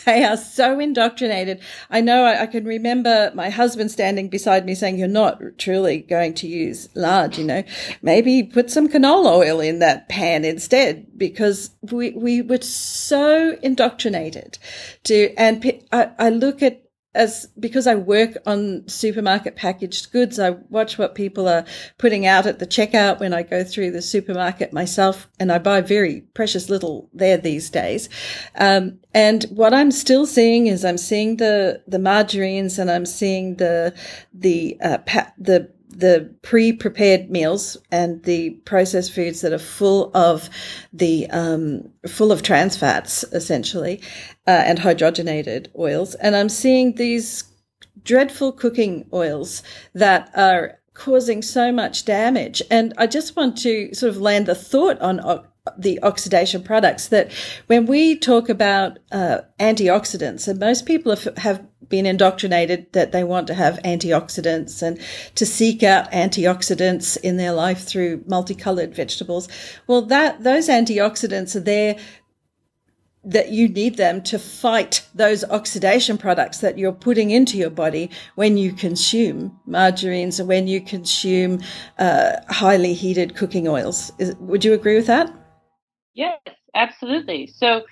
they 0.07 0.25
are 0.25 0.37
so 0.37 0.79
indoctrinated. 0.79 1.61
I 1.91 2.01
know 2.01 2.25
I, 2.25 2.43
I, 2.43 2.47
can 2.47 2.65
remember 2.65 3.33
my 3.35 3.51
husband 3.51 3.91
standing 3.91 4.29
beside 4.29 4.65
me 4.65 4.75
saying 4.75 4.99
you're 4.99 5.09
not 5.09 5.43
truly 5.59 5.99
going 5.99 6.33
to 6.35 6.47
use 6.47 6.89
lard 6.95 7.37
you 7.37 7.45
know. 7.45 7.65
Maybe 8.03 8.43
put 8.45 8.71
some 8.71 8.89
canola 8.89 9.37
oil 9.37 9.61
in 9.61 9.81
that 9.81 10.09
pan 10.09 10.45
instead 10.45 11.19
because 11.19 11.71
we 11.83 12.11
we 12.13 12.41
were 12.41 12.63
so 12.63 13.59
indoctrinated 13.63 14.59
to 15.05 15.35
and 15.37 15.83
I, 15.93 16.11
I 16.19 16.31
look 16.31 16.63
at 16.63 16.86
as 17.17 17.49
because 17.59 17.87
I 17.87 17.95
work 17.95 18.37
on 18.47 18.87
supermarket 18.87 19.57
packaged 19.57 20.13
goods, 20.13 20.39
I 20.39 20.51
watch 20.71 20.99
what 20.99 21.15
people 21.15 21.49
are 21.49 21.65
putting 21.99 22.27
out 22.27 22.47
at 22.47 22.59
the 22.59 22.67
checkout 22.67 23.21
when 23.21 23.33
I 23.33 23.43
go 23.43 23.65
through 23.65 23.91
the 23.91 24.03
supermarket 24.03 24.73
myself, 24.73 25.29
and 25.41 25.51
I 25.51 25.59
buy 25.59 25.81
very 25.81 26.21
precious 26.35 26.69
little 26.69 27.09
there 27.13 27.39
these 27.39 27.71
days. 27.71 28.09
Um, 28.57 29.01
and 29.15 29.45
what 29.45 29.73
I'm 29.73 29.91
still 29.91 30.27
seeing 30.27 30.67
is 30.67 30.85
I'm 30.85 30.99
seeing 30.99 31.39
the 31.39 31.83
the 31.89 31.99
margarines 31.99 32.79
and 32.79 32.91
I'm 32.91 33.07
seeing 33.07 33.57
the 33.57 33.95
the 34.33 34.77
uh, 34.83 34.99
pa- 34.99 35.33
the 35.39 35.71
the 35.97 36.35
pre-prepared 36.43 37.31
meals 37.31 37.77
and 37.91 38.23
the 38.25 38.51
processed 38.65 39.13
foods 39.13 39.41
that 39.41 39.53
are 39.53 39.59
full 39.59 40.11
of 40.15 40.51
the 40.93 41.27
um, 41.31 41.91
full 42.07 42.31
of 42.31 42.43
trans 42.43 42.77
fats 42.77 43.25
essentially 43.33 44.01
uh, 44.47 44.63
and 44.67 44.79
hydrogenated 44.79 45.69
oils. 45.79 46.15
And 46.17 46.37
i'm 46.37 46.49
seeing 46.49 46.95
these 46.95 47.45
dreadful 48.05 48.53
cooking 48.53 49.09
oils 49.13 49.63
that 49.95 50.31
are 50.35 50.79
causing 50.95 51.43
so 51.43 51.73
much 51.73 52.05
damage. 52.05 52.63
And 52.71 52.93
i 52.99 53.07
just 53.07 53.37
want 53.37 53.57
to 53.59 53.95
sort 53.95 54.11
of 54.11 54.21
land 54.21 54.47
the 54.47 54.55
thought 54.55 55.01
on 55.01 55.21
the 55.77 56.01
oxidation 56.03 56.63
products 56.63 57.09
that 57.09 57.33
when 57.67 57.87
we 57.87 58.17
talk 58.17 58.49
about 58.49 58.99
uh, 59.13 59.39
antioxidants, 59.59 60.47
and 60.47 60.61
most 60.61 60.87
people 60.87 61.15
have, 61.15 61.37
have 61.39 61.67
been 61.89 62.07
indoctrinated 62.07 62.93
that 62.93 63.13
they 63.13 63.25
want 63.25 63.47
to 63.49 63.55
have 63.55 63.81
antioxidants 63.85 64.83
and 64.83 65.01
to 65.35 65.47
seek 65.47 65.83
out 65.83 66.11
antioxidants 66.13 67.17
in 67.23 67.37
their 67.37 67.53
life 67.53 67.85
through 67.85 68.23
multicolored 68.27 68.95
vegetables. 68.95 69.49
Well, 69.87 70.03
that 70.03 70.43
those 70.43 70.69
antioxidants 70.69 71.57
are 71.57 71.61
there 71.61 71.97
that 73.27 73.51
you 73.51 73.69
need 73.69 73.97
them 73.97 74.23
to 74.23 74.39
fight 74.39 75.05
those 75.13 75.43
oxidation 75.45 76.17
products 76.17 76.59
that 76.59 76.79
you're 76.79 76.93
putting 76.93 77.33
into 77.33 77.59
your 77.59 77.71
body 77.71 78.09
when 78.37 78.57
you 78.57 78.73
consume 78.73 79.59
margarines 79.67 80.39
and 80.39 80.49
when 80.49 80.69
you 80.69 80.81
consume 80.81 81.61
uh, 81.99 82.37
highly 82.49 82.95
heated 82.95 83.35
cooking 83.35 83.67
oils. 83.67 84.13
Is, 84.19 84.37
would 84.37 84.65
you 84.65 84.73
agree 84.73 84.95
with 84.95 85.09
that? 85.09 85.33
Yes, 86.15 86.39
absolutely. 86.75 87.49
So 87.49 87.83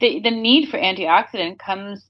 the 0.00 0.20
the 0.20 0.30
need 0.30 0.70
for 0.70 0.78
antioxidant 0.78 1.58
comes 1.58 2.09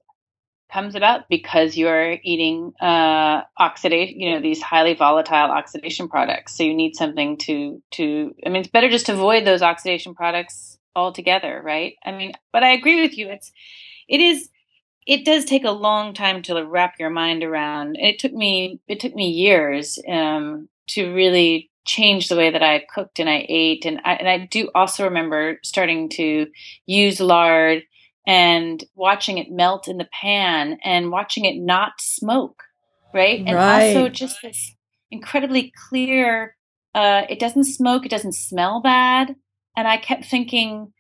comes 0.72 0.94
about 0.94 1.28
because 1.28 1.76
you're 1.76 2.16
eating 2.22 2.72
uh, 2.80 3.42
oxidation, 3.58 4.20
you 4.20 4.30
know, 4.32 4.40
these 4.40 4.62
highly 4.62 4.94
volatile 4.94 5.50
oxidation 5.50 6.08
products. 6.08 6.56
So 6.56 6.62
you 6.62 6.74
need 6.74 6.96
something 6.96 7.36
to 7.38 7.82
to. 7.92 8.34
I 8.44 8.48
mean, 8.48 8.60
it's 8.60 8.70
better 8.70 8.90
just 8.90 9.06
to 9.06 9.14
avoid 9.14 9.44
those 9.44 9.62
oxidation 9.62 10.14
products 10.14 10.78
altogether, 10.94 11.60
right? 11.64 11.94
I 12.04 12.12
mean, 12.12 12.32
but 12.52 12.62
I 12.62 12.70
agree 12.70 13.00
with 13.00 13.16
you. 13.16 13.28
It's 13.28 13.52
it 14.08 14.20
is 14.20 14.48
it 15.06 15.24
does 15.24 15.44
take 15.44 15.64
a 15.64 15.70
long 15.70 16.14
time 16.14 16.42
to 16.42 16.64
wrap 16.64 16.94
your 16.98 17.10
mind 17.10 17.42
around. 17.42 17.96
It 17.98 18.18
took 18.18 18.32
me 18.32 18.80
it 18.88 19.00
took 19.00 19.14
me 19.14 19.28
years 19.28 19.98
um, 20.08 20.68
to 20.88 21.12
really 21.12 21.70
change 21.86 22.28
the 22.28 22.36
way 22.36 22.50
that 22.50 22.62
I 22.62 22.84
cooked 22.94 23.18
and 23.18 23.28
I 23.28 23.46
ate, 23.48 23.84
and 23.86 24.00
I, 24.04 24.14
and 24.14 24.28
I 24.28 24.46
do 24.46 24.70
also 24.74 25.04
remember 25.04 25.58
starting 25.62 26.08
to 26.10 26.46
use 26.86 27.20
lard 27.20 27.82
and 28.26 28.84
watching 28.94 29.38
it 29.38 29.50
melt 29.50 29.88
in 29.88 29.96
the 29.96 30.08
pan 30.12 30.78
and 30.84 31.10
watching 31.10 31.44
it 31.44 31.56
not 31.56 31.92
smoke, 32.00 32.62
right? 33.14 33.42
And 33.46 33.56
right. 33.56 33.96
also 33.96 34.08
just 34.08 34.42
this 34.42 34.74
incredibly 35.10 35.72
clear, 35.88 36.56
uh, 36.94 37.22
it 37.28 37.38
doesn't 37.38 37.64
smoke, 37.64 38.04
it 38.04 38.10
doesn't 38.10 38.34
smell 38.34 38.80
bad. 38.80 39.34
And 39.76 39.88
I 39.88 39.96
kept 39.96 40.24
thinking, 40.24 40.92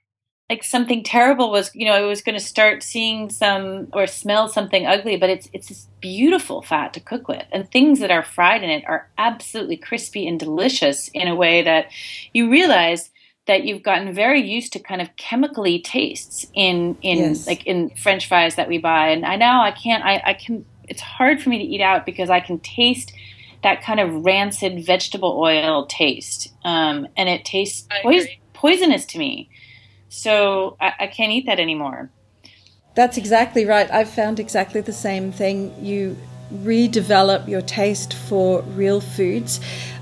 like 0.48 0.64
something 0.64 1.04
terrible 1.04 1.52
was 1.52 1.70
you 1.74 1.86
know 1.86 1.92
I 1.92 2.00
was 2.00 2.22
going 2.22 2.36
to 2.36 2.44
start 2.44 2.82
seeing 2.82 3.30
some 3.30 3.86
or 3.92 4.06
smell 4.08 4.48
something 4.48 4.84
ugly, 4.84 5.16
but 5.16 5.30
it's 5.30 5.48
it's 5.52 5.68
this 5.68 5.86
beautiful 6.00 6.60
fat 6.60 6.92
to 6.94 7.00
cook 7.00 7.28
with, 7.28 7.46
and 7.52 7.70
things 7.70 8.00
that 8.00 8.10
are 8.10 8.24
fried 8.24 8.64
in 8.64 8.70
it 8.70 8.84
are 8.86 9.08
absolutely 9.16 9.76
crispy 9.76 10.26
and 10.26 10.40
delicious 10.40 11.08
in 11.14 11.28
a 11.28 11.36
way 11.36 11.62
that 11.62 11.86
you 12.32 12.50
realize 12.50 13.10
that 13.50 13.64
you've 13.64 13.82
gotten 13.82 14.14
very 14.14 14.40
used 14.40 14.72
to 14.72 14.78
kind 14.78 15.02
of 15.02 15.08
chemically 15.16 15.80
tastes 15.80 16.46
in 16.54 16.96
in 17.02 17.18
yes. 17.18 17.48
like 17.48 17.66
in 17.66 17.90
French 17.96 18.28
fries 18.28 18.54
that 18.54 18.68
we 18.68 18.78
buy, 18.78 19.08
and 19.08 19.26
I 19.26 19.34
now 19.34 19.64
I 19.64 19.72
can't 19.72 20.04
I 20.04 20.22
I 20.24 20.34
can 20.34 20.64
it's 20.84 21.00
hard 21.00 21.42
for 21.42 21.48
me 21.48 21.58
to 21.58 21.64
eat 21.64 21.80
out 21.80 22.06
because 22.06 22.30
I 22.30 22.38
can 22.38 22.60
taste 22.60 23.12
that 23.64 23.82
kind 23.82 23.98
of 23.98 24.24
rancid 24.24 24.86
vegetable 24.86 25.36
oil 25.36 25.84
taste, 25.86 26.52
um, 26.64 27.08
and 27.16 27.28
it 27.28 27.44
tastes 27.44 27.88
pois- 28.04 28.28
poisonous 28.52 29.04
to 29.06 29.18
me. 29.18 29.50
So 30.08 30.76
I, 30.80 30.92
I 31.00 31.06
can't 31.08 31.32
eat 31.32 31.46
that 31.46 31.58
anymore. 31.58 32.08
That's 32.94 33.16
exactly 33.16 33.64
right. 33.66 33.90
I've 33.90 34.10
found 34.10 34.38
exactly 34.38 34.80
the 34.80 34.92
same 34.92 35.32
thing. 35.32 35.74
You 35.84 36.16
redevelop 36.54 37.48
your 37.48 37.62
taste 37.62 38.14
for 38.14 38.62
real 38.62 39.00
foods. 39.00 39.60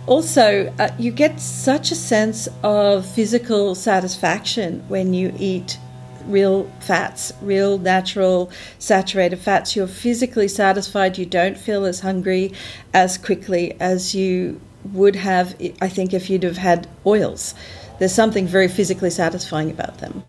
Also, 0.09 0.73
uh, 0.79 0.91
you 0.99 1.13
get 1.13 1.39
such 1.39 1.93
a 1.93 1.95
sense 1.95 2.49
of 2.63 3.07
physical 3.07 3.75
satisfaction 3.75 4.83
when 4.89 5.15
you 5.15 5.33
eat 5.39 5.79
real 6.27 6.71
fats, 6.81 7.33
real 7.43 7.79
natural 7.79 8.51
saturated 8.79 9.39
fats. 9.39 9.77
You're 9.77 9.87
physically 9.87 10.49
satisfied. 10.49 11.19
You 11.19 11.27
don't 11.27 11.57
feel 11.57 11.85
as 11.85 12.01
hungry 12.01 12.53
as 12.93 13.19
quickly 13.19 13.79
as 13.81 14.15
you 14.15 14.61
would 14.93 15.17
have, 15.17 15.55
I 15.81 15.89
think, 15.89 16.15
if 16.15 16.31
you'd 16.31 16.43
have 16.43 16.57
had 16.57 16.89
oils 17.05 17.55
there's 17.99 18.15
something 18.15 18.47
very 18.47 18.69
physically 18.69 19.11
satisfying 19.11 19.71
about 19.71 19.99
them. 19.99 20.25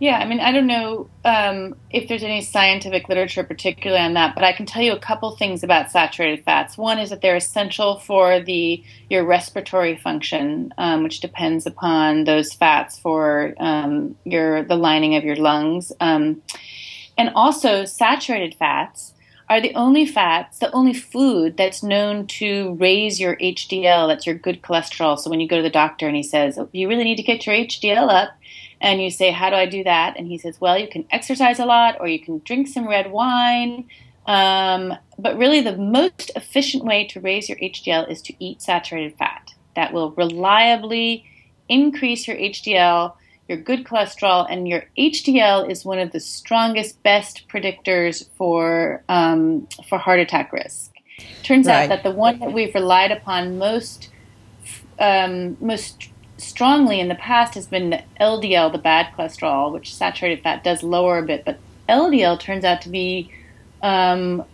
Yeah, 0.00 0.18
I 0.18 0.26
mean, 0.26 0.40
I 0.40 0.50
don't 0.50 0.66
know 0.66 1.08
um, 1.24 1.76
if 1.88 2.08
there's 2.08 2.24
any 2.24 2.42
scientific 2.42 3.08
literature 3.08 3.44
particularly 3.44 4.02
on 4.02 4.14
that, 4.14 4.34
but 4.34 4.42
I 4.42 4.52
can 4.52 4.66
tell 4.66 4.82
you 4.82 4.92
a 4.92 4.98
couple 4.98 5.30
things 5.36 5.62
about 5.62 5.90
saturated 5.90 6.44
fats. 6.44 6.76
One 6.76 6.98
is 6.98 7.10
that 7.10 7.20
they're 7.22 7.36
essential 7.36 8.00
for 8.00 8.40
the 8.40 8.82
your 9.08 9.24
respiratory 9.24 9.96
function, 9.96 10.74
um, 10.78 11.04
which 11.04 11.20
depends 11.20 11.64
upon 11.64 12.24
those 12.24 12.52
fats 12.52 12.98
for 12.98 13.54
um, 13.58 14.16
your 14.24 14.64
the 14.64 14.76
lining 14.76 15.14
of 15.14 15.24
your 15.24 15.36
lungs, 15.36 15.92
um, 16.00 16.42
and 17.16 17.30
also 17.36 17.84
saturated 17.84 18.56
fats 18.56 19.14
are 19.48 19.60
the 19.60 19.74
only 19.74 20.06
fats, 20.06 20.58
the 20.58 20.72
only 20.72 20.94
food 20.94 21.56
that's 21.56 21.82
known 21.82 22.26
to 22.26 22.74
raise 22.80 23.20
your 23.20 23.36
HDL, 23.36 24.08
that's 24.08 24.26
your 24.26 24.34
good 24.34 24.62
cholesterol. 24.62 25.18
So 25.18 25.28
when 25.28 25.40
you 25.40 25.48
go 25.48 25.58
to 25.58 25.62
the 25.62 25.70
doctor 25.70 26.06
and 26.06 26.16
he 26.16 26.22
says, 26.22 26.58
oh, 26.58 26.68
You 26.72 26.88
really 26.88 27.04
need 27.04 27.16
to 27.16 27.22
get 27.22 27.46
your 27.46 27.54
HDL 27.54 28.10
up, 28.10 28.30
and 28.80 29.02
you 29.02 29.10
say, 29.10 29.30
How 29.30 29.50
do 29.50 29.56
I 29.56 29.66
do 29.66 29.84
that? 29.84 30.16
And 30.16 30.26
he 30.26 30.38
says, 30.38 30.60
Well, 30.60 30.78
you 30.78 30.88
can 30.88 31.06
exercise 31.10 31.58
a 31.58 31.66
lot 31.66 31.96
or 32.00 32.08
you 32.08 32.20
can 32.20 32.40
drink 32.44 32.68
some 32.68 32.88
red 32.88 33.10
wine. 33.10 33.88
Um, 34.26 34.94
but 35.18 35.36
really, 35.36 35.60
the 35.60 35.76
most 35.76 36.30
efficient 36.34 36.84
way 36.84 37.06
to 37.08 37.20
raise 37.20 37.48
your 37.48 37.58
HDL 37.58 38.10
is 38.10 38.22
to 38.22 38.44
eat 38.44 38.62
saturated 38.62 39.16
fat. 39.18 39.52
That 39.76 39.92
will 39.92 40.12
reliably 40.12 41.26
increase 41.68 42.26
your 42.26 42.36
HDL 42.36 43.14
your 43.48 43.58
good 43.58 43.84
cholesterol, 43.84 44.46
and 44.48 44.66
your 44.66 44.84
HDL 44.98 45.70
is 45.70 45.84
one 45.84 45.98
of 45.98 46.12
the 46.12 46.20
strongest, 46.20 47.02
best 47.02 47.46
predictors 47.48 48.26
for 48.36 49.02
um, 49.08 49.68
for 49.88 49.98
heart 49.98 50.20
attack 50.20 50.52
risk. 50.52 50.92
Turns 51.42 51.66
right. 51.66 51.82
out 51.82 51.88
that 51.90 52.02
the 52.02 52.10
one 52.10 52.38
that 52.40 52.52
we've 52.52 52.74
relied 52.74 53.12
upon 53.12 53.58
most 53.58 54.08
um, 54.98 55.56
most 55.60 56.08
strongly 56.36 57.00
in 57.00 57.08
the 57.08 57.14
past 57.14 57.54
has 57.54 57.66
been 57.66 57.90
the 57.90 58.02
LDL, 58.20 58.72
the 58.72 58.78
bad 58.78 59.12
cholesterol, 59.16 59.72
which 59.72 59.94
saturated 59.94 60.42
fat 60.42 60.64
does 60.64 60.82
lower 60.82 61.18
a 61.18 61.22
bit, 61.22 61.44
but 61.44 61.58
LDL 61.88 62.38
turns 62.40 62.64
out 62.64 62.82
to 62.82 62.88
be 62.88 63.30
um, 63.82 64.44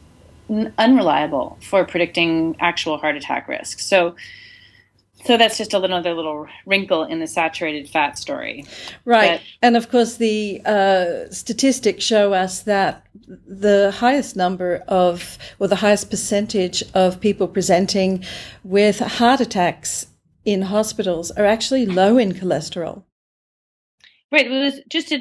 unreliable 0.79 1.59
for 1.63 1.85
predicting 1.85 2.57
actual 2.61 2.99
heart 2.99 3.17
attack 3.17 3.49
risk. 3.49 3.79
So 3.79 4.17
so 5.25 5.37
that's 5.37 5.59
just 5.59 5.75
another 5.75 6.15
little 6.15 6.47
wrinkle 6.65 7.05
in 7.05 7.21
the 7.21 7.27
saturated 7.27 7.89
fat 7.89 8.17
story. 8.19 8.65
Right. 9.05 9.33
But, 9.33 9.43
and 9.61 9.77
of 9.77 9.91
course, 9.91 10.17
the 10.17 10.63
uh, 10.65 11.31
statistics 11.31 12.05
show 12.05 12.33
us 12.33 12.63
that 12.63 13.07
the 13.47 13.93
highest 13.95 14.35
number 14.35 14.83
of, 14.89 15.37
or 15.59 15.69
the 15.69 15.77
highest 15.77 16.09
percentage 16.11 16.83
of 16.95 17.21
people 17.21 17.49
presenting 17.49 18.25
with 18.65 19.01
heart 19.01 19.41
attacks 19.41 20.07
in 20.45 20.63
hospitals 20.63 21.31
are 21.33 21.45
actually 21.47 21.87
low 21.87 22.19
in 22.19 22.33
cholesterol. 22.33 23.05
Right. 24.33 24.47
It 24.47 24.51
was 24.51 24.81
just 24.89 25.13
a, 25.13 25.21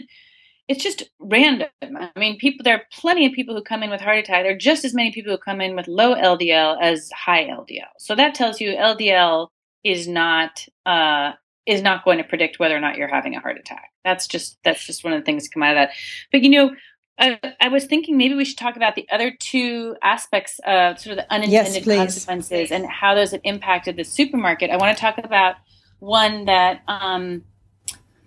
it's 0.67 0.83
just 0.83 1.09
random. 1.19 1.69
I 1.81 2.11
mean, 2.15 2.37
people 2.37 2.63
there 2.63 2.75
are 2.75 2.83
plenty 2.93 3.25
of 3.25 3.33
people 3.33 3.55
who 3.55 3.63
come 3.63 3.81
in 3.81 3.89
with 3.89 4.01
heart 4.01 4.19
attack. 4.19 4.43
There 4.43 4.53
are 4.53 4.57
just 4.57 4.85
as 4.85 4.93
many 4.93 5.11
people 5.11 5.31
who 5.31 5.37
come 5.37 5.61
in 5.61 5.75
with 5.75 5.87
low 5.87 6.13
LDL 6.13 6.77
as 6.79 7.09
high 7.11 7.45
LDL. 7.45 7.89
So 7.97 8.15
that 8.15 8.35
tells 8.35 8.61
you 8.61 8.73
LDL 8.73 9.47
is 9.83 10.07
not 10.07 10.65
uh, 10.85 11.31
is 11.65 11.81
not 11.81 12.05
going 12.05 12.19
to 12.19 12.23
predict 12.23 12.59
whether 12.59 12.75
or 12.75 12.79
not 12.79 12.97
you're 12.97 13.07
having 13.07 13.35
a 13.35 13.39
heart 13.39 13.57
attack. 13.57 13.89
That's 14.03 14.27
just 14.27 14.57
that's 14.63 14.85
just 14.85 15.03
one 15.03 15.13
of 15.13 15.21
the 15.21 15.25
things 15.25 15.43
that 15.43 15.53
come 15.53 15.63
out 15.63 15.75
of 15.75 15.87
that. 15.87 15.91
But 16.31 16.43
you 16.43 16.49
know, 16.49 16.75
I, 17.19 17.39
I 17.59 17.67
was 17.67 17.85
thinking 17.85 18.17
maybe 18.17 18.33
we 18.33 18.45
should 18.45 18.57
talk 18.57 18.75
about 18.75 18.95
the 18.95 19.05
other 19.11 19.31
two 19.31 19.95
aspects 20.01 20.59
of 20.65 20.99
sort 20.99 21.17
of 21.17 21.25
the 21.25 21.33
unintended 21.33 21.85
yes, 21.85 21.97
consequences 21.97 22.71
and 22.71 22.85
how 22.85 23.13
those 23.13 23.31
have 23.31 23.41
impacted 23.43 23.97
the 23.97 24.05
supermarket. 24.05 24.71
I 24.71 24.77
want 24.77 24.95
to 24.97 25.01
talk 25.01 25.17
about 25.17 25.55
one 25.99 26.45
that 26.45 26.81
um, 26.87 27.43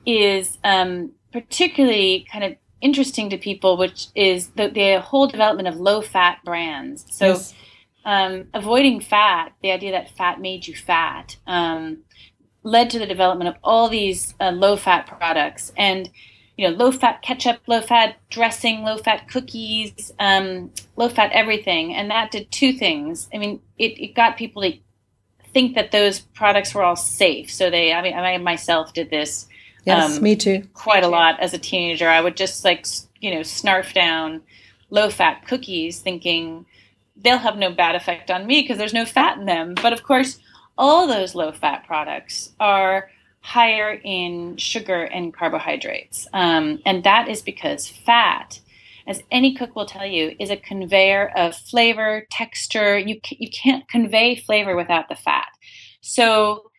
is 0.05 0.59
um, 0.62 1.12
particularly 1.32 2.26
kind 2.30 2.45
of 2.45 2.57
interesting 2.80 3.30
to 3.30 3.38
people, 3.38 3.76
which 3.76 4.09
is 4.14 4.49
the, 4.49 4.68
the 4.68 5.01
whole 5.01 5.26
development 5.26 5.68
of 5.68 5.76
low 5.76 6.03
fat 6.03 6.38
brands. 6.45 7.07
So. 7.11 7.28
Yes 7.28 7.55
um, 8.05 8.49
avoiding 8.53 9.01
fat, 9.01 9.53
the 9.62 9.70
idea 9.70 9.93
that 9.93 10.11
fat 10.11 10.40
made 10.40 10.66
you 10.66 10.74
fat, 10.74 11.36
um, 11.47 11.99
led 12.62 12.90
to 12.90 12.99
the 12.99 13.07
development 13.07 13.49
of 13.49 13.57
all 13.62 13.88
these 13.88 14.34
uh, 14.40 14.51
low 14.51 14.76
fat 14.76 15.07
products 15.07 15.72
and 15.76 16.11
you 16.57 16.69
know 16.69 16.77
low 16.77 16.93
fat 16.93 17.23
ketchup 17.23 17.61
low 17.67 17.81
fat 17.81 18.17
dressing 18.31 18.83
low 18.83 18.99
fat 18.99 19.29
cookies 19.29 20.13
um, 20.19 20.71
low 20.97 21.09
fat 21.09 21.31
everything. 21.33 21.95
And 21.95 22.11
that 22.11 22.31
did 22.31 22.51
two 22.51 22.73
things. 22.73 23.29
I 23.35 23.39
mean 23.39 23.61
it, 23.79 23.99
it 23.99 24.15
got 24.15 24.37
people 24.37 24.63
to 24.63 24.73
think 25.53 25.75
that 25.75 25.93
those 25.93 26.21
products 26.21 26.75
were 26.75 26.83
all 26.83 26.97
safe. 26.97 27.51
So 27.51 27.71
they 27.71 27.93
i 27.93 28.03
mean 28.03 28.15
i 28.15 28.39
myself 28.39 28.93
did 28.93 29.11
this 29.11 29.47
yes 29.85 30.17
um, 30.17 30.23
me 30.23 30.37
too. 30.37 30.63
quite 30.75 31.05
a 31.05 31.09
lot 31.09 31.41
as 31.41 31.55
a 31.55 31.59
teenager. 31.59 32.09
I 32.09 32.21
would 32.21 32.37
just 32.37 32.65
like 32.65 32.87
you 33.21 33.35
know 33.35 33.41
snarf 33.41 33.93
down 33.93 34.43
low 34.91 35.09
fat 35.09 35.47
cookies 35.47 36.01
thinking 36.01 36.67
they'll 37.17 37.39
have 37.39 37.57
no 37.57 37.73
bad 37.73 37.95
effect 37.95 38.31
on 38.31 38.47
me 38.47 38.63
because 38.63 38.79
there's 38.79 38.95
no 38.95 39.05
fat 39.05 39.39
in 39.39 39.47
them. 39.47 39.75
But 39.75 39.93
of 39.93 40.03
course, 40.03 40.39
all 40.77 41.07
those 41.07 41.35
low 41.35 41.53
fat 41.53 41.87
products 41.87 42.53
are 42.59 43.11
higher 43.43 44.01
in 44.05 44.57
sugar 44.57 45.03
and 45.03 45.34
carbohydrates. 45.34 46.26
Um, 46.32 46.80
and 46.86 47.05
that 47.05 47.28
is 47.28 47.43
because 47.43 47.88
fat, 47.88 48.61
as 49.07 49.22
any 49.30 49.55
cook 49.55 49.74
will 49.74 49.86
tell 49.86 50.07
you, 50.07 50.34
is 50.38 50.49
a 50.49 50.57
conveyor 50.57 51.32
of 51.36 51.57
flavor, 51.57 52.26
texture. 52.30 52.97
You, 52.97 53.20
you 53.30 53.51
can't 53.51 53.86
convey 53.88 54.36
flavor 54.36 54.76
without 54.76 55.09
the 55.09 55.16
fat. 55.16 55.49
So, 56.01 56.70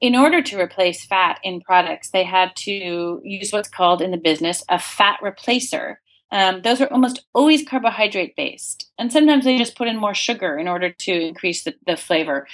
in 0.00 0.14
order 0.14 0.42
to 0.42 0.60
replace 0.60 1.06
fat 1.06 1.38
in 1.42 1.62
products, 1.62 2.10
they 2.10 2.24
had 2.24 2.54
to 2.56 3.20
use 3.24 3.50
what's 3.50 3.68
called 3.68 4.02
in 4.02 4.10
the 4.10 4.18
business 4.18 4.62
a 4.68 4.78
fat 4.78 5.18
replacer. 5.22 5.96
Um, 6.30 6.60
those 6.62 6.80
are 6.80 6.92
almost 6.92 7.24
always 7.34 7.66
carbohydrate 7.66 8.36
based. 8.36 8.90
And 8.98 9.12
sometimes 9.12 9.44
they 9.44 9.56
just 9.56 9.76
put 9.76 9.88
in 9.88 9.96
more 9.96 10.14
sugar 10.14 10.58
in 10.58 10.68
order 10.68 10.90
to 10.90 11.12
increase 11.12 11.64
the, 11.64 11.74
the 11.86 11.96
flavor. 11.96 12.46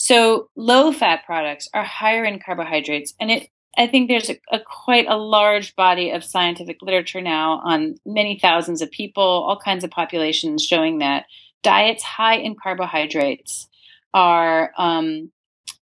So 0.00 0.48
low 0.54 0.92
fat 0.92 1.26
products 1.26 1.68
are 1.74 1.82
higher 1.82 2.24
in 2.24 2.38
carbohydrates. 2.38 3.14
And 3.18 3.32
it, 3.32 3.48
I 3.76 3.88
think 3.88 4.06
there's 4.06 4.30
a, 4.30 4.38
a, 4.52 4.60
quite 4.60 5.06
a 5.08 5.16
large 5.16 5.74
body 5.74 6.12
of 6.12 6.22
scientific 6.22 6.80
literature 6.82 7.20
now 7.20 7.60
on 7.64 7.96
many 8.06 8.38
thousands 8.40 8.80
of 8.80 8.92
people, 8.92 9.24
all 9.24 9.58
kinds 9.58 9.82
of 9.82 9.90
populations 9.90 10.64
showing 10.64 10.98
that 10.98 11.24
diets 11.64 12.04
high 12.04 12.36
in 12.36 12.54
carbohydrates 12.54 13.66
are 14.14 14.70
um, 14.78 15.32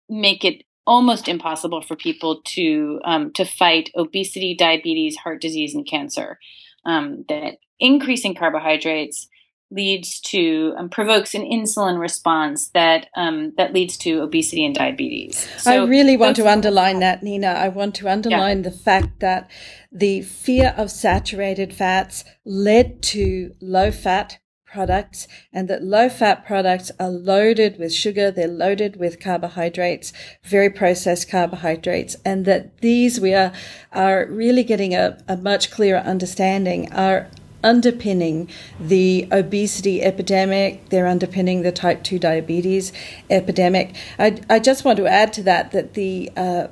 make 0.08 0.44
it 0.44 0.64
almost 0.84 1.28
impossible 1.28 1.80
for 1.80 1.94
people 1.94 2.42
to 2.44 3.00
um, 3.04 3.32
to 3.34 3.44
fight 3.44 3.90
obesity, 3.94 4.56
diabetes, 4.56 5.16
heart 5.16 5.40
disease, 5.40 5.76
and 5.76 5.86
cancer 5.86 6.40
um, 6.84 7.24
that 7.28 7.58
increasing 7.78 8.34
carbohydrates 8.34 9.28
leads 9.72 10.20
to 10.20 10.74
um, 10.76 10.88
provokes 10.88 11.34
an 11.34 11.42
insulin 11.42 11.98
response 11.98 12.68
that 12.68 13.08
um, 13.16 13.52
that 13.56 13.72
leads 13.72 13.96
to 13.98 14.20
obesity 14.20 14.64
and 14.64 14.74
diabetes. 14.74 15.48
So 15.58 15.70
I 15.70 15.86
really 15.86 16.16
want 16.16 16.36
to 16.36 16.48
underline 16.48 17.00
that, 17.00 17.22
Nina. 17.22 17.48
I 17.48 17.68
want 17.68 17.94
to 17.96 18.08
underline 18.08 18.58
yeah. 18.58 18.70
the 18.70 18.76
fact 18.76 19.20
that 19.20 19.50
the 19.90 20.22
fear 20.22 20.74
of 20.76 20.90
saturated 20.90 21.74
fats 21.74 22.24
led 22.44 23.02
to 23.02 23.54
low 23.60 23.90
fat 23.90 24.38
products 24.72 25.28
and 25.52 25.68
that 25.68 25.82
low 25.82 26.08
fat 26.08 26.46
products 26.46 26.90
are 26.98 27.10
loaded 27.10 27.78
with 27.78 27.92
sugar, 27.92 28.30
they're 28.30 28.48
loaded 28.48 28.96
with 28.96 29.20
carbohydrates, 29.20 30.12
very 30.42 30.70
processed 30.70 31.30
carbohydrates, 31.30 32.16
and 32.24 32.46
that 32.46 32.78
these 32.78 33.20
we 33.20 33.34
are, 33.34 33.52
are 33.92 34.26
really 34.30 34.64
getting 34.64 34.94
a, 34.94 35.18
a 35.28 35.36
much 35.36 35.70
clearer 35.70 35.98
understanding 35.98 36.90
are 36.92 37.28
underpinning 37.62 38.48
the 38.78 39.28
obesity 39.30 40.02
epidemic, 40.02 40.88
they're 40.88 41.06
underpinning 41.06 41.62
the 41.62 41.72
type 41.72 42.02
2 42.02 42.18
diabetes 42.18 42.92
epidemic. 43.30 43.94
I, 44.18 44.40
I 44.48 44.58
just 44.58 44.84
want 44.84 44.96
to 44.98 45.06
add 45.06 45.32
to 45.34 45.42
that 45.44 45.72
that 45.72 45.94
the 45.94 46.30
uh, 46.36 46.66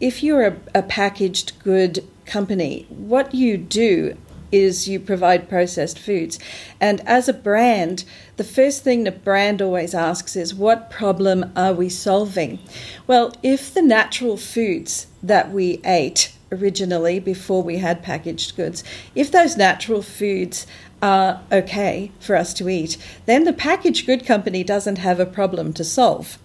if 0.00 0.22
you're 0.22 0.46
a, 0.46 0.56
a 0.74 0.82
packaged 0.82 1.58
good 1.60 2.06
company, 2.26 2.86
what 2.88 3.34
you 3.34 3.56
do 3.56 4.16
is 4.52 4.86
you 4.86 5.00
provide 5.00 5.48
processed 5.48 5.98
foods. 5.98 6.38
And 6.80 7.00
as 7.08 7.28
a 7.28 7.32
brand, 7.32 8.04
the 8.36 8.44
first 8.44 8.84
thing 8.84 9.02
the 9.02 9.10
brand 9.10 9.60
always 9.60 9.94
asks 9.94 10.36
is, 10.36 10.54
what 10.54 10.90
problem 10.90 11.52
are 11.56 11.72
we 11.72 11.88
solving? 11.88 12.60
Well, 13.06 13.34
if 13.42 13.74
the 13.74 13.82
natural 13.82 14.36
foods 14.36 15.08
that 15.22 15.50
we 15.50 15.80
ate 15.84 16.33
originally 16.52 17.18
before 17.18 17.62
we 17.62 17.78
had 17.78 18.02
packaged 18.02 18.56
goods, 18.56 18.84
if 19.14 19.30
those 19.30 19.56
natural 19.56 20.02
foods 20.02 20.66
are 21.02 21.42
okay 21.52 22.10
for 22.20 22.36
us 22.36 22.54
to 22.54 22.68
eat, 22.68 22.96
then 23.26 23.44
the 23.44 23.52
packaged 23.52 24.06
good 24.06 24.24
company 24.24 24.64
doesn't 24.64 24.98
have 24.98 25.20
a 25.20 25.26
problem 25.26 25.72
to 25.74 25.84
solve. 25.84 26.38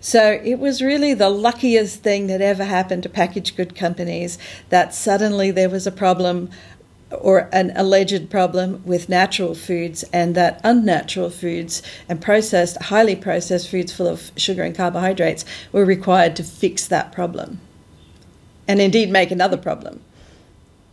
So 0.00 0.40
it 0.42 0.58
was 0.58 0.82
really 0.82 1.14
the 1.14 1.30
luckiest 1.30 2.02
thing 2.02 2.26
that 2.26 2.40
ever 2.40 2.64
happened 2.64 3.04
to 3.04 3.08
packaged 3.08 3.56
good 3.56 3.74
companies 3.76 4.36
that 4.68 4.94
suddenly 4.94 5.50
there 5.50 5.70
was 5.70 5.86
a 5.86 5.92
problem 5.92 6.50
or 7.10 7.48
an 7.52 7.72
alleged 7.76 8.30
problem 8.30 8.82
with 8.84 9.08
natural 9.08 9.54
foods 9.54 10.02
and 10.12 10.34
that 10.34 10.60
unnatural 10.64 11.30
foods 11.30 11.82
and 12.08 12.20
processed 12.20 12.82
highly 12.84 13.14
processed 13.14 13.68
foods 13.68 13.92
full 13.92 14.08
of 14.08 14.32
sugar 14.36 14.62
and 14.62 14.74
carbohydrates 14.74 15.44
were 15.70 15.84
required 15.84 16.34
to 16.34 16.42
fix 16.42 16.88
that 16.88 17.12
problem 17.12 17.60
and 18.68 18.80
indeed 18.80 19.10
make 19.10 19.30
another 19.30 19.56
problem 19.56 20.00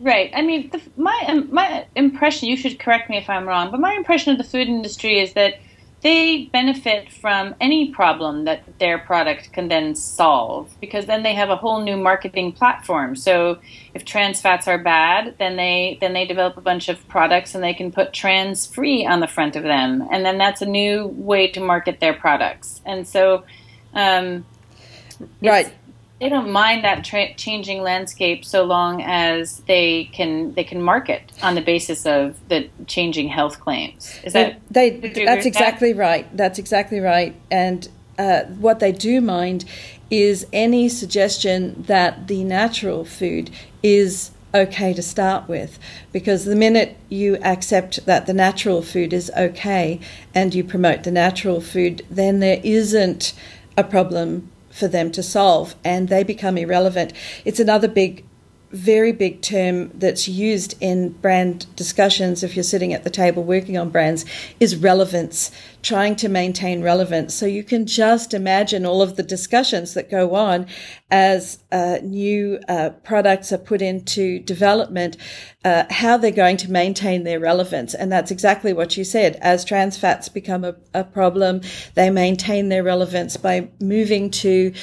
Right. 0.01 0.31
I 0.33 0.41
mean, 0.41 0.71
the, 0.71 0.81
my 0.97 1.25
um, 1.27 1.47
my 1.51 1.85
impression. 1.95 2.49
You 2.49 2.57
should 2.57 2.79
correct 2.79 3.09
me 3.09 3.17
if 3.17 3.29
I'm 3.29 3.47
wrong, 3.47 3.69
but 3.69 3.79
my 3.79 3.93
impression 3.93 4.31
of 4.31 4.39
the 4.39 4.43
food 4.43 4.67
industry 4.67 5.19
is 5.19 5.33
that 5.33 5.59
they 6.01 6.45
benefit 6.51 7.11
from 7.11 7.53
any 7.61 7.91
problem 7.91 8.45
that 8.45 8.63
their 8.79 8.97
product 8.97 9.53
can 9.53 9.67
then 9.67 9.93
solve 9.93 10.73
because 10.81 11.05
then 11.05 11.21
they 11.21 11.35
have 11.35 11.51
a 11.51 11.55
whole 11.55 11.83
new 11.83 11.95
marketing 11.95 12.51
platform. 12.51 13.15
So 13.15 13.59
if 13.93 14.03
trans 14.03 14.41
fats 14.41 14.67
are 14.67 14.79
bad, 14.79 15.35
then 15.37 15.55
they 15.55 15.99
then 16.01 16.13
they 16.13 16.25
develop 16.25 16.57
a 16.57 16.61
bunch 16.61 16.89
of 16.89 17.07
products 17.07 17.53
and 17.53 17.63
they 17.63 17.75
can 17.75 17.91
put 17.91 18.11
trans 18.11 18.65
free 18.65 19.05
on 19.05 19.19
the 19.19 19.27
front 19.27 19.55
of 19.55 19.61
them, 19.61 20.07
and 20.11 20.25
then 20.25 20.39
that's 20.39 20.63
a 20.63 20.65
new 20.65 21.05
way 21.09 21.47
to 21.49 21.59
market 21.59 21.99
their 21.99 22.15
products. 22.15 22.81
And 22.87 23.07
so, 23.07 23.43
um, 23.93 24.45
right 25.43 25.71
they 26.21 26.29
don't 26.29 26.51
mind 26.51 26.83
that 26.83 27.03
tra- 27.03 27.33
changing 27.33 27.81
landscape 27.81 28.45
so 28.45 28.63
long 28.63 29.01
as 29.01 29.57
they 29.61 30.05
can 30.13 30.53
they 30.53 30.63
can 30.63 30.79
market 30.79 31.31
on 31.41 31.55
the 31.55 31.61
basis 31.61 32.05
of 32.05 32.37
the 32.47 32.69
changing 32.85 33.27
health 33.27 33.59
claims. 33.59 34.19
Is 34.23 34.33
that 34.33 34.61
they? 34.69 34.91
they 34.91 35.25
that's 35.25 35.47
exactly 35.47 35.93
that? 35.93 35.99
right. 35.99 36.37
That's 36.37 36.59
exactly 36.59 36.99
right. 36.99 37.35
And 37.49 37.89
uh, 38.19 38.43
what 38.43 38.79
they 38.79 38.91
do 38.91 39.19
mind 39.19 39.65
is 40.11 40.45
any 40.53 40.89
suggestion 40.89 41.81
that 41.87 42.27
the 42.27 42.43
natural 42.43 43.03
food 43.03 43.49
is 43.81 44.29
okay 44.53 44.93
to 44.93 45.01
start 45.01 45.47
with 45.47 45.79
because 46.11 46.45
the 46.45 46.55
minute 46.55 46.97
you 47.09 47.37
accept 47.37 48.05
that 48.05 48.27
the 48.27 48.33
natural 48.33 48.83
food 48.83 49.11
is 49.11 49.31
okay 49.35 49.99
and 50.35 50.53
you 50.53 50.63
promote 50.63 51.03
the 51.03 51.11
natural 51.11 51.61
food 51.61 52.05
then 52.11 52.41
there 52.41 52.59
isn't 52.63 53.33
a 53.77 53.83
problem 53.83 54.50
for 54.71 54.87
them 54.87 55.11
to 55.11 55.23
solve 55.23 55.75
and 55.83 56.09
they 56.09 56.23
become 56.23 56.57
irrelevant. 56.57 57.13
It's 57.45 57.59
another 57.59 57.87
big 57.87 58.25
very 58.71 59.11
big 59.11 59.41
term 59.41 59.89
that's 59.95 60.27
used 60.27 60.75
in 60.79 61.09
brand 61.09 61.65
discussions 61.75 62.43
if 62.43 62.55
you're 62.55 62.63
sitting 62.63 62.93
at 62.93 63.03
the 63.03 63.09
table 63.09 63.43
working 63.43 63.77
on 63.77 63.89
brands 63.89 64.25
is 64.59 64.75
relevance, 64.75 65.51
trying 65.81 66.15
to 66.15 66.29
maintain 66.29 66.81
relevance. 66.81 67.33
So 67.33 67.45
you 67.45 67.63
can 67.63 67.85
just 67.85 68.33
imagine 68.33 68.85
all 68.85 69.01
of 69.01 69.15
the 69.15 69.23
discussions 69.23 69.93
that 69.93 70.09
go 70.09 70.35
on 70.35 70.67
as 71.09 71.59
uh, 71.71 71.97
new 72.01 72.59
uh, 72.69 72.91
products 73.03 73.51
are 73.51 73.57
put 73.57 73.81
into 73.81 74.39
development, 74.39 75.17
uh, 75.65 75.83
how 75.89 76.17
they're 76.17 76.31
going 76.31 76.57
to 76.57 76.71
maintain 76.71 77.23
their 77.23 77.39
relevance. 77.39 77.93
And 77.93 78.11
that's 78.11 78.31
exactly 78.31 78.73
what 78.73 78.95
you 78.95 79.03
said. 79.03 79.35
As 79.41 79.65
trans 79.65 79.97
fats 79.97 80.29
become 80.29 80.63
a, 80.63 80.75
a 80.93 81.03
problem, 81.03 81.61
they 81.95 82.09
maintain 82.09 82.69
their 82.69 82.83
relevance 82.83 83.35
by 83.35 83.69
moving 83.79 84.31
to 84.31 84.73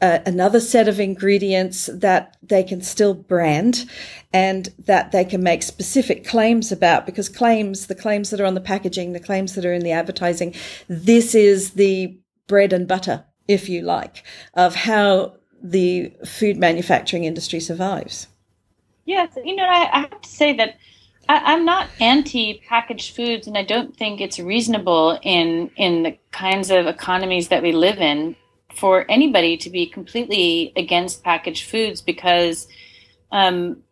another 0.00 0.60
set 0.60 0.88
of 0.88 0.98
ingredients 0.98 1.88
that 1.92 2.36
they 2.42 2.62
can 2.62 2.80
still 2.80 3.14
brand 3.14 3.84
and 4.32 4.72
that 4.78 5.12
they 5.12 5.24
can 5.24 5.42
make 5.42 5.62
specific 5.62 6.26
claims 6.26 6.72
about 6.72 7.06
because 7.06 7.28
claims, 7.28 7.86
the 7.86 7.94
claims 7.94 8.30
that 8.30 8.40
are 8.40 8.46
on 8.46 8.54
the 8.54 8.60
packaging, 8.60 9.12
the 9.12 9.20
claims 9.20 9.54
that 9.54 9.64
are 9.64 9.72
in 9.72 9.82
the 9.82 9.92
advertising, 9.92 10.54
this 10.88 11.34
is 11.34 11.72
the 11.72 12.18
bread 12.46 12.72
and 12.72 12.88
butter, 12.88 13.24
if 13.48 13.68
you 13.68 13.82
like, 13.82 14.24
of 14.54 14.74
how 14.74 15.34
the 15.62 16.12
food 16.24 16.56
manufacturing 16.56 17.24
industry 17.24 17.60
survives. 17.60 18.26
Yes, 19.04 19.36
you 19.44 19.56
know, 19.56 19.66
I, 19.66 20.00
have 20.00 20.20
to 20.20 20.28
say 20.28 20.54
that 20.54 20.76
I, 21.28 21.54
am 21.54 21.64
not 21.64 21.88
anti 22.00 22.62
packaged 22.68 23.14
foods, 23.14 23.46
and 23.46 23.58
I 23.58 23.64
don't 23.64 23.96
think 23.96 24.20
it's 24.20 24.38
reasonable 24.38 25.18
in 25.22 25.70
in 25.76 26.04
the 26.04 26.18
kinds 26.30 26.70
of 26.70 26.86
economies 26.86 27.48
that 27.48 27.62
we 27.62 27.72
live 27.72 27.98
in 27.98 28.36
for 28.74 29.04
anybody 29.10 29.56
to 29.58 29.70
be 29.70 29.86
completely 29.86 30.72
against 30.76 31.22
packaged 31.22 31.68
foods 31.68 32.00
because 32.02 32.68
um, 33.32 33.82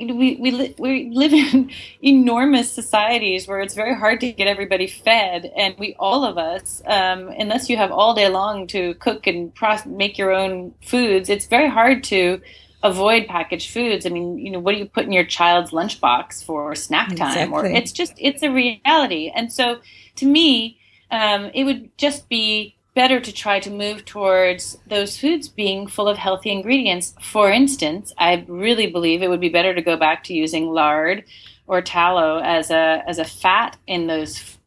you 0.00 0.06
know, 0.06 0.14
we 0.14 0.36
we, 0.36 0.50
li- 0.50 0.74
we 0.78 1.10
live 1.10 1.34
in 1.34 1.70
enormous 2.02 2.72
societies 2.72 3.46
where 3.46 3.60
it's 3.60 3.74
very 3.74 3.94
hard 3.94 4.20
to 4.20 4.32
get 4.32 4.46
everybody 4.46 4.86
fed, 4.86 5.52
and 5.54 5.74
we 5.78 5.94
all 5.98 6.24
of 6.24 6.38
us, 6.38 6.80
um, 6.86 7.28
unless 7.28 7.68
you 7.68 7.76
have 7.76 7.92
all 7.92 8.14
day 8.14 8.28
long 8.30 8.66
to 8.68 8.94
cook 8.94 9.26
and 9.26 9.54
process, 9.54 9.84
make 9.84 10.16
your 10.16 10.32
own 10.32 10.74
foods, 10.82 11.28
it's 11.28 11.46
very 11.46 11.68
hard 11.68 12.02
to 12.04 12.40
avoid 12.82 13.26
packaged 13.26 13.70
foods. 13.70 14.06
I 14.06 14.08
mean, 14.08 14.38
you 14.38 14.50
know, 14.50 14.58
what 14.58 14.72
do 14.72 14.78
you 14.78 14.86
put 14.86 15.04
in 15.04 15.12
your 15.12 15.26
child's 15.26 15.70
lunchbox 15.70 16.44
for 16.44 16.74
snack 16.74 17.08
time? 17.14 17.52
Exactly. 17.52 17.54
Or 17.54 17.66
it's 17.66 17.92
just 17.92 18.14
it's 18.16 18.42
a 18.42 18.50
reality, 18.50 19.30
and 19.34 19.52
so 19.52 19.80
to 20.16 20.24
me, 20.24 20.78
um, 21.10 21.50
it 21.52 21.64
would 21.64 21.90
just 21.98 22.26
be 22.30 22.74
better 22.94 23.20
to 23.20 23.32
try 23.32 23.60
to 23.60 23.70
move 23.70 24.04
towards 24.04 24.76
those 24.86 25.18
foods 25.18 25.48
being 25.48 25.86
full 25.86 26.08
of 26.08 26.18
healthy 26.18 26.50
ingredients. 26.50 27.14
For 27.20 27.50
instance, 27.50 28.12
I 28.18 28.44
really 28.48 28.88
believe 28.88 29.22
it 29.22 29.28
would 29.28 29.40
be 29.40 29.48
better 29.48 29.74
to 29.74 29.82
go 29.82 29.96
back 29.96 30.24
to 30.24 30.34
using 30.34 30.70
lard 30.70 31.24
or 31.66 31.80
tallow 31.80 32.40
as 32.40 32.70
a 32.70 33.02
as 33.06 33.18
a 33.18 33.24
fat 33.24 33.76
in 33.86 34.08
those 34.08 34.58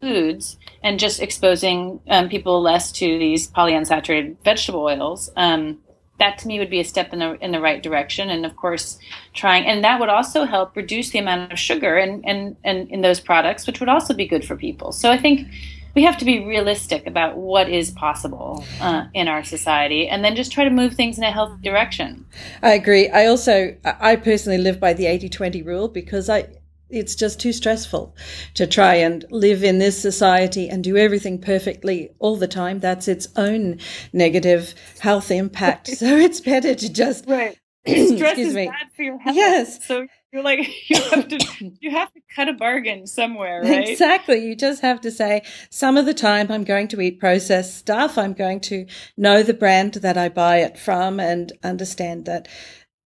foods 0.00 0.56
and 0.82 0.98
just 0.98 1.20
exposing 1.20 2.00
um, 2.08 2.30
people 2.30 2.62
less 2.62 2.90
to 2.92 3.18
these 3.18 3.50
polyunsaturated 3.50 4.36
vegetable 4.42 4.82
oils. 4.82 5.30
Um, 5.36 5.78
that 6.18 6.38
to 6.38 6.48
me 6.48 6.58
would 6.58 6.70
be 6.70 6.80
a 6.80 6.84
step 6.84 7.12
in 7.12 7.18
the 7.18 7.42
in 7.44 7.50
the 7.50 7.60
right 7.60 7.82
direction, 7.82 8.30
and 8.30 8.46
of 8.46 8.56
course, 8.56 8.98
trying 9.34 9.66
and 9.66 9.84
that 9.84 10.00
would 10.00 10.08
also 10.08 10.44
help 10.44 10.76
reduce 10.76 11.10
the 11.10 11.18
amount 11.18 11.52
of 11.52 11.58
sugar 11.58 11.96
and 11.96 12.24
and 12.26 12.56
and 12.64 12.90
in 12.90 13.00
those 13.02 13.20
products, 13.20 13.66
which 13.66 13.80
would 13.80 13.88
also 13.88 14.14
be 14.14 14.26
good 14.26 14.44
for 14.44 14.56
people. 14.56 14.92
So 14.92 15.10
I 15.10 15.18
think 15.18 15.48
we 15.94 16.02
have 16.04 16.18
to 16.18 16.24
be 16.24 16.44
realistic 16.44 17.06
about 17.06 17.36
what 17.36 17.68
is 17.68 17.90
possible 17.90 18.64
uh, 18.80 19.04
in 19.14 19.28
our 19.28 19.44
society 19.44 20.08
and 20.08 20.24
then 20.24 20.36
just 20.36 20.52
try 20.52 20.64
to 20.64 20.70
move 20.70 20.94
things 20.94 21.18
in 21.18 21.24
a 21.24 21.30
healthy 21.30 21.60
direction. 21.62 22.26
I 22.62 22.72
agree. 22.74 23.08
I 23.08 23.26
also 23.26 23.76
i 23.84 24.16
personally 24.16 24.58
live 24.58 24.80
by 24.80 24.92
the 24.92 25.04
80-20 25.04 25.64
rule 25.64 25.88
because 25.88 26.28
i 26.28 26.46
it's 26.90 27.14
just 27.14 27.40
too 27.40 27.52
stressful 27.52 28.16
to 28.54 28.66
try 28.66 28.96
and 28.96 29.24
live 29.30 29.62
in 29.62 29.78
this 29.78 30.00
society 30.00 30.68
and 30.68 30.82
do 30.82 30.96
everything 30.96 31.40
perfectly 31.40 32.10
all 32.18 32.36
the 32.36 32.48
time. 32.48 32.80
That's 32.80 33.06
its 33.06 33.28
own 33.36 33.78
negative 34.12 34.74
health 34.98 35.30
impact. 35.30 35.88
So 36.00 36.16
it's 36.16 36.40
better 36.40 36.74
to 36.74 36.92
just 36.92 37.26
right. 37.28 37.56
Stress 37.86 38.38
is 38.38 38.54
me. 38.54 38.66
bad 38.66 38.90
for 38.96 39.02
your 39.02 39.18
health. 39.18 39.36
Yes. 39.36 39.86
So 39.86 40.06
you're 40.32 40.42
like 40.42 40.60
you 40.88 41.00
have 41.02 41.28
to 41.28 41.72
you 41.80 41.90
have 41.90 42.12
to 42.12 42.20
cut 42.34 42.48
a 42.48 42.52
bargain 42.52 43.06
somewhere 43.06 43.62
right? 43.62 43.88
Exactly. 43.88 44.46
You 44.46 44.54
just 44.54 44.82
have 44.82 45.00
to 45.02 45.10
say 45.10 45.42
some 45.70 45.96
of 45.96 46.06
the 46.06 46.14
time 46.14 46.50
i'm 46.50 46.64
going 46.64 46.88
to 46.88 47.00
eat 47.00 47.20
processed 47.20 47.76
stuff. 47.76 48.18
I'm 48.18 48.34
going 48.34 48.60
to 48.60 48.86
know 49.16 49.42
the 49.42 49.54
brand 49.54 49.94
that 49.94 50.16
i 50.16 50.28
buy 50.28 50.58
it 50.58 50.78
from 50.78 51.20
and 51.20 51.52
understand 51.62 52.26
that 52.26 52.48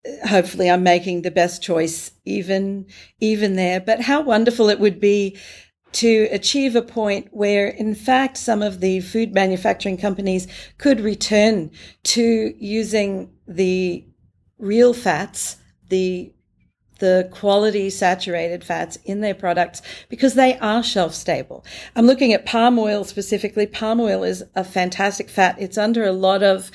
uh, 0.07 0.29
hopefully 0.29 0.70
i'm 0.70 0.83
making 0.83 1.22
the 1.22 1.31
best 1.31 1.62
choice 1.62 2.12
even 2.25 2.87
even 3.20 3.57
there. 3.57 3.81
But 3.81 4.03
how 4.03 4.20
wonderful 4.22 4.68
it 4.68 4.81
would 4.81 5.01
be 5.01 5.39
to 5.95 6.27
achieve 6.33 6.75
a 6.75 6.83
point 6.83 7.29
where, 7.31 7.68
in 7.68 7.95
fact, 7.95 8.37
some 8.37 8.62
of 8.62 8.81
the 8.81 8.99
food 9.01 9.33
manufacturing 9.33 9.97
companies 9.97 10.49
could 10.77 11.01
return 11.01 11.70
to 12.03 12.53
using 12.59 13.33
the 13.47 14.05
real 14.59 14.93
fats, 14.93 15.57
the 15.89 16.34
the 16.99 17.28
quality 17.32 17.90
saturated 17.90 18.64
fats 18.64 18.97
in 19.05 19.20
their 19.20 19.34
products 19.34 19.82
because 20.09 20.34
they 20.34 20.59
are 20.59 20.82
shelf 20.82 21.14
stable. 21.14 21.64
I'm 21.97 22.07
looking 22.07 22.32
at 22.32 22.47
palm 22.47 22.78
oil 22.78 23.05
specifically. 23.05 23.66
Palm 23.66 24.01
oil 24.01 24.22
is 24.22 24.45
a 24.55 24.64
fantastic 24.64 25.28
fat. 25.28 25.57
It's 25.59 25.78
under 25.78 26.05
a 26.05 26.12
lot 26.12 26.42
of 26.42 26.70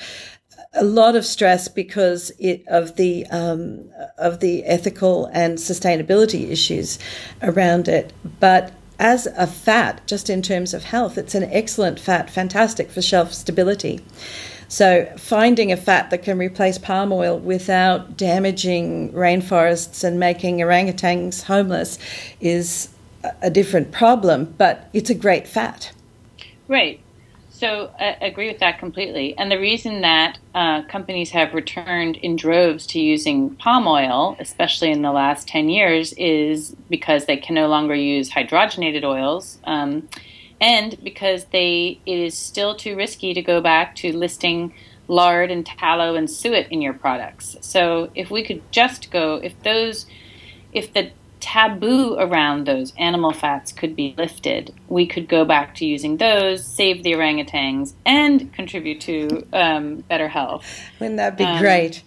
a 0.74 0.84
lot 0.84 1.16
of 1.16 1.26
stress 1.26 1.66
because 1.68 2.30
it, 2.38 2.62
of 2.68 2.96
the 2.96 3.26
um, 3.26 3.90
of 4.18 4.40
the 4.40 4.64
ethical 4.64 5.26
and 5.32 5.58
sustainability 5.58 6.50
issues 6.50 6.98
around 7.42 7.88
it. 7.88 8.12
But 8.38 8.72
as 8.98 9.26
a 9.26 9.46
fat, 9.46 10.06
just 10.06 10.28
in 10.28 10.42
terms 10.42 10.74
of 10.74 10.84
health, 10.84 11.16
it's 11.16 11.34
an 11.34 11.44
excellent 11.44 11.98
fat, 11.98 12.30
fantastic 12.30 12.90
for 12.90 13.02
shelf 13.02 13.32
stability. 13.32 14.00
So, 14.70 15.12
finding 15.16 15.72
a 15.72 15.76
fat 15.76 16.10
that 16.10 16.22
can 16.22 16.38
replace 16.38 16.78
palm 16.78 17.12
oil 17.12 17.36
without 17.36 18.16
damaging 18.16 19.12
rainforests 19.12 20.04
and 20.04 20.20
making 20.20 20.58
orangutans 20.58 21.42
homeless 21.42 21.98
is 22.40 22.88
a 23.42 23.50
different 23.50 23.90
problem, 23.90 24.54
but 24.58 24.88
it's 24.92 25.10
a 25.10 25.14
great 25.14 25.48
fat. 25.48 25.90
Right. 26.68 27.00
So 27.50 27.92
I 27.98 28.16
agree 28.20 28.46
with 28.46 28.60
that 28.60 28.78
completely. 28.78 29.36
And 29.36 29.50
the 29.50 29.58
reason 29.58 30.02
that 30.02 30.38
uh, 30.54 30.82
companies 30.84 31.30
have 31.32 31.52
returned 31.52 32.16
in 32.18 32.36
droves 32.36 32.86
to 32.86 33.00
using 33.00 33.56
palm 33.56 33.88
oil, 33.88 34.36
especially 34.38 34.92
in 34.92 35.02
the 35.02 35.10
last 35.10 35.48
10 35.48 35.68
years, 35.68 36.14
is 36.14 36.76
because 36.88 37.26
they 37.26 37.36
can 37.36 37.56
no 37.56 37.66
longer 37.66 37.94
use 37.94 38.30
hydrogenated 38.30 39.02
oils. 39.02 39.58
Um, 39.64 40.08
and 40.60 41.02
because 41.02 41.46
they 41.46 42.00
it 42.06 42.18
is 42.18 42.36
still 42.36 42.74
too 42.74 42.96
risky 42.96 43.34
to 43.34 43.42
go 43.42 43.60
back 43.60 43.94
to 43.96 44.16
listing 44.16 44.72
lard 45.08 45.50
and 45.50 45.66
tallow 45.66 46.14
and 46.14 46.30
suet 46.30 46.68
in 46.70 46.80
your 46.80 46.94
products. 46.94 47.56
So 47.60 48.10
if 48.14 48.30
we 48.30 48.44
could 48.44 48.62
just 48.70 49.10
go 49.10 49.36
if 49.42 49.60
those 49.62 50.06
if 50.72 50.92
the 50.92 51.10
taboo 51.40 52.16
around 52.18 52.66
those 52.66 52.92
animal 52.98 53.32
fats 53.32 53.72
could 53.72 53.96
be 53.96 54.14
lifted, 54.16 54.72
we 54.88 55.06
could 55.06 55.28
go 55.28 55.44
back 55.44 55.74
to 55.76 55.86
using 55.86 56.18
those, 56.18 56.64
save 56.64 57.02
the 57.02 57.12
orangutans, 57.12 57.94
and 58.04 58.52
contribute 58.52 59.00
to 59.00 59.46
um, 59.52 59.96
better 60.08 60.28
health. 60.28 60.64
Wouldn't 61.00 61.16
that 61.16 61.36
be 61.36 61.44
um, 61.44 61.58
great? 61.58 62.02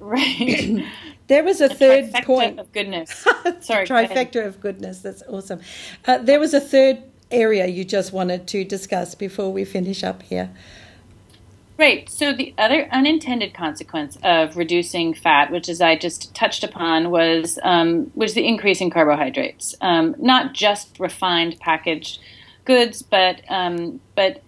Right. 0.00 0.86
there 1.26 1.44
was 1.44 1.60
a, 1.60 1.66
a 1.66 1.68
third 1.68 2.12
point 2.24 2.58
of 2.58 2.72
goodness. 2.72 3.10
Sorry, 3.60 3.86
trifecta 3.86 4.46
of 4.46 4.60
goodness. 4.60 5.00
That's 5.00 5.22
awesome. 5.28 5.60
Uh, 6.06 6.18
there 6.18 6.40
was 6.40 6.54
a 6.54 6.60
third 6.60 7.02
area 7.30 7.66
you 7.66 7.84
just 7.84 8.12
wanted 8.12 8.46
to 8.48 8.64
discuss 8.64 9.14
before 9.14 9.52
we 9.52 9.64
finish 9.64 10.02
up 10.02 10.22
here. 10.22 10.50
Right. 11.80 12.10
So 12.10 12.34
the 12.34 12.52
other 12.58 12.88
unintended 12.92 13.54
consequence 13.54 14.18
of 14.22 14.58
reducing 14.58 15.14
fat, 15.14 15.50
which 15.50 15.66
as 15.70 15.80
I 15.80 15.96
just 15.96 16.34
touched 16.34 16.62
upon, 16.62 17.10
was 17.10 17.58
um, 17.62 18.12
was 18.14 18.34
the 18.34 18.46
increase 18.46 18.82
in 18.82 18.90
carbohydrates. 18.90 19.74
Um, 19.80 20.14
not 20.18 20.52
just 20.52 21.00
refined 21.00 21.58
packaged 21.58 22.20
goods, 22.66 23.00
but 23.00 23.40
um, 23.48 24.00
but 24.14 24.42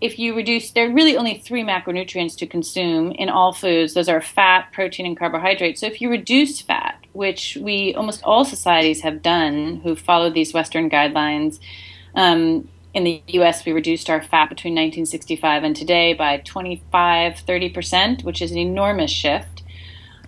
if 0.00 0.18
you 0.18 0.34
reduce, 0.34 0.70
there 0.70 0.88
are 0.88 0.92
really 0.92 1.16
only 1.16 1.38
three 1.38 1.62
macronutrients 1.62 2.36
to 2.38 2.46
consume 2.46 3.12
in 3.12 3.28
all 3.28 3.52
foods. 3.52 3.94
Those 3.94 4.08
are 4.08 4.20
fat, 4.20 4.72
protein, 4.72 5.06
and 5.06 5.18
carbohydrates. 5.18 5.80
So 5.80 5.86
if 5.86 6.00
you 6.00 6.10
reduce 6.10 6.60
fat, 6.60 6.98
which 7.12 7.58
we 7.60 7.94
almost 7.94 8.22
all 8.22 8.44
societies 8.44 9.02
have 9.02 9.22
done 9.22 9.76
who 9.84 9.94
follow 9.94 10.30
these 10.30 10.54
Western 10.54 10.88
guidelines, 10.88 11.58
um, 12.14 12.68
in 12.94 13.04
the 13.04 13.22
US, 13.26 13.64
we 13.64 13.72
reduced 13.72 14.08
our 14.08 14.22
fat 14.22 14.48
between 14.48 14.72
1965 14.72 15.64
and 15.64 15.74
today 15.74 16.14
by 16.14 16.38
25, 16.38 17.42
30%, 17.46 18.24
which 18.24 18.40
is 18.40 18.52
an 18.52 18.58
enormous 18.58 19.10
shift. 19.10 19.64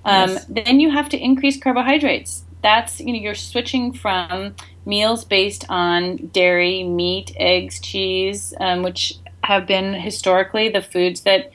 Um, 0.05 0.31
yes. 0.31 0.47
Then 0.49 0.81
you 0.81 0.91
have 0.91 1.09
to 1.11 1.19
increase 1.19 1.61
carbohydrates. 1.61 2.45
That's, 2.63 3.01
you 3.01 3.13
know, 3.13 3.19
you're 3.19 3.35
switching 3.35 3.93
from 3.93 4.57
meals 4.85 5.25
based 5.25 5.65
on 5.69 6.17
dairy, 6.33 6.83
meat, 6.83 7.33
eggs, 7.37 7.81
cheese, 7.81 8.53
um, 8.61 8.83
which 8.83 9.15
have 9.45 9.67
been 9.67 9.95
historically 9.95 10.69
the 10.69 10.83
foods 10.83 11.21
that 11.21 11.53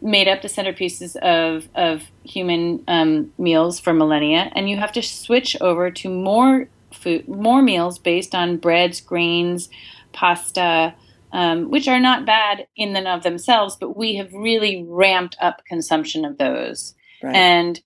made 0.00 0.28
up 0.28 0.42
the 0.42 0.48
centerpieces 0.48 1.16
of, 1.16 1.68
of 1.74 2.04
human 2.22 2.84
um, 2.86 3.32
meals 3.38 3.80
for 3.80 3.92
millennia. 3.92 4.52
And 4.54 4.68
you 4.68 4.76
have 4.76 4.92
to 4.92 5.02
switch 5.02 5.56
over 5.60 5.90
to 5.90 6.08
more 6.08 6.68
food, 7.04 7.28
more 7.28 7.62
meals 7.62 8.00
based 8.00 8.34
on 8.34 8.56
breads, 8.56 9.00
grains, 9.00 9.68
pasta, 10.12 10.94
um, 11.32 11.70
which 11.70 11.88
are 11.88 12.00
not 12.00 12.26
bad 12.26 12.66
in 12.76 12.96
and 12.96 13.08
of 13.08 13.22
themselves, 13.22 13.76
but 13.76 13.96
we 13.96 14.16
have 14.16 14.32
really 14.32 14.84
ramped 14.88 15.36
up 15.40 15.64
consumption 15.66 16.24
of 16.24 16.38
those. 16.38 16.94
Right. 17.22 17.34
And 17.34 17.80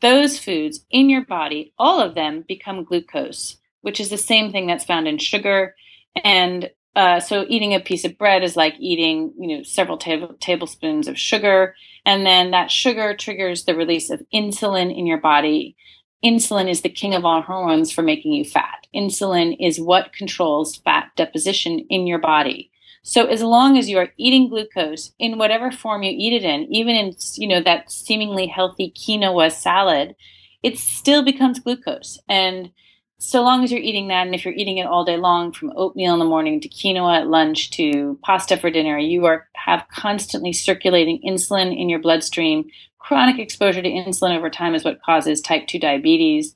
those 0.00 0.38
foods 0.38 0.84
in 0.90 1.08
your 1.08 1.24
body, 1.24 1.72
all 1.78 2.00
of 2.00 2.14
them 2.14 2.44
become 2.46 2.84
glucose, 2.84 3.56
which 3.82 4.00
is 4.00 4.10
the 4.10 4.18
same 4.18 4.52
thing 4.52 4.66
that's 4.66 4.84
found 4.84 5.08
in 5.08 5.18
sugar. 5.18 5.74
And 6.22 6.70
uh, 6.96 7.20
so 7.20 7.44
eating 7.48 7.74
a 7.74 7.80
piece 7.80 8.04
of 8.04 8.18
bread 8.18 8.42
is 8.42 8.56
like 8.56 8.74
eating, 8.78 9.32
you 9.38 9.56
know, 9.56 9.62
several 9.62 9.98
table, 9.98 10.34
tablespoons 10.40 11.08
of 11.08 11.18
sugar, 11.18 11.74
and 12.06 12.24
then 12.24 12.52
that 12.52 12.70
sugar 12.70 13.16
triggers 13.16 13.64
the 13.64 13.74
release 13.74 14.10
of 14.10 14.22
insulin 14.32 14.96
in 14.96 15.06
your 15.06 15.18
body, 15.20 15.76
insulin 16.24 16.70
is 16.70 16.80
the 16.80 16.88
king 16.88 17.14
of 17.14 17.24
all 17.24 17.42
hormones 17.42 17.92
for 17.92 18.02
making 18.02 18.32
you 18.32 18.44
fat. 18.44 18.86
Insulin 18.94 19.56
is 19.60 19.80
what 19.80 20.12
controls 20.12 20.76
fat 20.76 21.10
deposition 21.16 21.80
in 21.90 22.06
your 22.06 22.18
body. 22.18 22.70
So 23.02 23.26
as 23.26 23.42
long 23.42 23.76
as 23.76 23.90
you 23.90 23.98
are 23.98 24.12
eating 24.16 24.48
glucose 24.48 25.12
in 25.18 25.36
whatever 25.36 25.70
form 25.70 26.02
you 26.02 26.14
eat 26.16 26.32
it 26.32 26.42
in, 26.42 26.62
even 26.72 26.94
in 26.94 27.14
you 27.34 27.46
know 27.46 27.62
that 27.62 27.92
seemingly 27.92 28.46
healthy 28.46 28.94
quinoa 28.96 29.52
salad, 29.52 30.16
it 30.62 30.78
still 30.78 31.22
becomes 31.22 31.60
glucose. 31.60 32.18
And 32.30 32.70
so 33.18 33.42
long 33.42 33.62
as 33.62 33.70
you're 33.70 33.80
eating 33.80 34.08
that, 34.08 34.26
and 34.26 34.34
if 34.34 34.44
you're 34.44 34.54
eating 34.54 34.78
it 34.78 34.86
all 34.86 35.04
day 35.04 35.18
long, 35.18 35.52
from 35.52 35.72
oatmeal 35.76 36.14
in 36.14 36.18
the 36.18 36.24
morning 36.24 36.60
to 36.60 36.68
quinoa 36.68 37.20
at 37.20 37.28
lunch 37.28 37.70
to 37.72 38.18
pasta 38.22 38.56
for 38.56 38.70
dinner, 38.70 38.98
you 38.98 39.26
are 39.26 39.48
have 39.54 39.86
constantly 39.92 40.52
circulating 40.54 41.20
insulin 41.26 41.78
in 41.78 41.90
your 41.90 42.00
bloodstream, 42.00 42.64
chronic 43.04 43.38
exposure 43.38 43.82
to 43.82 43.90
insulin 43.90 44.34
over 44.34 44.48
time 44.48 44.74
is 44.74 44.82
what 44.82 45.02
causes 45.02 45.42
type 45.42 45.66
2 45.66 45.78
diabetes. 45.78 46.54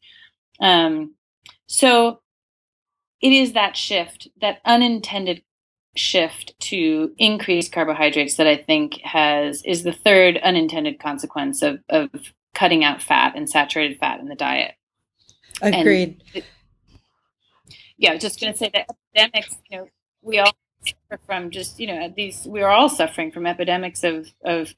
Um, 0.61 1.15
so 1.67 2.21
it 3.21 3.33
is 3.33 3.53
that 3.53 3.77
shift, 3.77 4.29
that 4.41 4.61
unintended 4.65 5.43
shift 5.95 6.59
to 6.59 7.13
increase 7.19 7.69
carbohydrates 7.69 8.37
that 8.37 8.47
I 8.47 8.57
think 8.57 8.99
has 9.03 9.63
is 9.65 9.83
the 9.83 9.93
third 9.93 10.39
unintended 10.39 10.99
consequence 10.99 11.61
of, 11.61 11.81
of 11.91 12.09
cutting 12.55 12.83
out 12.83 13.03
fat 13.03 13.35
and 13.37 13.49
saturated 13.49 13.99
fat 13.99 14.21
in 14.21 14.29
the 14.29 14.35
diet. 14.35 14.75
Agreed. 15.61 16.23
It, 16.33 16.45
yeah, 17.99 18.13
I 18.13 18.15
was 18.15 18.23
just 18.23 18.41
going 18.41 18.55
to 18.55 18.59
say 18.59 18.71
that 18.73 18.87
epidemics, 19.15 19.55
you 19.69 19.77
know, 19.77 19.89
we 20.23 20.39
all 20.39 20.57
suffer 20.87 21.21
from 21.27 21.51
just, 21.51 21.79
you 21.79 21.89
know, 21.89 22.11
these, 22.17 22.47
we're 22.47 22.69
all 22.69 22.89
suffering 22.89 23.33
from 23.33 23.47
epidemics 23.47 24.03
of, 24.03 24.33
of 24.45 24.73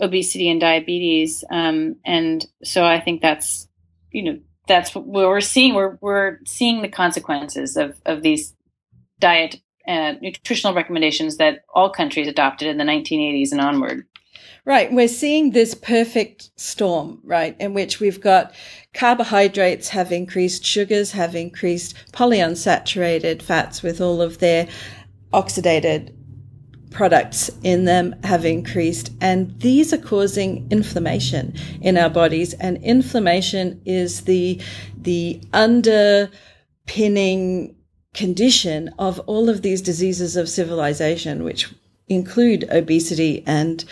obesity 0.00 0.48
and 0.48 0.60
diabetes. 0.60 1.44
Um, 1.50 1.96
and 2.04 2.44
so 2.62 2.84
I 2.84 3.00
think 3.00 3.22
that's, 3.22 3.68
you 4.10 4.22
know, 4.22 4.38
that's 4.66 4.94
what 4.94 5.06
we're 5.06 5.40
seeing. 5.40 5.74
We're, 5.74 5.98
we're 6.00 6.38
seeing 6.44 6.82
the 6.82 6.88
consequences 6.88 7.76
of, 7.76 8.00
of 8.04 8.22
these 8.22 8.54
diet 9.20 9.60
and 9.86 10.20
nutritional 10.20 10.74
recommendations 10.74 11.36
that 11.36 11.64
all 11.72 11.90
countries 11.90 12.26
adopted 12.26 12.68
in 12.68 12.76
the 12.76 12.84
1980s 12.84 13.52
and 13.52 13.60
onward. 13.60 14.06
Right. 14.64 14.92
We're 14.92 15.06
seeing 15.06 15.52
this 15.52 15.76
perfect 15.76 16.50
storm, 16.56 17.20
right, 17.22 17.56
in 17.60 17.72
which 17.72 18.00
we've 18.00 18.20
got 18.20 18.52
carbohydrates 18.94 19.90
have 19.90 20.10
increased, 20.10 20.64
sugars 20.64 21.12
have 21.12 21.36
increased, 21.36 21.94
polyunsaturated 22.12 23.42
fats 23.42 23.84
with 23.84 24.00
all 24.00 24.20
of 24.20 24.38
their 24.38 24.66
oxidated 25.32 26.15
products 26.90 27.50
in 27.62 27.84
them 27.84 28.14
have 28.24 28.44
increased, 28.44 29.12
and 29.20 29.58
these 29.60 29.92
are 29.92 29.98
causing 29.98 30.66
inflammation 30.70 31.54
in 31.80 31.96
our 31.98 32.10
bodies. 32.10 32.54
And 32.54 32.82
inflammation 32.82 33.80
is 33.84 34.22
the 34.22 34.60
the 34.96 35.40
underpinning 35.52 36.32
condition 38.14 38.90
of 38.98 39.20
all 39.20 39.48
of 39.48 39.62
these 39.62 39.82
diseases 39.82 40.36
of 40.36 40.48
civilization, 40.48 41.44
which 41.44 41.72
include 42.08 42.68
obesity 42.70 43.44
and 43.46 43.84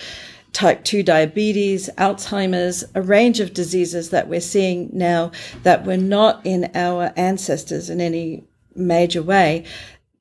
type 0.53 0.85
2 0.85 1.03
diabetes, 1.03 1.91
Alzheimer's, 1.99 2.85
a 2.95 3.03
range 3.03 3.41
of 3.41 3.53
diseases 3.53 4.11
that 4.11 4.29
we're 4.29 4.41
seeing 4.41 4.89
now 4.93 5.33
that 5.65 5.85
were 5.85 5.97
not 5.97 6.41
in 6.47 6.71
our 6.75 7.13
ancestors 7.17 7.91
in 7.91 8.01
any 8.01 8.45
major 8.75 9.23
way 9.23 9.65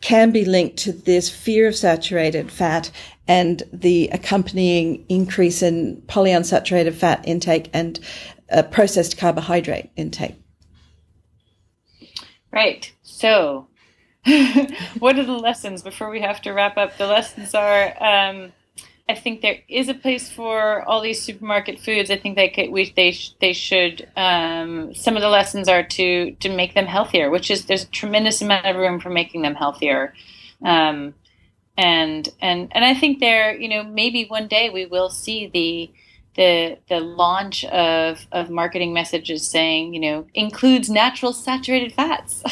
can 0.04 0.32
be 0.32 0.43
linked 0.43 0.76
to 0.76 0.91
this 0.91 1.30
fear 1.30 1.66
of 1.66 1.76
saturated 1.78 2.51
fat 2.51 2.91
and 3.26 3.64
the 3.72 4.10
accompanying 4.12 5.06
increase 5.08 5.62
in 5.62 5.95
polyunsaturated 6.08 6.93
fat 6.93 7.26
intake 7.26 7.70
and 7.72 8.01
uh, 8.51 8.62
processed 8.64 9.18
carbohydrate 9.18 9.89
intake. 9.95 10.36
Right. 12.51 12.91
So, 13.01 13.70
what 14.99 15.18
are 15.18 15.24
the 15.24 15.39
lessons 15.39 15.82
before 15.82 16.10
we 16.10 16.20
have 16.20 16.41
to 16.41 16.51
wrap 16.51 16.78
up? 16.78 16.97
The 16.97 17.08
lessons 17.08 17.56
are 17.56 17.93
um, 18.04 18.51
I 19.14 19.16
think 19.16 19.41
there 19.41 19.59
is 19.70 19.89
a 19.89 19.93
place 19.93 20.32
for 20.32 20.82
all 20.88 20.99
these 20.99 21.22
supermarket 21.22 21.80
foods. 21.80 22.09
I 22.09 22.18
think 22.18 22.36
they 22.36 22.49
could, 22.49 22.72
we, 22.72 22.91
they 22.95 23.16
they 23.39 23.53
should. 23.53 24.09
Um, 24.16 24.95
some 24.95 25.16
of 25.16 25.22
the 25.22 25.30
lessons 25.30 25.70
are 25.70 25.84
to 25.84 26.32
to 26.32 26.49
make 26.49 26.74
them 26.74 26.88
healthier, 26.88 27.30
which 27.30 27.51
is 27.51 27.66
there's 27.66 27.84
a 27.84 27.91
tremendous 28.01 28.41
amount 28.41 28.66
of 28.66 28.76
room 28.76 28.99
for 28.99 29.11
making 29.11 29.43
them 29.43 29.53
healthier. 29.53 30.16
Um, 30.66 31.14
and 31.78 32.28
and 32.41 32.72
and 32.72 32.84
I 32.84 32.95
think 32.95 33.20
there, 33.20 33.55
you 33.55 33.70
know, 33.70 33.84
maybe 33.84 34.26
one 34.26 34.47
day 34.47 34.72
we 34.72 34.88
will 34.88 35.11
see 35.11 35.45
the 35.45 35.91
the 36.36 36.80
the 36.89 36.99
launch 36.99 37.64
of 37.66 38.26
of 38.32 38.49
marketing 38.49 38.93
messages 38.93 39.47
saying, 39.47 39.93
you 39.93 39.99
know, 39.99 40.26
includes 40.34 40.89
natural 40.89 41.34
saturated 41.34 41.93
fats. 41.93 42.43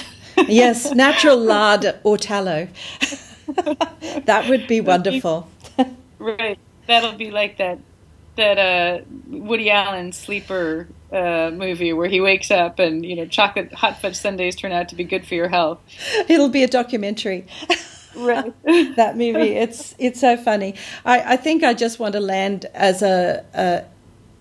yes, 0.48 0.94
natural 0.94 1.38
lard 1.54 1.86
or 2.04 2.20
tallow. 2.20 2.68
that 4.26 4.46
would 4.48 4.68
be 4.68 4.80
wonderful. 4.80 5.48
Right. 6.22 6.60
That'll 6.88 7.14
be 7.14 7.32
like 7.32 7.58
that 7.58 7.80
that 8.38 8.58
uh, 8.58 9.04
Woody 9.28 9.70
Allen 9.72 10.14
sleeper 10.14 10.88
uh, 11.12 11.52
movie 11.54 11.92
where 11.94 12.08
he 12.08 12.22
wakes 12.22 12.50
up 12.52 12.80
and 12.80 13.06
you 13.06 13.16
know 13.16 13.26
chocolate 13.26 13.74
hot 13.74 14.00
fudge 14.00 14.16
sundaes 14.16 14.56
turn 14.56 14.72
out 14.72 14.90
to 14.90 14.96
be 14.96 15.04
good 15.04 15.26
for 15.26 15.36
your 15.36 15.50
health. 15.50 15.80
It'll 16.30 16.50
be 16.50 16.64
a 16.64 16.68
documentary. 16.68 17.48
Right. 18.14 18.54
that 18.98 19.16
movie. 19.16 19.56
It's 19.56 19.96
it's 19.98 20.20
so 20.20 20.36
funny. 20.36 20.76
I, 21.06 21.36
I 21.36 21.38
think 21.38 21.64
I 21.64 21.74
just 21.74 21.98
want 21.98 22.12
to 22.12 22.20
land 22.20 22.66
as 22.74 23.02
a, 23.02 23.46
a 23.54 23.86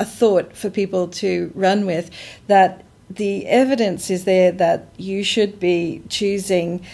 a 0.00 0.04
thought 0.04 0.56
for 0.56 0.70
people 0.70 1.06
to 1.06 1.52
run 1.54 1.86
with 1.86 2.10
that 2.48 2.84
the 3.08 3.46
evidence 3.46 4.10
is 4.10 4.24
there 4.24 4.50
that 4.50 4.88
you 4.96 5.22
should 5.22 5.60
be 5.60 6.02
choosing 6.08 6.84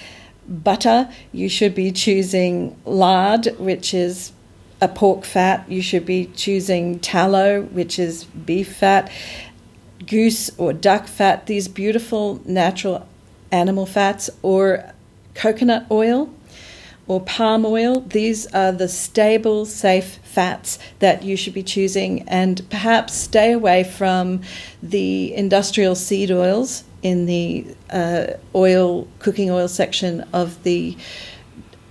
butter, 0.47 1.09
you 1.33 1.49
should 1.49 1.75
be 1.75 1.93
choosing 1.93 2.77
lard, 2.85 3.47
which 3.59 3.95
is 3.95 4.33
a 4.81 4.89
pork 4.89 5.25
fat, 5.25 5.71
you 5.71 5.81
should 5.81 6.05
be 6.05 6.27
choosing 6.35 6.99
tallow, 6.99 7.63
which 7.63 7.99
is 7.99 8.25
beef 8.25 8.77
fat, 8.77 9.11
goose 10.07 10.51
or 10.59 10.73
duck 10.73 11.07
fat, 11.07 11.47
these 11.47 11.69
beautiful 11.69 12.41
natural 12.45 13.07
animal 13.51 13.87
fats, 13.87 14.29
or 14.43 14.93
coconut 15.35 15.87
oil 15.91 16.33
or 17.07 17.21
palm 17.21 17.65
oil. 17.65 18.01
These 18.01 18.47
are 18.49 18.73
the 18.73 18.89
stable, 18.89 19.65
safe 19.65 20.19
fats 20.25 20.79
that 20.99 21.23
you 21.23 21.37
should 21.37 21.55
be 21.55 21.63
choosing, 21.63 22.29
and 22.29 22.69
perhaps 22.69 23.15
stay 23.15 23.53
away 23.53 23.85
from 23.85 24.43
the 24.83 25.35
industrial 25.35 25.95
seed 25.95 26.31
oils 26.31 26.85
in 27.03 27.27
the 27.27 27.67
uh, 27.91 28.27
oil, 28.55 29.07
cooking 29.21 29.51
oil 29.51 29.69
section 29.69 30.23
of 30.33 30.63
the 30.65 30.97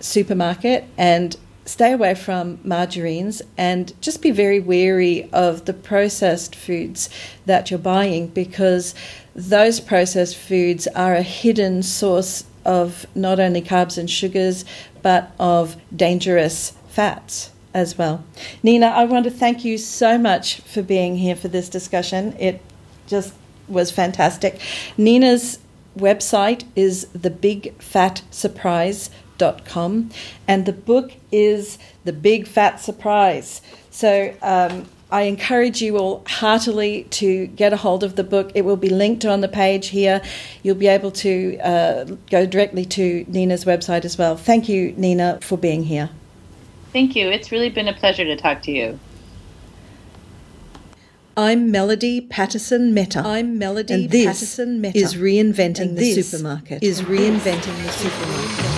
supermarket 0.02 0.84
and 0.98 1.36
stay 1.66 1.92
away 1.92 2.14
from 2.14 2.60
margarines 2.64 3.42
and 3.58 3.94
just 4.00 4.22
be 4.22 4.32
very 4.32 4.60
wary 4.60 5.30
of 5.34 5.66
the 5.66 5.74
processed 5.74 6.56
foods 6.56 7.10
that 7.46 7.70
you're 7.70 7.80
buying 7.80 8.28
because 8.28 8.94
those 9.36 9.80
processed 9.80 10.38
foods 10.38 10.88
are 10.88 11.16
a 11.16 11.24
hidden 11.24 11.82
source 11.82 12.46
of 12.64 13.06
not 13.16 13.40
only 13.40 13.62
carbs 13.62 13.98
and 13.98 14.10
sugars 14.10 14.64
but 15.02 15.32
of 15.40 15.76
dangerous 15.96 16.74
fats 16.88 17.52
as 17.74 17.98
well. 17.98 18.24
Nina, 18.64 18.88
I 18.88 19.04
want 19.06 19.26
to 19.26 19.32
thank 19.32 19.66
you 19.66 19.78
so 19.78 20.18
much 20.18 20.62
for 20.62 20.82
being 20.82 21.18
here 21.18 21.36
for 21.36 21.50
this 21.50 21.68
discussion. 21.68 22.36
It 22.40 22.62
just 23.06 23.34
was 23.68 23.92
fantastic. 23.92 24.60
Nina's 24.98 25.60
website 25.98 26.64
is 26.76 27.06
thebigfatsurprise.com 29.38 30.10
and 30.48 30.66
the 30.66 30.74
book 30.74 31.12
is 31.32 31.78
The 32.04 32.14
Big 32.14 32.48
Fat 32.48 32.80
Surprise. 32.80 33.62
So 33.92 34.34
um, 34.42 34.86
I 35.12 35.24
encourage 35.24 35.82
you 35.82 35.98
all 35.98 36.24
heartily 36.28 37.04
to 37.12 37.48
get 37.48 37.74
a 37.74 37.78
hold 37.78 38.04
of 38.04 38.16
the 38.16 38.24
book. 38.24 38.52
It 38.56 38.64
will 38.64 38.78
be 38.78 38.90
linked 38.90 39.26
on 39.26 39.42
the 39.42 39.48
page 39.48 39.88
here. 39.88 40.22
You'll 40.64 40.76
be 40.76 40.88
able 40.88 41.12
to 41.12 41.58
uh, 41.60 42.04
go 42.30 42.46
directly 42.46 42.86
to 42.86 43.26
Nina's 43.28 43.66
website 43.66 44.06
as 44.06 44.18
well. 44.18 44.36
Thank 44.36 44.68
you, 44.70 44.94
Nina, 44.98 45.40
for 45.42 45.58
being 45.58 45.84
here. 45.84 46.10
Thank 46.92 47.16
you. 47.16 47.30
It's 47.30 47.52
really 47.52 47.70
been 47.70 47.88
a 47.88 47.94
pleasure 47.94 48.24
to 48.24 48.36
talk 48.36 48.62
to 48.64 48.72
you. 48.72 49.00
I'm 51.38 51.70
Melody 51.70 52.22
Patterson 52.22 52.94
Mehta. 52.94 53.20
I'm 53.20 53.58
Melody 53.58 53.94
and 53.94 54.10
this 54.10 54.26
Patterson 54.26 54.80
Mehta. 54.80 54.98
Is 54.98 55.16
reinventing 55.16 55.80
and 55.82 55.98
the 55.98 56.14
this 56.14 56.30
supermarket. 56.32 56.82
Is 56.82 57.02
reinventing 57.02 57.84
the 57.84 57.92
supermarket. 57.92 58.75